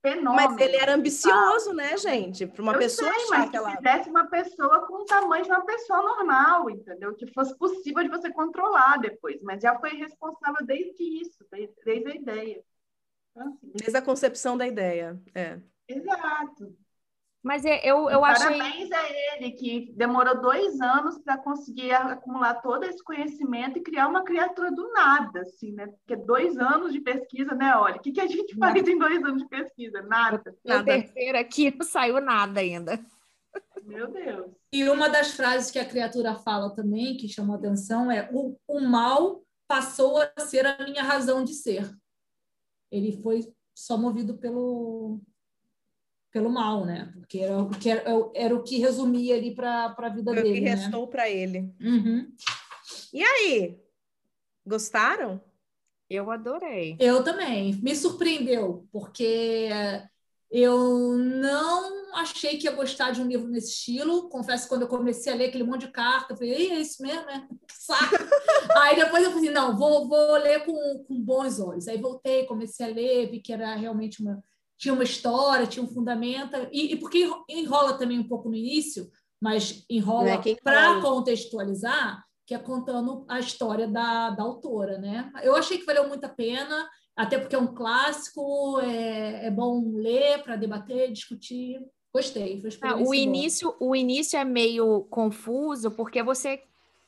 fenômeno. 0.01 0.35
Mas 0.35 0.57
ele 0.57 0.75
era 0.77 0.93
ambicioso, 0.95 1.73
né, 1.73 1.95
gente? 1.97 2.47
Para 2.47 2.61
uma 2.61 2.73
Eu 2.73 2.79
pessoa 2.79 3.13
sei, 3.13 3.25
mas 3.29 3.49
que 3.49 3.57
ela. 3.57 3.71
se 3.71 3.77
fizesse 3.77 4.09
uma 4.09 4.27
pessoa 4.27 4.87
com 4.87 4.93
o 5.03 5.05
tamanho 5.05 5.43
de 5.43 5.49
uma 5.49 5.65
pessoa 5.65 6.01
normal, 6.01 6.69
entendeu? 6.69 7.15
Que 7.15 7.31
fosse 7.33 7.55
possível 7.57 8.03
de 8.03 8.09
você 8.09 8.31
controlar 8.31 8.97
depois, 8.97 9.41
mas 9.41 9.61
já 9.61 9.77
foi 9.79 9.91
responsável 9.91 10.65
desde 10.65 11.03
isso, 11.21 11.45
desde, 11.51 11.73
desde 11.85 12.11
a 12.11 12.15
ideia. 12.15 12.63
Então, 13.31 13.47
assim, 13.47 13.71
Desde 13.75 13.97
a 13.97 14.01
concepção 14.01 14.57
da 14.57 14.67
ideia. 14.67 15.21
É. 15.33 15.59
exato. 15.87 16.75
Mas 17.43 17.65
é- 17.65 17.81
eu, 17.83 18.09
eu 18.09 18.23
achei. 18.23 18.57
Parabéns 18.57 18.91
a 18.91 19.09
ele, 19.09 19.51
que 19.51 19.91
demorou 19.95 20.39
dois 20.39 20.79
anos 20.79 21.17
para 21.17 21.37
conseguir 21.37 21.91
acumular 21.91 22.55
todo 22.61 22.83
esse 22.83 23.03
conhecimento 23.03 23.79
e 23.79 23.83
criar 23.83 24.07
uma 24.07 24.23
criatura 24.23 24.71
do 24.71 24.91
nada, 24.91 25.41
assim, 25.41 25.71
né? 25.71 25.87
Porque 25.87 26.15
dois 26.15 26.57
anos 26.57 26.93
de 26.93 26.99
pesquisa, 26.99 27.55
né? 27.55 27.75
Olha, 27.75 27.95
o 27.95 27.99
que, 27.99 28.11
que 28.11 28.21
a 28.21 28.27
gente 28.27 28.55
faz 28.57 28.87
em 28.87 28.97
dois 28.97 29.23
anos 29.23 29.41
de 29.41 29.49
pesquisa? 29.49 30.01
Nada. 30.03 30.41
Meu 30.63 30.77
Nada. 30.77 30.85
terceiro 30.85 31.37
aqui 31.37 31.75
não 31.75 31.85
saiu 31.85 32.21
nada 32.21 32.59
ainda. 32.59 32.99
Meu 33.83 34.07
Deus. 34.11 34.51
E 34.71 34.87
uma 34.87 35.09
das 35.09 35.31
frases 35.31 35.71
que 35.71 35.79
a 35.79 35.85
criatura 35.87 36.35
fala 36.35 36.73
também, 36.75 37.17
que 37.17 37.27
chamou 37.27 37.55
atenção, 37.55 38.11
é: 38.11 38.29
o, 38.31 38.55
o 38.67 38.81
mal 38.81 39.43
passou 39.67 40.21
a 40.21 40.41
ser 40.41 40.65
a 40.65 40.85
minha 40.85 41.01
razão 41.03 41.43
de 41.43 41.53
ser. 41.53 41.89
Ele 42.91 43.19
foi 43.23 43.51
só 43.73 43.97
movido 43.97 44.37
pelo, 44.37 45.19
pelo 46.31 46.49
mal, 46.49 46.85
né? 46.85 47.11
Porque 47.15 47.39
era, 47.39 47.57
o 47.57 47.69
que 47.69 47.89
era, 47.89 48.03
era 48.33 48.55
o 48.55 48.63
que 48.63 48.79
resumia 48.79 49.35
ali 49.35 49.53
para 49.53 49.95
a 49.97 50.09
vida 50.09 50.31
Foi 50.31 50.39
o 50.39 50.43
dele. 50.43 50.55
que 50.55 50.61
né? 50.61 50.75
restou 50.75 51.07
para 51.07 51.29
ele. 51.29 51.73
Uhum. 51.79 52.31
E 53.13 53.23
aí? 53.23 53.79
Gostaram? 54.65 55.41
Eu 56.09 56.29
adorei. 56.29 56.97
Eu 56.99 57.23
também. 57.23 57.79
Me 57.81 57.95
surpreendeu, 57.95 58.87
porque 58.91 59.69
eu 60.51 61.17
não 61.17 62.13
achei 62.15 62.57
que 62.57 62.65
ia 62.65 62.73
gostar 62.73 63.11
de 63.11 63.21
um 63.21 63.27
livro 63.27 63.47
nesse 63.47 63.69
estilo. 63.71 64.27
Confesso 64.27 64.63
que 64.63 64.69
quando 64.69 64.81
eu 64.81 64.87
comecei 64.89 65.31
a 65.31 65.35
ler 65.35 65.45
aquele 65.47 65.63
monte 65.63 65.85
de 65.85 65.91
carta, 65.93 66.33
eu 66.33 66.37
falei, 66.37 66.71
é 66.71 66.79
isso 66.79 67.01
mesmo, 67.01 67.29
é? 67.29 67.47
Que 67.65 67.73
saco. 67.73 68.15
Aí 68.77 68.97
depois 68.97 69.23
eu 69.23 69.31
falei, 69.31 69.49
não, 69.49 69.77
vou, 69.77 70.07
vou 70.09 70.35
ler 70.37 70.65
com, 70.65 71.05
com 71.07 71.21
bons 71.21 71.59
olhos. 71.61 71.87
Aí 71.87 71.97
voltei, 71.97 72.45
comecei 72.45 72.85
a 72.85 72.89
ler, 72.89 73.31
vi 73.31 73.39
que 73.39 73.53
era 73.53 73.73
realmente 73.75 74.21
uma. 74.21 74.43
Tinha 74.81 74.95
uma 74.95 75.03
história, 75.03 75.67
tinha 75.67 75.85
um 75.85 75.87
fundamento, 75.87 76.57
e, 76.71 76.93
e 76.93 76.95
porque 76.95 77.29
enrola 77.47 77.99
também 77.99 78.17
um 78.17 78.27
pouco 78.27 78.49
no 78.49 78.55
início, 78.55 79.07
mas 79.39 79.85
enrola 79.87 80.31
é 80.31 80.55
para 80.63 80.99
contextualizar, 81.01 82.25
que 82.47 82.55
é 82.55 82.57
contando 82.57 83.23
a 83.29 83.39
história 83.39 83.87
da, 83.87 84.31
da 84.31 84.41
autora, 84.41 84.97
né? 84.97 85.31
Eu 85.43 85.55
achei 85.55 85.77
que 85.77 85.85
valeu 85.85 86.09
muito 86.09 86.25
a 86.25 86.29
pena 86.29 86.89
até 87.15 87.37
porque 87.37 87.55
é 87.55 87.59
um 87.59 87.75
clássico, 87.75 88.79
é, 88.79 89.45
é 89.45 89.51
bom 89.51 89.93
ler 89.93 90.41
para 90.41 90.55
debater, 90.55 91.11
discutir. 91.11 91.79
Gostei. 92.11 92.59
Ah, 92.81 92.95
o 92.95 93.13
início, 93.13 93.75
o 93.79 93.95
início 93.95 94.37
é 94.37 94.43
meio 94.43 95.03
confuso 95.09 95.91
porque 95.91 96.23
você 96.23 96.61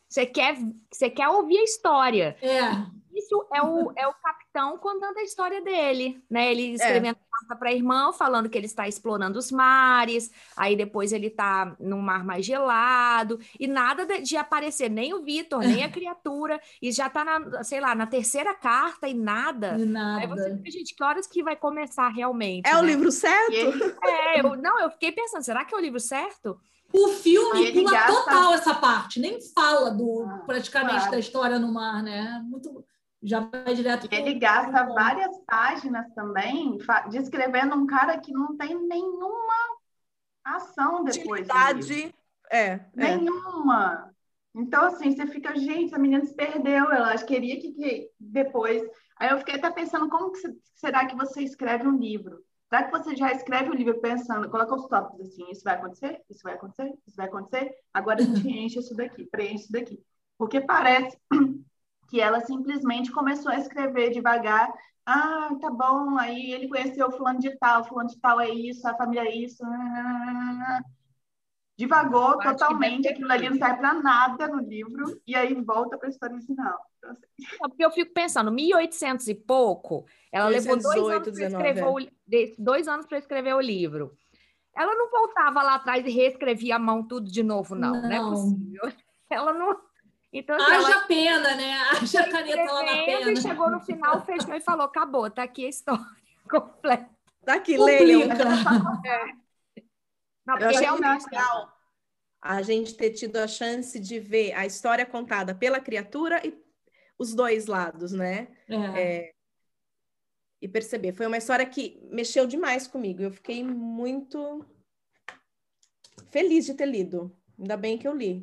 você 0.08 0.28
quer 0.28 0.56
você 0.92 1.10
quer 1.10 1.28
ouvir 1.28 1.58
a 1.58 1.64
história. 1.64 2.38
É. 2.40 2.62
Isso 3.14 3.48
é 3.54 3.62
o, 3.62 3.92
é 3.98 4.08
o 4.08 4.14
capitão 4.54 4.78
contando 4.78 5.18
a 5.18 5.24
história 5.24 5.62
dele, 5.62 6.24
né? 6.30 6.52
Ele 6.52 6.72
é. 6.72 6.74
escrevendo 6.76 7.18
é. 7.18 7.40
carta 7.40 7.56
para 7.58 7.70
a 7.70 7.74
irmã, 7.74 8.14
falando 8.14 8.48
que 8.48 8.58
ele 8.58 8.68
está 8.68 8.88
explorando 8.88 9.40
os 9.40 9.52
mares, 9.52 10.32
aí 10.56 10.76
depois 10.76 11.12
ele 11.12 11.28
está 11.28 11.76
num 11.80 12.00
mar 12.00 12.24
mais 12.24 12.46
gelado, 12.46 13.40
e 13.60 13.68
nada 13.68 14.06
de, 14.06 14.22
de 14.22 14.38
aparecer 14.38 14.90
nem 14.90 15.14
o 15.14 15.24
Vitor, 15.24 15.60
nem 15.60 15.84
a 15.84 15.90
criatura, 15.92 16.62
e 16.82 16.92
já 16.92 17.08
está 17.08 17.26
na, 17.26 17.64
sei 17.64 17.82
lá, 17.82 17.96
na 17.96 18.06
terceira 18.06 18.54
carta 18.54 19.08
e 19.08 19.14
nada. 19.14 19.76
E 19.80 19.86
nada. 19.86 20.22
Aí 20.22 20.28
você 20.28 20.56
fica, 20.58 20.72
gente, 20.72 20.96
que 20.96 21.04
horas 21.04 21.26
que 21.26 21.44
vai 21.44 21.56
começar 21.56 22.10
realmente? 22.10 22.68
É 22.68 22.74
né? 22.74 22.80
o 22.80 22.86
livro 22.86 23.12
certo? 23.12 23.54
É, 24.04 24.40
eu, 24.40 24.56
não, 24.56 24.80
eu 24.80 24.92
fiquei 24.92 25.12
pensando, 25.12 25.44
será 25.44 25.66
que 25.66 25.74
é 25.74 25.78
o 25.78 25.82
livro 25.82 26.00
certo? 26.00 26.60
O 26.94 27.08
filme 27.08 27.72
pula 27.72 27.90
gasta... 27.90 28.14
total 28.14 28.54
essa 28.54 28.76
parte, 28.76 29.20
nem 29.20 29.40
fala 29.42 29.90
do 29.90 30.28
ah, 30.30 30.44
praticamente 30.46 30.98
claro. 30.98 31.12
da 31.12 31.20
história 31.20 31.58
no 31.58 31.74
mar, 31.74 32.04
né? 32.04 32.40
Muito 32.46 32.83
já 33.24 33.40
vai 33.40 33.74
direto. 33.74 34.08
Ele 34.12 34.34
gasta 34.34 34.84
várias 34.84 35.38
páginas 35.48 36.14
também 36.14 36.78
descrevendo 37.10 37.76
um 37.76 37.88
cara 37.88 38.20
que 38.20 38.34
não 38.34 38.58
tem 38.58 38.78
nenhuma 38.86 39.78
ação 40.44 41.04
depois. 41.04 41.48
Utilidade. 41.48 42.14
É, 42.52 42.66
é. 42.68 42.90
Nenhuma. 42.94 44.08
É. 44.10 44.14
Então, 44.60 44.86
assim, 44.86 45.12
você 45.12 45.26
fica, 45.26 45.56
gente, 45.56 45.86
essa 45.86 45.98
menina 45.98 46.24
se 46.26 46.36
perdeu, 46.36 46.92
ela 46.92 47.16
queria 47.18 47.60
que, 47.60 47.72
que 47.72 48.10
depois. 48.20 48.84
Aí 49.18 49.30
eu 49.30 49.40
fiquei 49.40 49.56
até 49.56 49.72
pensando, 49.72 50.10
como 50.10 50.32
que 50.32 50.40
será 50.76 51.08
que 51.08 51.16
você 51.16 51.42
escreve 51.42 51.88
um 51.88 51.98
livro? 51.98 52.44
Será 52.70 52.84
que 52.84 52.92
você 52.92 53.16
já 53.16 53.32
escreve 53.32 53.70
o 53.70 53.74
um 53.74 53.76
livro 53.76 54.00
pensando, 54.02 54.50
coloca 54.50 54.76
os 54.76 54.88
tópicos 54.88 55.28
assim, 55.28 55.50
isso 55.50 55.64
vai 55.64 55.76
acontecer, 55.76 56.22
isso 56.30 56.42
vai 56.44 56.56
acontecer, 56.56 56.92
isso 57.06 57.16
vai 57.16 57.28
acontecer, 57.28 57.72
agora 57.94 58.22
a 58.22 58.26
gente 58.26 58.48
enche 58.50 58.80
isso 58.80 58.96
daqui, 58.96 59.26
preenche 59.26 59.64
isso 59.64 59.72
daqui. 59.72 60.04
Porque 60.38 60.60
parece 60.60 61.18
que 62.14 62.22
ela 62.22 62.42
simplesmente 62.42 63.12
começou 63.12 63.52
a 63.52 63.58
escrever 63.58 64.12
devagar. 64.12 64.72
Ah, 65.04 65.50
tá 65.60 65.72
bom. 65.72 66.16
Aí 66.20 66.52
ele 66.52 66.68
conheceu 66.68 67.12
fulano 67.12 67.40
de 67.40 67.58
tal, 67.58 67.84
fulano 67.86 68.08
de 68.08 68.20
tal 68.22 68.40
é 68.40 68.52
isso, 68.52 68.88
a 68.88 68.96
família 68.96 69.28
é 69.28 69.36
isso. 69.36 69.64
Devagou 71.76 72.38
totalmente, 72.38 73.08
aquilo 73.08 73.32
ali 73.32 73.50
não 73.50 73.58
sai 73.58 73.76
para 73.76 73.96
nada 73.96 74.48
no 74.48 74.60
livro, 74.60 75.20
e 75.26 75.36
aí 75.36 75.56
volta 75.56 75.98
para 75.98 76.08
a 76.08 76.12
história 76.12 76.36
original. 76.36 76.78
Então, 77.00 77.10
assim... 77.10 77.24
é 77.64 77.68
porque 77.68 77.84
eu 77.84 77.90
fico 77.90 78.14
pensando, 78.14 78.52
1800 78.52 79.28
e 79.30 79.34
pouco, 79.34 80.06
ela 80.32 80.50
1818, 80.50 81.32
levou 81.32 81.34
dois 81.34 81.34
anos 81.34 81.34
para 81.34 81.48
escrever, 81.48 81.84
o, 81.84 82.64
dois 82.64 82.88
anos 82.88 83.06
para 83.08 83.18
escrever 83.18 83.56
o 83.56 83.60
livro. 83.60 84.16
Ela 84.78 84.94
não 84.94 85.10
voltava 85.10 85.64
lá 85.64 85.76
atrás 85.76 86.06
e 86.06 86.12
reescrevia 86.12 86.76
a 86.76 86.80
mão 86.80 87.08
tudo 87.08 87.32
de 87.32 87.42
novo, 87.42 87.74
não. 87.74 87.94
Não, 87.94 88.02
não 88.04 88.12
é 88.12 88.20
possível. 88.20 88.94
Ela 89.32 89.52
não 89.52 89.76
então, 90.34 90.56
assim, 90.56 90.72
Haja 90.72 90.92
ela... 90.92 91.02
pena, 91.02 91.56
né? 91.56 91.74
Haja 91.92 92.30
caneta 92.30 92.72
lá 92.72 92.84
na 92.84 93.06
pena. 93.06 93.32
E 93.32 93.38
chegou 93.38 93.70
no 93.70 93.80
final, 93.80 94.26
fechou 94.26 94.56
e 94.56 94.60
falou: 94.60 94.86
acabou, 94.86 95.30
tá 95.30 95.44
aqui 95.44 95.66
a 95.66 95.70
história 95.70 96.04
completa. 96.50 97.10
Tá 97.46 97.56
aqui, 97.56 97.78
leiam. 97.78 98.24
É. 98.24 99.44
Não, 100.46 100.58
Eu 100.58 100.70
achei 100.70 100.82
realmente... 100.82 101.26
legal 101.26 101.74
a 102.42 102.62
gente 102.62 102.96
ter 102.96 103.12
tido 103.12 103.38
a 103.38 103.48
chance 103.48 103.98
de 103.98 104.20
ver 104.20 104.52
a 104.54 104.66
história 104.66 105.06
contada 105.06 105.56
pela 105.56 105.80
criatura 105.80 106.46
e 106.46 106.54
os 107.18 107.34
dois 107.34 107.68
lados, 107.68 108.12
né? 108.12 108.50
É. 108.68 109.02
É, 109.02 109.34
e 110.62 110.68
perceber. 110.68 111.14
Foi 111.14 111.26
uma 111.26 111.38
história 111.38 111.66
que 111.66 112.00
mexeu 112.12 112.46
demais 112.46 112.88
comigo. 112.88 113.22
Eu 113.22 113.32
fiquei 113.32 113.64
muito 113.64 114.66
feliz 116.32 116.66
de 116.66 116.74
ter 116.74 116.86
lido. 116.86 117.34
Ainda 117.58 117.78
bem 117.78 117.98
que 117.98 118.08
eu 118.08 118.14
li. 118.14 118.42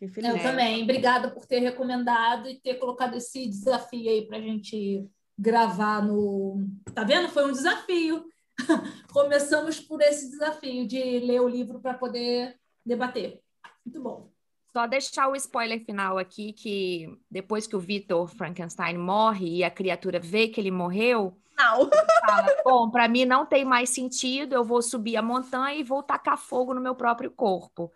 Eu 0.00 0.42
também. 0.42 0.82
Obrigada 0.82 1.30
por 1.30 1.46
ter 1.46 1.60
recomendado 1.60 2.48
e 2.48 2.60
ter 2.60 2.74
colocado 2.74 3.16
esse 3.16 3.46
desafio 3.48 4.10
aí 4.10 4.26
para 4.26 4.38
a 4.38 4.40
gente 4.40 5.08
gravar 5.38 6.02
no. 6.02 6.66
Tá 6.94 7.04
vendo? 7.04 7.28
Foi 7.28 7.44
um 7.44 7.52
desafio. 7.52 8.24
Começamos 9.12 9.80
por 9.80 10.00
esse 10.00 10.30
desafio 10.30 10.86
de 10.86 11.20
ler 11.20 11.40
o 11.40 11.48
livro 11.48 11.80
para 11.80 11.94
poder 11.94 12.56
debater. 12.84 13.40
Muito 13.84 14.02
bom. 14.02 14.30
Só 14.72 14.86
deixar 14.86 15.28
o 15.28 15.36
spoiler 15.36 15.84
final 15.84 16.18
aqui, 16.18 16.52
que 16.52 17.08
depois 17.30 17.66
que 17.66 17.76
o 17.76 17.80
Victor 17.80 18.28
Frankenstein 18.28 18.98
morre 18.98 19.58
e 19.58 19.64
a 19.64 19.70
criatura 19.70 20.18
vê 20.18 20.48
que 20.48 20.60
ele 20.60 20.72
morreu, 20.72 21.38
não. 21.56 21.88
Fala, 22.26 22.56
Bom, 22.64 22.90
para 22.90 23.08
mim 23.08 23.24
não 23.24 23.46
tem 23.46 23.64
mais 23.64 23.90
sentido, 23.90 24.54
eu 24.54 24.64
vou 24.64 24.82
subir 24.82 25.16
a 25.16 25.22
montanha 25.22 25.78
e 25.78 25.84
vou 25.84 26.02
tacar 26.02 26.36
fogo 26.36 26.74
no 26.74 26.80
meu 26.80 26.94
próprio 26.94 27.30
corpo. 27.30 27.92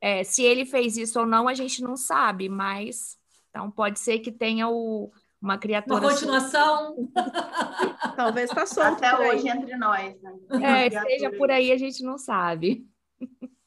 É, 0.00 0.22
se 0.22 0.42
ele 0.42 0.64
fez 0.64 0.96
isso 0.96 1.18
ou 1.18 1.26
não, 1.26 1.48
a 1.48 1.54
gente 1.54 1.82
não 1.82 1.96
sabe, 1.96 2.48
mas 2.48 3.18
então 3.50 3.70
pode 3.70 3.98
ser 3.98 4.20
que 4.20 4.30
tenha 4.30 4.68
o, 4.68 5.10
uma 5.40 5.58
criatura. 5.58 6.00
Uma 6.00 6.10
continuação. 6.10 7.10
Talvez 8.16 8.50
está 8.50 8.66
solto. 8.66 9.04
Até 9.04 9.18
hoje 9.18 9.48
entre 9.48 9.76
nós. 9.76 10.20
Né? 10.20 10.86
É, 10.86 10.90
seja 10.90 11.30
por 11.32 11.50
aí, 11.50 11.72
a 11.72 11.76
gente 11.76 12.02
não 12.02 12.18
sabe. 12.18 12.86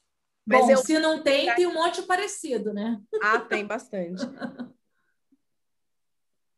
Mas 0.46 0.66
Bom, 0.66 0.72
eu... 0.72 0.78
se 0.78 1.00
não 1.00 1.22
tem, 1.22 1.54
tem 1.56 1.68
um 1.68 1.74
monte 1.74 2.02
parecido, 2.02 2.74
né? 2.74 3.00
Ah, 3.22 3.40
tem 3.40 3.66
bastante. 3.66 4.24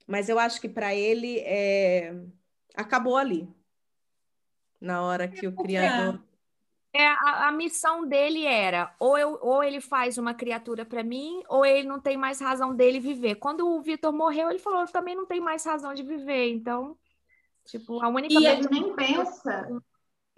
Mas 0.07 0.29
eu 0.29 0.39
acho 0.39 0.59
que 0.59 0.69
para 0.69 0.95
ele 0.95 1.39
é... 1.39 2.15
acabou 2.73 3.17
ali. 3.17 3.47
Na 4.79 5.01
hora 5.03 5.27
que 5.27 5.45
é 5.45 5.49
o 5.49 5.55
criador. 5.55 6.21
É, 6.95 7.07
a, 7.07 7.47
a, 7.47 7.51
missão 7.51 8.07
dele 8.07 8.45
era 8.45 8.93
ou, 8.99 9.17
eu, 9.17 9.39
ou 9.41 9.63
ele 9.63 9.81
faz 9.81 10.19
uma 10.19 10.31
criatura 10.31 10.85
para 10.85 11.03
mim, 11.03 11.41
ou 11.49 11.65
ele 11.65 11.87
não 11.87 11.99
tem 11.99 12.15
mais 12.15 12.39
razão 12.39 12.75
dele 12.75 12.99
viver. 12.99 13.35
Quando 13.35 13.67
o 13.67 13.81
Vitor 13.81 14.13
morreu, 14.13 14.49
ele 14.49 14.59
falou: 14.59 14.81
eu 14.81 14.87
também 14.87 15.15
não 15.15 15.25
tenho 15.25 15.43
mais 15.43 15.65
razão 15.65 15.91
de 15.95 16.03
viver. 16.03 16.51
Então, 16.51 16.95
tipo, 17.65 17.99
a 17.99 18.07
única. 18.07 18.35
E 18.35 18.45
ele 18.45 18.67
nem 18.69 18.95
pensa 18.95 19.67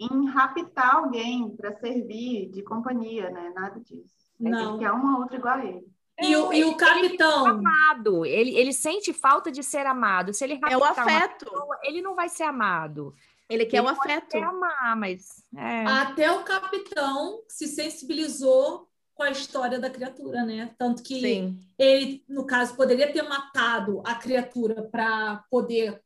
em 0.00 0.26
raptar 0.30 0.96
alguém 0.96 1.54
para 1.54 1.76
servir 1.76 2.50
de 2.50 2.62
companhia, 2.62 3.30
né? 3.30 3.52
Nada 3.54 3.78
disso. 3.80 4.14
Não. 4.40 4.70
Ele 4.70 4.78
quer 4.78 4.92
uma 4.92 5.18
outra 5.18 5.36
igual 5.36 5.58
a 5.58 5.64
ele. 5.64 5.86
E 6.18 6.34
o, 6.34 6.52
e 6.52 6.64
o 6.64 6.74
capitão. 6.74 7.46
Ele 7.48 7.58
amado, 7.58 8.24
ele, 8.24 8.56
ele 8.56 8.72
sente 8.72 9.12
falta 9.12 9.52
de 9.52 9.62
ser 9.62 9.84
amado. 9.84 10.32
Se 10.32 10.44
ele 10.44 10.58
é 10.66 10.76
o 10.76 10.82
afeto. 10.82 11.44
Pessoa, 11.44 11.78
ele 11.82 12.00
não 12.00 12.14
vai 12.14 12.30
ser 12.30 12.44
amado. 12.44 13.14
Ele 13.48 13.66
quer 13.66 13.78
ele 13.78 13.86
o 13.86 13.88
afeto. 13.90 14.30
Quer 14.30 14.42
amar, 14.42 14.96
mas. 14.96 15.42
É. 15.56 15.84
Até 15.86 16.30
o 16.30 16.42
capitão 16.44 17.42
se 17.48 17.66
sensibilizou 17.66 18.88
com 19.14 19.22
a 19.22 19.30
história 19.30 19.78
da 19.78 19.88
criatura, 19.88 20.44
né? 20.44 20.74
Tanto 20.78 21.02
que 21.02 21.20
Sim. 21.20 21.58
ele, 21.78 22.22
no 22.28 22.44
caso, 22.44 22.76
poderia 22.76 23.10
ter 23.10 23.22
matado 23.22 24.02
a 24.04 24.14
criatura 24.14 24.82
para 24.82 25.42
poder 25.50 26.02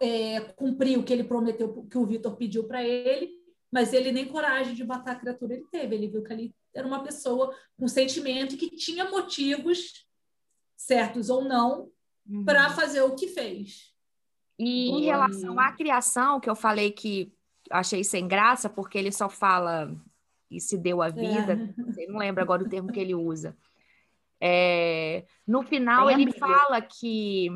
é, 0.00 0.40
cumprir 0.56 0.98
o 0.98 1.02
que 1.02 1.12
ele 1.12 1.24
prometeu, 1.24 1.86
que 1.90 1.98
o 1.98 2.06
Vitor 2.06 2.36
pediu 2.36 2.64
para 2.64 2.82
ele, 2.82 3.30
mas 3.70 3.92
ele 3.92 4.10
nem 4.12 4.26
coragem 4.26 4.74
de 4.74 4.84
matar 4.84 5.12
a 5.12 5.18
criatura 5.18 5.54
ele 5.54 5.66
teve. 5.70 5.94
Ele 5.94 6.08
viu 6.08 6.22
que 6.22 6.32
ali 6.32 6.54
era 6.74 6.86
uma 6.86 7.02
pessoa 7.02 7.54
com 7.78 7.86
sentimento 7.86 8.56
que 8.56 8.70
tinha 8.76 9.10
motivos, 9.10 10.06
certos 10.74 11.28
ou 11.28 11.44
não, 11.44 11.90
uhum. 12.26 12.44
para 12.44 12.70
fazer 12.70 13.02
o 13.02 13.14
que 13.14 13.28
fez. 13.28 13.92
E 14.58 14.88
Boa. 14.88 15.00
em 15.00 15.04
relação 15.04 15.60
à 15.60 15.72
criação, 15.72 16.40
que 16.40 16.50
eu 16.50 16.56
falei 16.56 16.90
que 16.90 17.32
achei 17.70 18.02
sem 18.02 18.26
graça, 18.26 18.68
porque 18.68 18.98
ele 18.98 19.12
só 19.12 19.28
fala 19.28 19.94
e 20.50 20.60
se 20.60 20.78
deu 20.78 21.02
a 21.02 21.08
vida, 21.08 21.52
é. 21.98 22.06
não 22.06 22.18
lembro 22.18 22.42
agora 22.42 22.62
o 22.62 22.68
termo 22.68 22.90
que 22.90 22.98
ele 22.98 23.14
usa. 23.14 23.56
É, 24.40 25.24
no 25.46 25.62
final, 25.62 26.10
ele 26.10 26.32
fala 26.32 26.80
que 26.80 27.48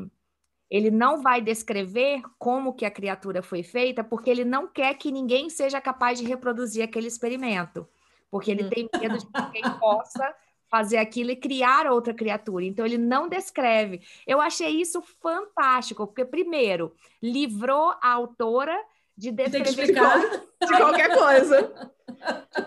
ele 0.69 0.91
não 0.91 1.21
vai 1.21 1.41
descrever 1.41 2.21
como 2.37 2.73
que 2.73 2.85
a 2.85 2.91
criatura 2.91 3.41
foi 3.41 3.63
feita, 3.63 4.03
porque 4.03 4.29
ele 4.29 4.43
não 4.43 4.67
quer 4.67 4.95
que 4.95 5.11
ninguém 5.11 5.49
seja 5.49 5.79
capaz 5.79 6.19
de 6.19 6.25
reproduzir 6.25 6.83
aquele 6.83 7.07
experimento, 7.07 7.87
porque 8.29 8.51
ele 8.51 8.63
hum. 8.63 8.69
tem 8.69 8.89
medo 8.99 9.17
de 9.17 9.25
que 9.25 9.37
alguém 9.37 9.61
possa 9.79 10.35
fazer 10.73 10.97
aquilo 10.97 11.29
e 11.29 11.35
criar 11.35 11.85
outra 11.85 12.15
criatura. 12.15 12.65
Então, 12.65 12.83
ele 12.83 12.97
não 12.97 13.29
descreve. 13.29 14.01
Eu 14.25 14.41
achei 14.41 14.69
isso 14.81 15.03
fantástico, 15.21 16.07
porque, 16.07 16.25
primeiro, 16.25 16.95
livrou 17.21 17.93
a 18.01 18.09
autora 18.13 18.75
de 19.15 19.31
descrever 19.31 19.93
de 20.65 20.75
qualquer 20.75 21.15
coisa. 21.15 21.91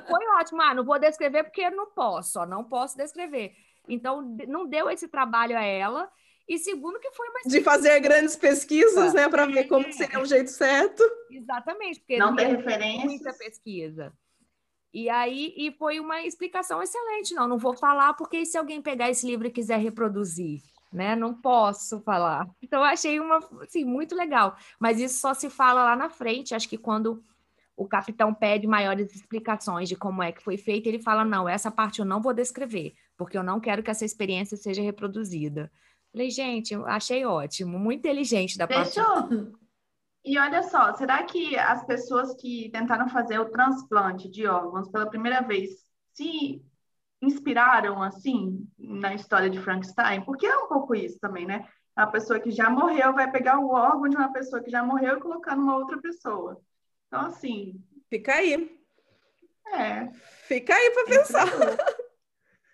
Foi 0.08 0.26
ótimo. 0.38 0.62
Ah, 0.62 0.72
não 0.72 0.84
vou 0.84 1.00
descrever 1.00 1.42
porque 1.42 1.68
não 1.68 1.86
posso, 1.90 2.38
ó, 2.38 2.46
não 2.46 2.62
posso 2.62 2.96
descrever. 2.96 3.56
Então, 3.88 4.22
não 4.46 4.68
deu 4.68 4.88
esse 4.88 5.08
trabalho 5.08 5.58
a 5.58 5.64
ela. 5.64 6.08
E 6.48 6.60
segundo, 6.60 7.00
que 7.00 7.10
foi 7.10 7.28
uma. 7.28 7.40
De 7.44 7.60
fazer 7.60 7.98
grandes 7.98 8.36
pesquisas, 8.36 9.14
né, 9.14 9.28
para 9.28 9.46
ver 9.46 9.64
como 9.64 9.92
seria 9.92 10.20
o 10.20 10.24
jeito 10.24 10.52
certo. 10.52 11.02
Exatamente, 11.28 11.98
porque 11.98 12.18
não 12.18 12.36
tem 12.36 12.54
referência. 12.54 13.04
Muita 13.04 13.32
pesquisa. 13.34 14.12
E 14.96 15.10
aí 15.10 15.52
e 15.58 15.70
foi 15.72 16.00
uma 16.00 16.22
explicação 16.22 16.82
excelente. 16.82 17.34
Não, 17.34 17.46
não 17.46 17.58
vou 17.58 17.76
falar, 17.76 18.14
porque 18.14 18.46
se 18.46 18.56
alguém 18.56 18.80
pegar 18.80 19.10
esse 19.10 19.26
livro 19.26 19.46
e 19.46 19.50
quiser 19.50 19.78
reproduzir, 19.78 20.62
né? 20.90 21.14
Não 21.14 21.34
posso 21.34 22.00
falar. 22.00 22.48
Então, 22.62 22.82
achei 22.82 23.20
uma 23.20 23.38
assim, 23.60 23.84
muito 23.84 24.14
legal. 24.14 24.56
Mas 24.80 24.98
isso 24.98 25.18
só 25.18 25.34
se 25.34 25.50
fala 25.50 25.84
lá 25.84 25.94
na 25.94 26.08
frente. 26.08 26.54
Acho 26.54 26.66
que 26.66 26.78
quando 26.78 27.22
o 27.76 27.86
capitão 27.86 28.32
pede 28.32 28.66
maiores 28.66 29.14
explicações 29.14 29.86
de 29.86 29.96
como 29.96 30.22
é 30.22 30.32
que 30.32 30.42
foi 30.42 30.56
feito, 30.56 30.86
ele 30.86 30.98
fala: 30.98 31.26
não, 31.26 31.46
essa 31.46 31.70
parte 31.70 31.98
eu 31.98 32.06
não 32.06 32.22
vou 32.22 32.32
descrever, 32.32 32.94
porque 33.18 33.36
eu 33.36 33.42
não 33.42 33.60
quero 33.60 33.82
que 33.82 33.90
essa 33.90 34.06
experiência 34.06 34.56
seja 34.56 34.80
reproduzida. 34.80 35.70
Falei, 36.10 36.30
gente, 36.30 36.74
achei 36.86 37.22
ótimo, 37.26 37.78
muito 37.78 37.98
inteligente 37.98 38.56
da 38.56 38.66
parte. 38.66 38.98
E 40.26 40.36
olha 40.40 40.60
só, 40.64 40.92
será 40.94 41.22
que 41.22 41.56
as 41.56 41.84
pessoas 41.86 42.34
que 42.34 42.68
tentaram 42.70 43.08
fazer 43.08 43.38
o 43.38 43.48
transplante 43.48 44.28
de 44.28 44.44
órgãos 44.44 44.88
pela 44.88 45.08
primeira 45.08 45.40
vez 45.40 45.70
se 46.12 46.60
inspiraram 47.22 48.02
assim 48.02 48.68
na 48.76 49.14
história 49.14 49.48
de 49.48 49.60
Frankenstein? 49.60 50.24
Porque 50.24 50.44
é 50.44 50.58
um 50.58 50.66
pouco 50.66 50.96
isso 50.96 51.20
também, 51.20 51.46
né? 51.46 51.64
A 51.94 52.08
pessoa 52.08 52.40
que 52.40 52.50
já 52.50 52.68
morreu 52.68 53.14
vai 53.14 53.30
pegar 53.30 53.60
o 53.60 53.70
órgão 53.70 54.08
de 54.08 54.16
uma 54.16 54.32
pessoa 54.32 54.60
que 54.60 54.68
já 54.68 54.82
morreu 54.82 55.16
e 55.16 55.20
colocar 55.20 55.54
numa 55.54 55.76
outra 55.76 56.00
pessoa. 56.00 56.60
Então, 57.06 57.26
assim. 57.26 57.80
Fica 58.10 58.34
aí. 58.34 58.80
É. 59.68 60.08
Fica 60.48 60.74
aí 60.74 60.90
para 60.90 61.04
pensar. 61.04 61.46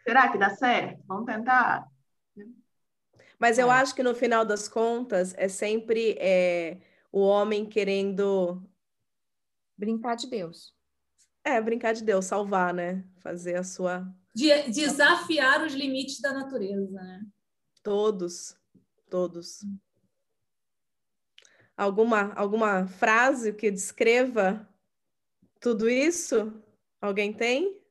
Será 0.05 0.29
que 0.33 0.39
dá 0.39 0.49
certo? 0.49 1.03
Vamos 1.07 1.27
tentar? 1.27 1.87
Mas 3.39 3.59
eu 3.59 3.71
é. 3.71 3.75
acho 3.75 3.95
que 3.95 4.03
no 4.03 4.15
final 4.15 4.43
das 4.43 4.69
contas 4.69 5.35
é 5.37 5.49
sempre 5.49 6.17
é, 6.19 6.79
o 7.13 7.21
homem 7.21 7.67
querendo 7.67 8.61
brincar 9.77 10.17
de 10.17 10.29
Deus. 10.29 10.75
É, 11.45 11.61
brincar 11.61 11.93
de 11.93 12.03
Deus, 12.03 12.25
salvar, 12.25 12.73
né? 12.73 13.05
Fazer 13.19 13.57
a 13.57 13.65
sua. 13.65 14.11
De, 14.35 14.71
desafiar 14.71 15.65
os 15.67 15.75
limites 15.75 16.21
da 16.21 16.33
natureza, 16.33 16.91
né? 16.91 17.27
Todos, 17.83 18.57
todos. 19.11 19.61
Alguma, 21.77 22.33
alguma 22.35 22.87
frase 22.87 23.53
que 23.53 23.71
descreva 23.71 24.69
tudo 25.61 25.91
isso? 25.91 26.53
Alguém 27.01 27.33
tem? 27.33 27.83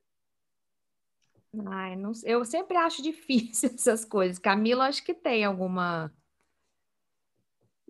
Ai, 1.66 1.96
não, 1.96 2.12
eu 2.24 2.44
sempre 2.44 2.76
acho 2.78 3.02
difícil 3.02 3.70
essas 3.74 4.04
coisas. 4.04 4.38
Camila, 4.38 4.86
acho 4.86 5.04
que 5.04 5.14
tem 5.14 5.44
alguma. 5.44 6.10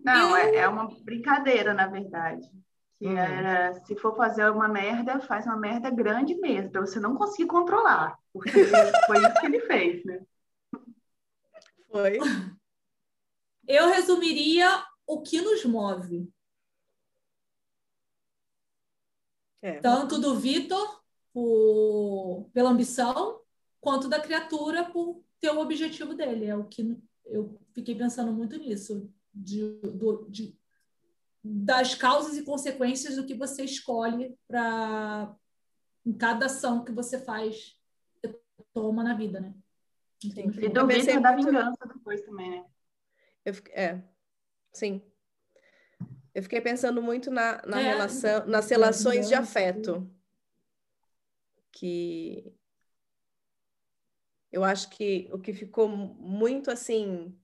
Não, 0.03 0.35
é, 0.35 0.55
é 0.55 0.67
uma 0.67 0.89
brincadeira, 1.01 1.73
na 1.73 1.87
verdade. 1.87 2.49
Que 2.95 3.07
hum. 3.07 3.17
era, 3.17 3.73
se 3.85 3.95
for 3.95 4.15
fazer 4.15 4.49
uma 4.49 4.67
merda, 4.67 5.19
faz 5.21 5.45
uma 5.45 5.57
merda 5.57 5.89
grande 5.89 6.35
mesmo, 6.35 6.71
para 6.71 6.81
você 6.81 6.99
não 6.99 7.15
conseguir 7.15 7.47
controlar. 7.47 8.17
Porque 8.31 8.51
foi 9.07 9.17
isso 9.17 9.39
que 9.39 9.45
ele 9.45 9.59
fez, 9.61 10.03
né? 10.05 10.21
Foi. 11.89 12.17
Eu 13.67 13.89
resumiria 13.89 14.83
o 15.07 15.21
que 15.21 15.41
nos 15.41 15.63
move. 15.63 16.29
É. 19.61 19.79
Tanto 19.79 20.19
do 20.19 20.35
Vitor 20.35 21.01
pela 22.53 22.69
ambição, 22.69 23.41
quanto 23.79 24.07
da 24.07 24.19
criatura 24.19 24.85
por 24.91 25.23
ter 25.39 25.51
o 25.51 25.59
objetivo 25.59 26.13
dele. 26.13 26.45
É 26.45 26.55
o 26.55 26.65
que 26.65 26.97
eu 27.25 27.59
fiquei 27.73 27.95
pensando 27.95 28.31
muito 28.31 28.57
nisso, 28.57 29.09
de, 29.33 29.79
do, 29.81 30.27
de 30.29 30.57
das 31.43 31.93
causas 31.93 32.37
e 32.37 32.43
consequências 32.43 33.17
do 33.17 33.25
que 33.25 33.33
você 33.33 33.63
escolhe 33.63 34.37
para 34.47 35.35
em 36.05 36.13
cada 36.13 36.45
ação 36.45 36.83
que 36.83 36.91
você 36.91 37.17
faz, 37.17 37.79
toma 38.73 39.03
na 39.03 39.13
vida, 39.13 39.39
né? 39.39 39.53
Sim. 40.21 40.49
E 40.61 40.69
do 40.69 40.87
Vitor 40.87 41.21
da 41.21 41.35
vingança 41.35 41.85
depois 41.85 42.21
também, 42.21 42.49
né? 42.49 42.65
Eu, 43.45 43.53
é, 43.71 44.01
sim. 44.71 45.01
Eu 46.33 46.41
fiquei 46.43 46.61
pensando 46.61 47.01
muito 47.01 47.29
na, 47.29 47.61
na 47.65 47.79
é, 47.79 47.83
relação, 47.83 48.45
nas 48.47 48.69
relações 48.69 49.27
de 49.27 49.35
afeto. 49.35 50.09
Que 51.71 52.53
eu 54.51 54.63
acho 54.63 54.89
que 54.89 55.29
o 55.31 55.39
que 55.39 55.53
ficou 55.53 55.87
muito 55.89 56.71
assim, 56.71 57.37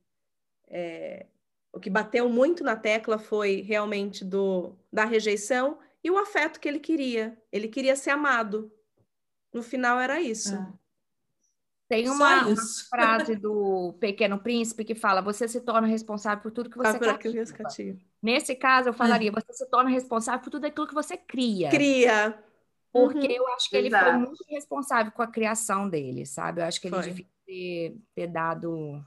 é, 0.68 1.28
o 1.72 1.80
que 1.80 1.90
bateu 1.90 2.28
muito 2.30 2.64
na 2.64 2.76
tecla 2.76 3.18
foi 3.18 3.62
realmente 3.62 4.26
do 4.26 4.76
da 4.92 5.06
rejeição 5.06 5.78
e 6.04 6.10
o 6.10 6.18
afeto 6.18 6.60
que 6.60 6.68
ele 6.68 6.80
queria. 6.80 7.38
Ele 7.52 7.68
queria 7.68 7.96
ser 7.96 8.12
amado. 8.12 8.72
No 9.54 9.62
final 9.62 10.00
era 10.00 10.22
isso. 10.22 10.56
É. 10.56 10.74
Tem 11.90 12.08
uma, 12.08 12.46
uma, 12.46 12.56
frase 12.88 13.36
do 13.36 13.94
Pequeno 14.00 14.38
Príncipe 14.40 14.86
que 14.86 14.94
fala: 14.94 15.22
você 15.22 15.48
se 15.48 15.62
torna 15.62 15.88
responsável 15.88 16.42
por 16.42 16.52
tudo 16.52 16.70
que 16.70 16.78
você 16.78 16.98
ah, 16.98 17.00
cativa. 17.00 17.98
Nesse 18.22 18.56
caso, 18.56 18.90
eu 18.90 18.94
falaria: 18.94 19.32
você 19.34 19.54
se 19.54 19.66
torna 19.70 19.90
responsável 19.90 20.42
por 20.42 20.52
tudo 20.52 20.66
aquilo 20.66 20.88
que 20.88 20.94
você 20.94 21.18
cria. 21.18 21.70
Cria. 21.70 22.38
Porque 22.92 23.28
uhum. 23.28 23.34
eu 23.34 23.48
acho 23.50 23.70
que 23.70 23.78
ele 23.78 23.88
Exato. 23.88 24.06
foi 24.06 24.14
muito 24.14 24.46
responsável 24.50 25.12
com 25.12 25.22
a 25.22 25.28
criação 25.28 25.90
dele, 25.90 26.26
sabe? 26.26 26.62
Eu 26.62 26.66
acho 26.66 26.82
que 26.82 26.88
ele 26.88 26.96
foi. 26.96 27.04
devia 27.06 27.28
ter, 27.46 27.98
ter 28.16 28.28
dado 28.28 29.04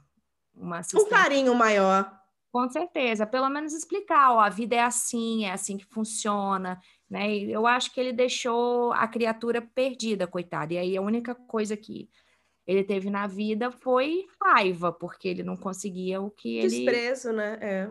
uma 0.55 0.81
Um 0.95 1.09
carinho 1.09 1.55
maior. 1.55 2.22
Com 2.53 2.69
certeza, 2.69 3.25
pelo 3.25 3.49
menos 3.49 3.73
explicar, 3.73 4.31
ó, 4.31 4.39
a 4.39 4.47
vida 4.47 4.75
é 4.75 4.81
assim, 4.81 5.43
é 5.43 5.51
assim 5.51 5.75
que 5.75 5.85
funciona, 5.85 6.79
né? 7.09 7.35
E 7.35 7.51
eu 7.51 7.65
acho 7.65 7.91
que 7.91 7.99
ele 7.99 8.13
deixou 8.13 8.93
a 8.93 9.07
criatura 9.07 9.59
perdida, 9.59 10.27
coitada. 10.27 10.71
E 10.71 10.77
aí 10.77 10.95
a 10.95 11.01
única 11.01 11.33
coisa 11.33 11.75
que 11.75 12.11
ele 12.67 12.83
teve 12.83 13.09
na 13.09 13.25
vida 13.25 13.71
foi 13.71 14.27
raiva, 14.39 14.93
porque 14.93 15.27
ele 15.29 15.41
não 15.41 15.57
conseguia 15.57 16.21
o 16.21 16.29
que 16.29 16.59
ele. 16.59 16.67
Desprezo, 16.67 17.33
né? 17.33 17.57
É. 17.59 17.89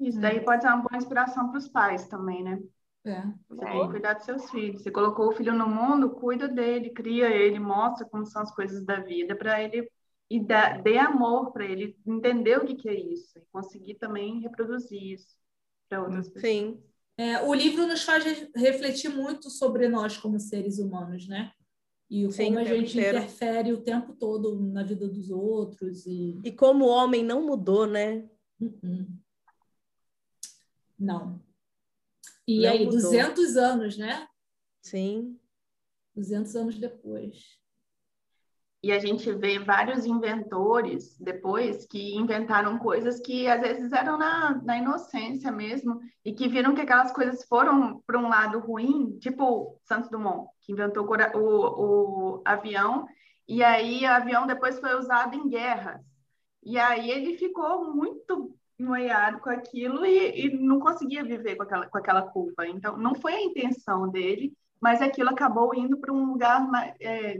Isso 0.00 0.18
daí 0.18 0.40
pode 0.40 0.62
ser 0.62 0.68
uma 0.68 0.78
boa 0.78 0.96
inspiração 0.96 1.50
para 1.50 1.58
os 1.58 1.68
pais 1.68 2.08
também, 2.08 2.42
né? 2.42 2.62
É. 3.04 3.24
Você 3.46 3.60
tem 3.62 3.80
que 3.82 3.88
cuidar 3.90 4.14
dos 4.14 4.24
seus 4.24 4.50
filhos. 4.50 4.82
Você 4.82 4.90
colocou 4.90 5.28
o 5.28 5.32
filho 5.32 5.52
no 5.52 5.68
mundo, 5.68 6.12
cuida 6.12 6.48
dele, 6.48 6.88
cria 6.88 7.28
ele, 7.28 7.58
mostra 7.58 8.08
como 8.08 8.24
são 8.24 8.40
as 8.40 8.54
coisas 8.54 8.82
da 8.86 9.00
vida 9.00 9.36
para 9.36 9.62
ele 9.62 9.86
e 10.30 10.40
dá, 10.40 10.76
dê 10.78 10.98
amor 10.98 11.52
para 11.52 11.64
ele 11.64 11.96
entender 12.06 12.58
o 12.58 12.66
que, 12.66 12.74
que 12.74 12.88
é 12.88 13.00
isso 13.00 13.38
e 13.38 13.42
conseguir 13.50 13.94
também 13.94 14.40
reproduzir 14.40 15.02
isso 15.14 15.36
para 15.88 16.02
outras 16.02 16.28
pessoas. 16.28 16.42
Sim. 16.42 16.82
É, 17.16 17.42
o 17.42 17.52
livro 17.52 17.86
nos 17.86 18.02
faz 18.02 18.24
refletir 18.54 19.08
muito 19.08 19.50
sobre 19.50 19.88
nós 19.88 20.16
como 20.16 20.38
seres 20.38 20.78
humanos, 20.78 21.26
né? 21.26 21.52
E 22.10 22.30
Sim, 22.30 22.46
como 22.46 22.58
a 22.60 22.64
gente 22.64 22.92
inteiro. 22.92 23.18
interfere 23.18 23.72
o 23.72 23.82
tempo 23.82 24.14
todo 24.14 24.58
na 24.60 24.82
vida 24.82 25.08
dos 25.08 25.30
outros. 25.30 26.06
E, 26.06 26.38
e 26.44 26.52
como 26.52 26.84
o 26.84 26.88
homem 26.88 27.22
não 27.24 27.44
mudou, 27.44 27.86
né? 27.86 28.28
Uh 28.60 28.66
-uh. 28.82 29.06
Não. 30.98 31.42
E 32.46 32.62
Não 32.62 32.70
aí, 32.70 32.84
mudou. 32.84 33.00
200 33.00 33.56
anos, 33.56 33.98
né? 33.98 34.26
Sim. 34.80 35.38
200 36.14 36.56
anos 36.56 36.78
depois. 36.78 37.58
E 38.88 38.92
a 38.92 38.98
gente 38.98 39.30
vê 39.34 39.58
vários 39.58 40.06
inventores 40.06 41.14
depois 41.20 41.84
que 41.84 42.16
inventaram 42.16 42.78
coisas 42.78 43.20
que 43.20 43.46
às 43.46 43.60
vezes 43.60 43.92
eram 43.92 44.16
na, 44.16 44.54
na 44.64 44.78
inocência 44.78 45.52
mesmo 45.52 46.00
e 46.24 46.32
que 46.32 46.48
viram 46.48 46.74
que 46.74 46.80
aquelas 46.80 47.12
coisas 47.12 47.44
foram 47.44 48.00
para 48.06 48.18
um 48.18 48.30
lado 48.30 48.58
ruim, 48.60 49.18
tipo 49.18 49.78
Santos 49.84 50.08
Dumont, 50.08 50.48
que 50.62 50.72
inventou 50.72 51.06
o, 51.06 52.38
o 52.38 52.42
avião, 52.46 53.06
e 53.46 53.62
aí 53.62 54.04
o 54.04 54.08
avião 54.08 54.46
depois 54.46 54.80
foi 54.80 54.94
usado 54.94 55.36
em 55.36 55.50
guerras. 55.50 56.00
E 56.62 56.78
aí 56.78 57.10
ele 57.10 57.36
ficou 57.36 57.94
muito 57.94 58.56
noiado 58.78 59.40
com 59.40 59.50
aquilo 59.50 60.06
e, 60.06 60.46
e, 60.46 60.58
não 60.58 60.80
conseguia 60.80 61.22
viver 61.22 61.56
com 61.56 61.64
aquela, 61.64 61.86
com 61.88 61.98
aquela 61.98 62.22
culpa. 62.22 62.66
Então, 62.66 62.96
não 62.96 63.14
foi 63.14 63.34
a 63.34 63.42
intenção 63.42 64.08
dele, 64.08 64.54
mas 64.80 65.02
aquilo 65.02 65.28
acabou 65.28 65.74
indo 65.74 65.98
para 65.98 66.10
um 66.10 66.24
lugar 66.24 66.66
mais, 66.66 66.94
é, 67.00 67.38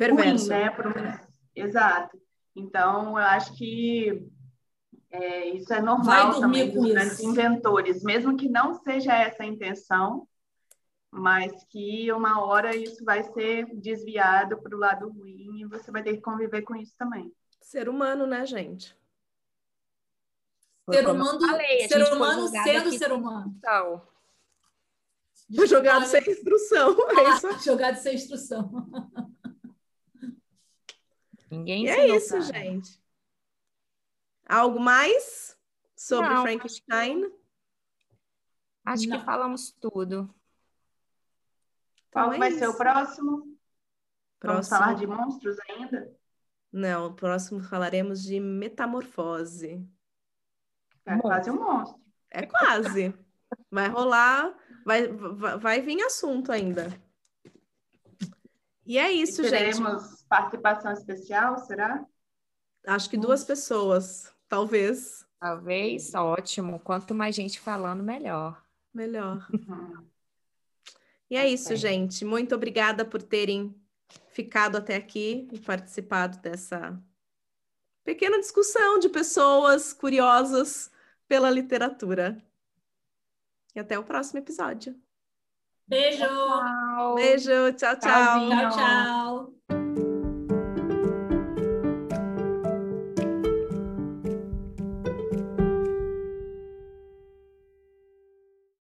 perverso, 0.00 0.48
ruim, 0.48 1.02
né? 1.02 1.20
Um... 1.56 1.62
Exato. 1.62 2.20
Então, 2.56 3.18
eu 3.18 3.24
acho 3.24 3.56
que 3.56 4.26
é, 5.10 5.48
isso 5.50 5.72
é 5.72 5.80
normal 5.82 6.40
também 6.40 6.70
dos 6.70 6.90
grandes 6.90 7.20
inventores, 7.20 8.02
mesmo 8.02 8.36
que 8.36 8.48
não 8.48 8.74
seja 8.74 9.14
essa 9.14 9.42
a 9.42 9.46
intenção, 9.46 10.26
mas 11.10 11.64
que 11.64 12.10
uma 12.12 12.42
hora 12.42 12.74
isso 12.74 13.04
vai 13.04 13.22
ser 13.22 13.66
desviado 13.74 14.56
para 14.58 14.74
o 14.74 14.78
lado 14.78 15.10
ruim 15.10 15.60
e 15.60 15.66
você 15.66 15.90
vai 15.90 16.02
ter 16.02 16.14
que 16.14 16.22
conviver 16.22 16.62
com 16.62 16.74
isso 16.74 16.94
também. 16.96 17.32
Ser 17.60 17.88
humano, 17.88 18.26
né, 18.26 18.46
gente? 18.46 18.96
Ser 20.88 21.06
humano, 21.08 21.40
falei, 21.40 21.88
ser 21.88 22.12
humano 22.12 22.48
sendo 22.48 22.92
ser 22.92 23.12
humano. 23.12 23.54
Então. 23.58 24.02
Jogado 25.66 26.06
sem 26.06 26.20
instrução. 26.30 26.96
Ah, 27.08 27.54
é 27.54 27.58
jogado 27.58 27.96
sem 27.96 28.14
instrução. 28.14 28.70
Ninguém 31.50 31.84
e 31.84 31.88
é 31.88 32.16
isso, 32.16 32.30
cara. 32.30 32.42
gente. 32.44 33.02
Algo 34.46 34.78
mais 34.78 35.56
sobre 35.96 36.30
Não, 36.30 36.42
Frankenstein? 36.42 37.24
Acho 38.84 39.04
que, 39.04 39.12
acho 39.12 39.18
que 39.18 39.24
falamos 39.24 39.72
tudo. 39.72 40.32
Qual 42.10 42.26
então 42.26 42.34
é 42.34 42.38
vai 42.38 42.48
isso. 42.50 42.58
ser 42.60 42.68
o 42.68 42.76
próximo? 42.76 43.58
próximo? 44.38 44.52
Vamos 44.54 44.68
falar 44.68 44.94
de 44.94 45.06
monstros 45.06 45.56
ainda? 45.68 46.16
Não, 46.72 47.06
o 47.06 47.14
próximo 47.14 47.60
falaremos 47.60 48.22
de 48.22 48.38
metamorfose. 48.38 49.84
É 51.04 51.18
quase 51.18 51.50
um 51.50 51.56
monstro. 51.56 52.00
É 52.30 52.46
quase. 52.46 53.14
Vai 53.70 53.88
rolar, 53.88 54.56
vai, 54.84 55.08
vai, 55.08 55.58
vai 55.58 55.80
vir 55.80 56.00
assunto 56.02 56.52
ainda. 56.52 56.88
E 58.90 58.98
é 58.98 59.12
isso, 59.12 59.40
e 59.40 59.48
teremos 59.48 59.76
gente. 59.76 59.86
Teremos 59.86 60.22
participação 60.28 60.92
especial, 60.92 61.56
será? 61.58 62.04
Acho 62.84 63.08
que 63.08 63.16
duas 63.16 63.44
pessoas, 63.44 64.34
talvez. 64.48 65.24
Talvez, 65.38 66.12
ótimo. 66.12 66.80
Quanto 66.80 67.14
mais 67.14 67.36
gente 67.36 67.60
falando, 67.60 68.02
melhor. 68.02 68.60
Melhor. 68.92 69.46
Uhum. 69.54 70.04
E 71.30 71.36
é 71.36 71.48
isso, 71.48 71.76
gente. 71.76 72.24
Muito 72.24 72.52
obrigada 72.52 73.04
por 73.04 73.22
terem 73.22 73.72
ficado 74.32 74.74
até 74.74 74.96
aqui 74.96 75.46
e 75.52 75.60
participado 75.60 76.38
dessa 76.38 77.00
pequena 78.02 78.40
discussão 78.40 78.98
de 78.98 79.08
pessoas 79.08 79.92
curiosas 79.92 80.90
pela 81.28 81.48
literatura. 81.48 82.44
E 83.72 83.78
até 83.78 83.96
o 83.96 84.02
próximo 84.02 84.40
episódio. 84.40 85.00
Beijo. 85.90 86.26
Tchau. 86.26 87.14
Beijo. 87.16 87.72
Tchau, 87.72 87.94
tchau. 87.98 88.48
Tchau, 88.48 88.70
tchau. 88.70 89.59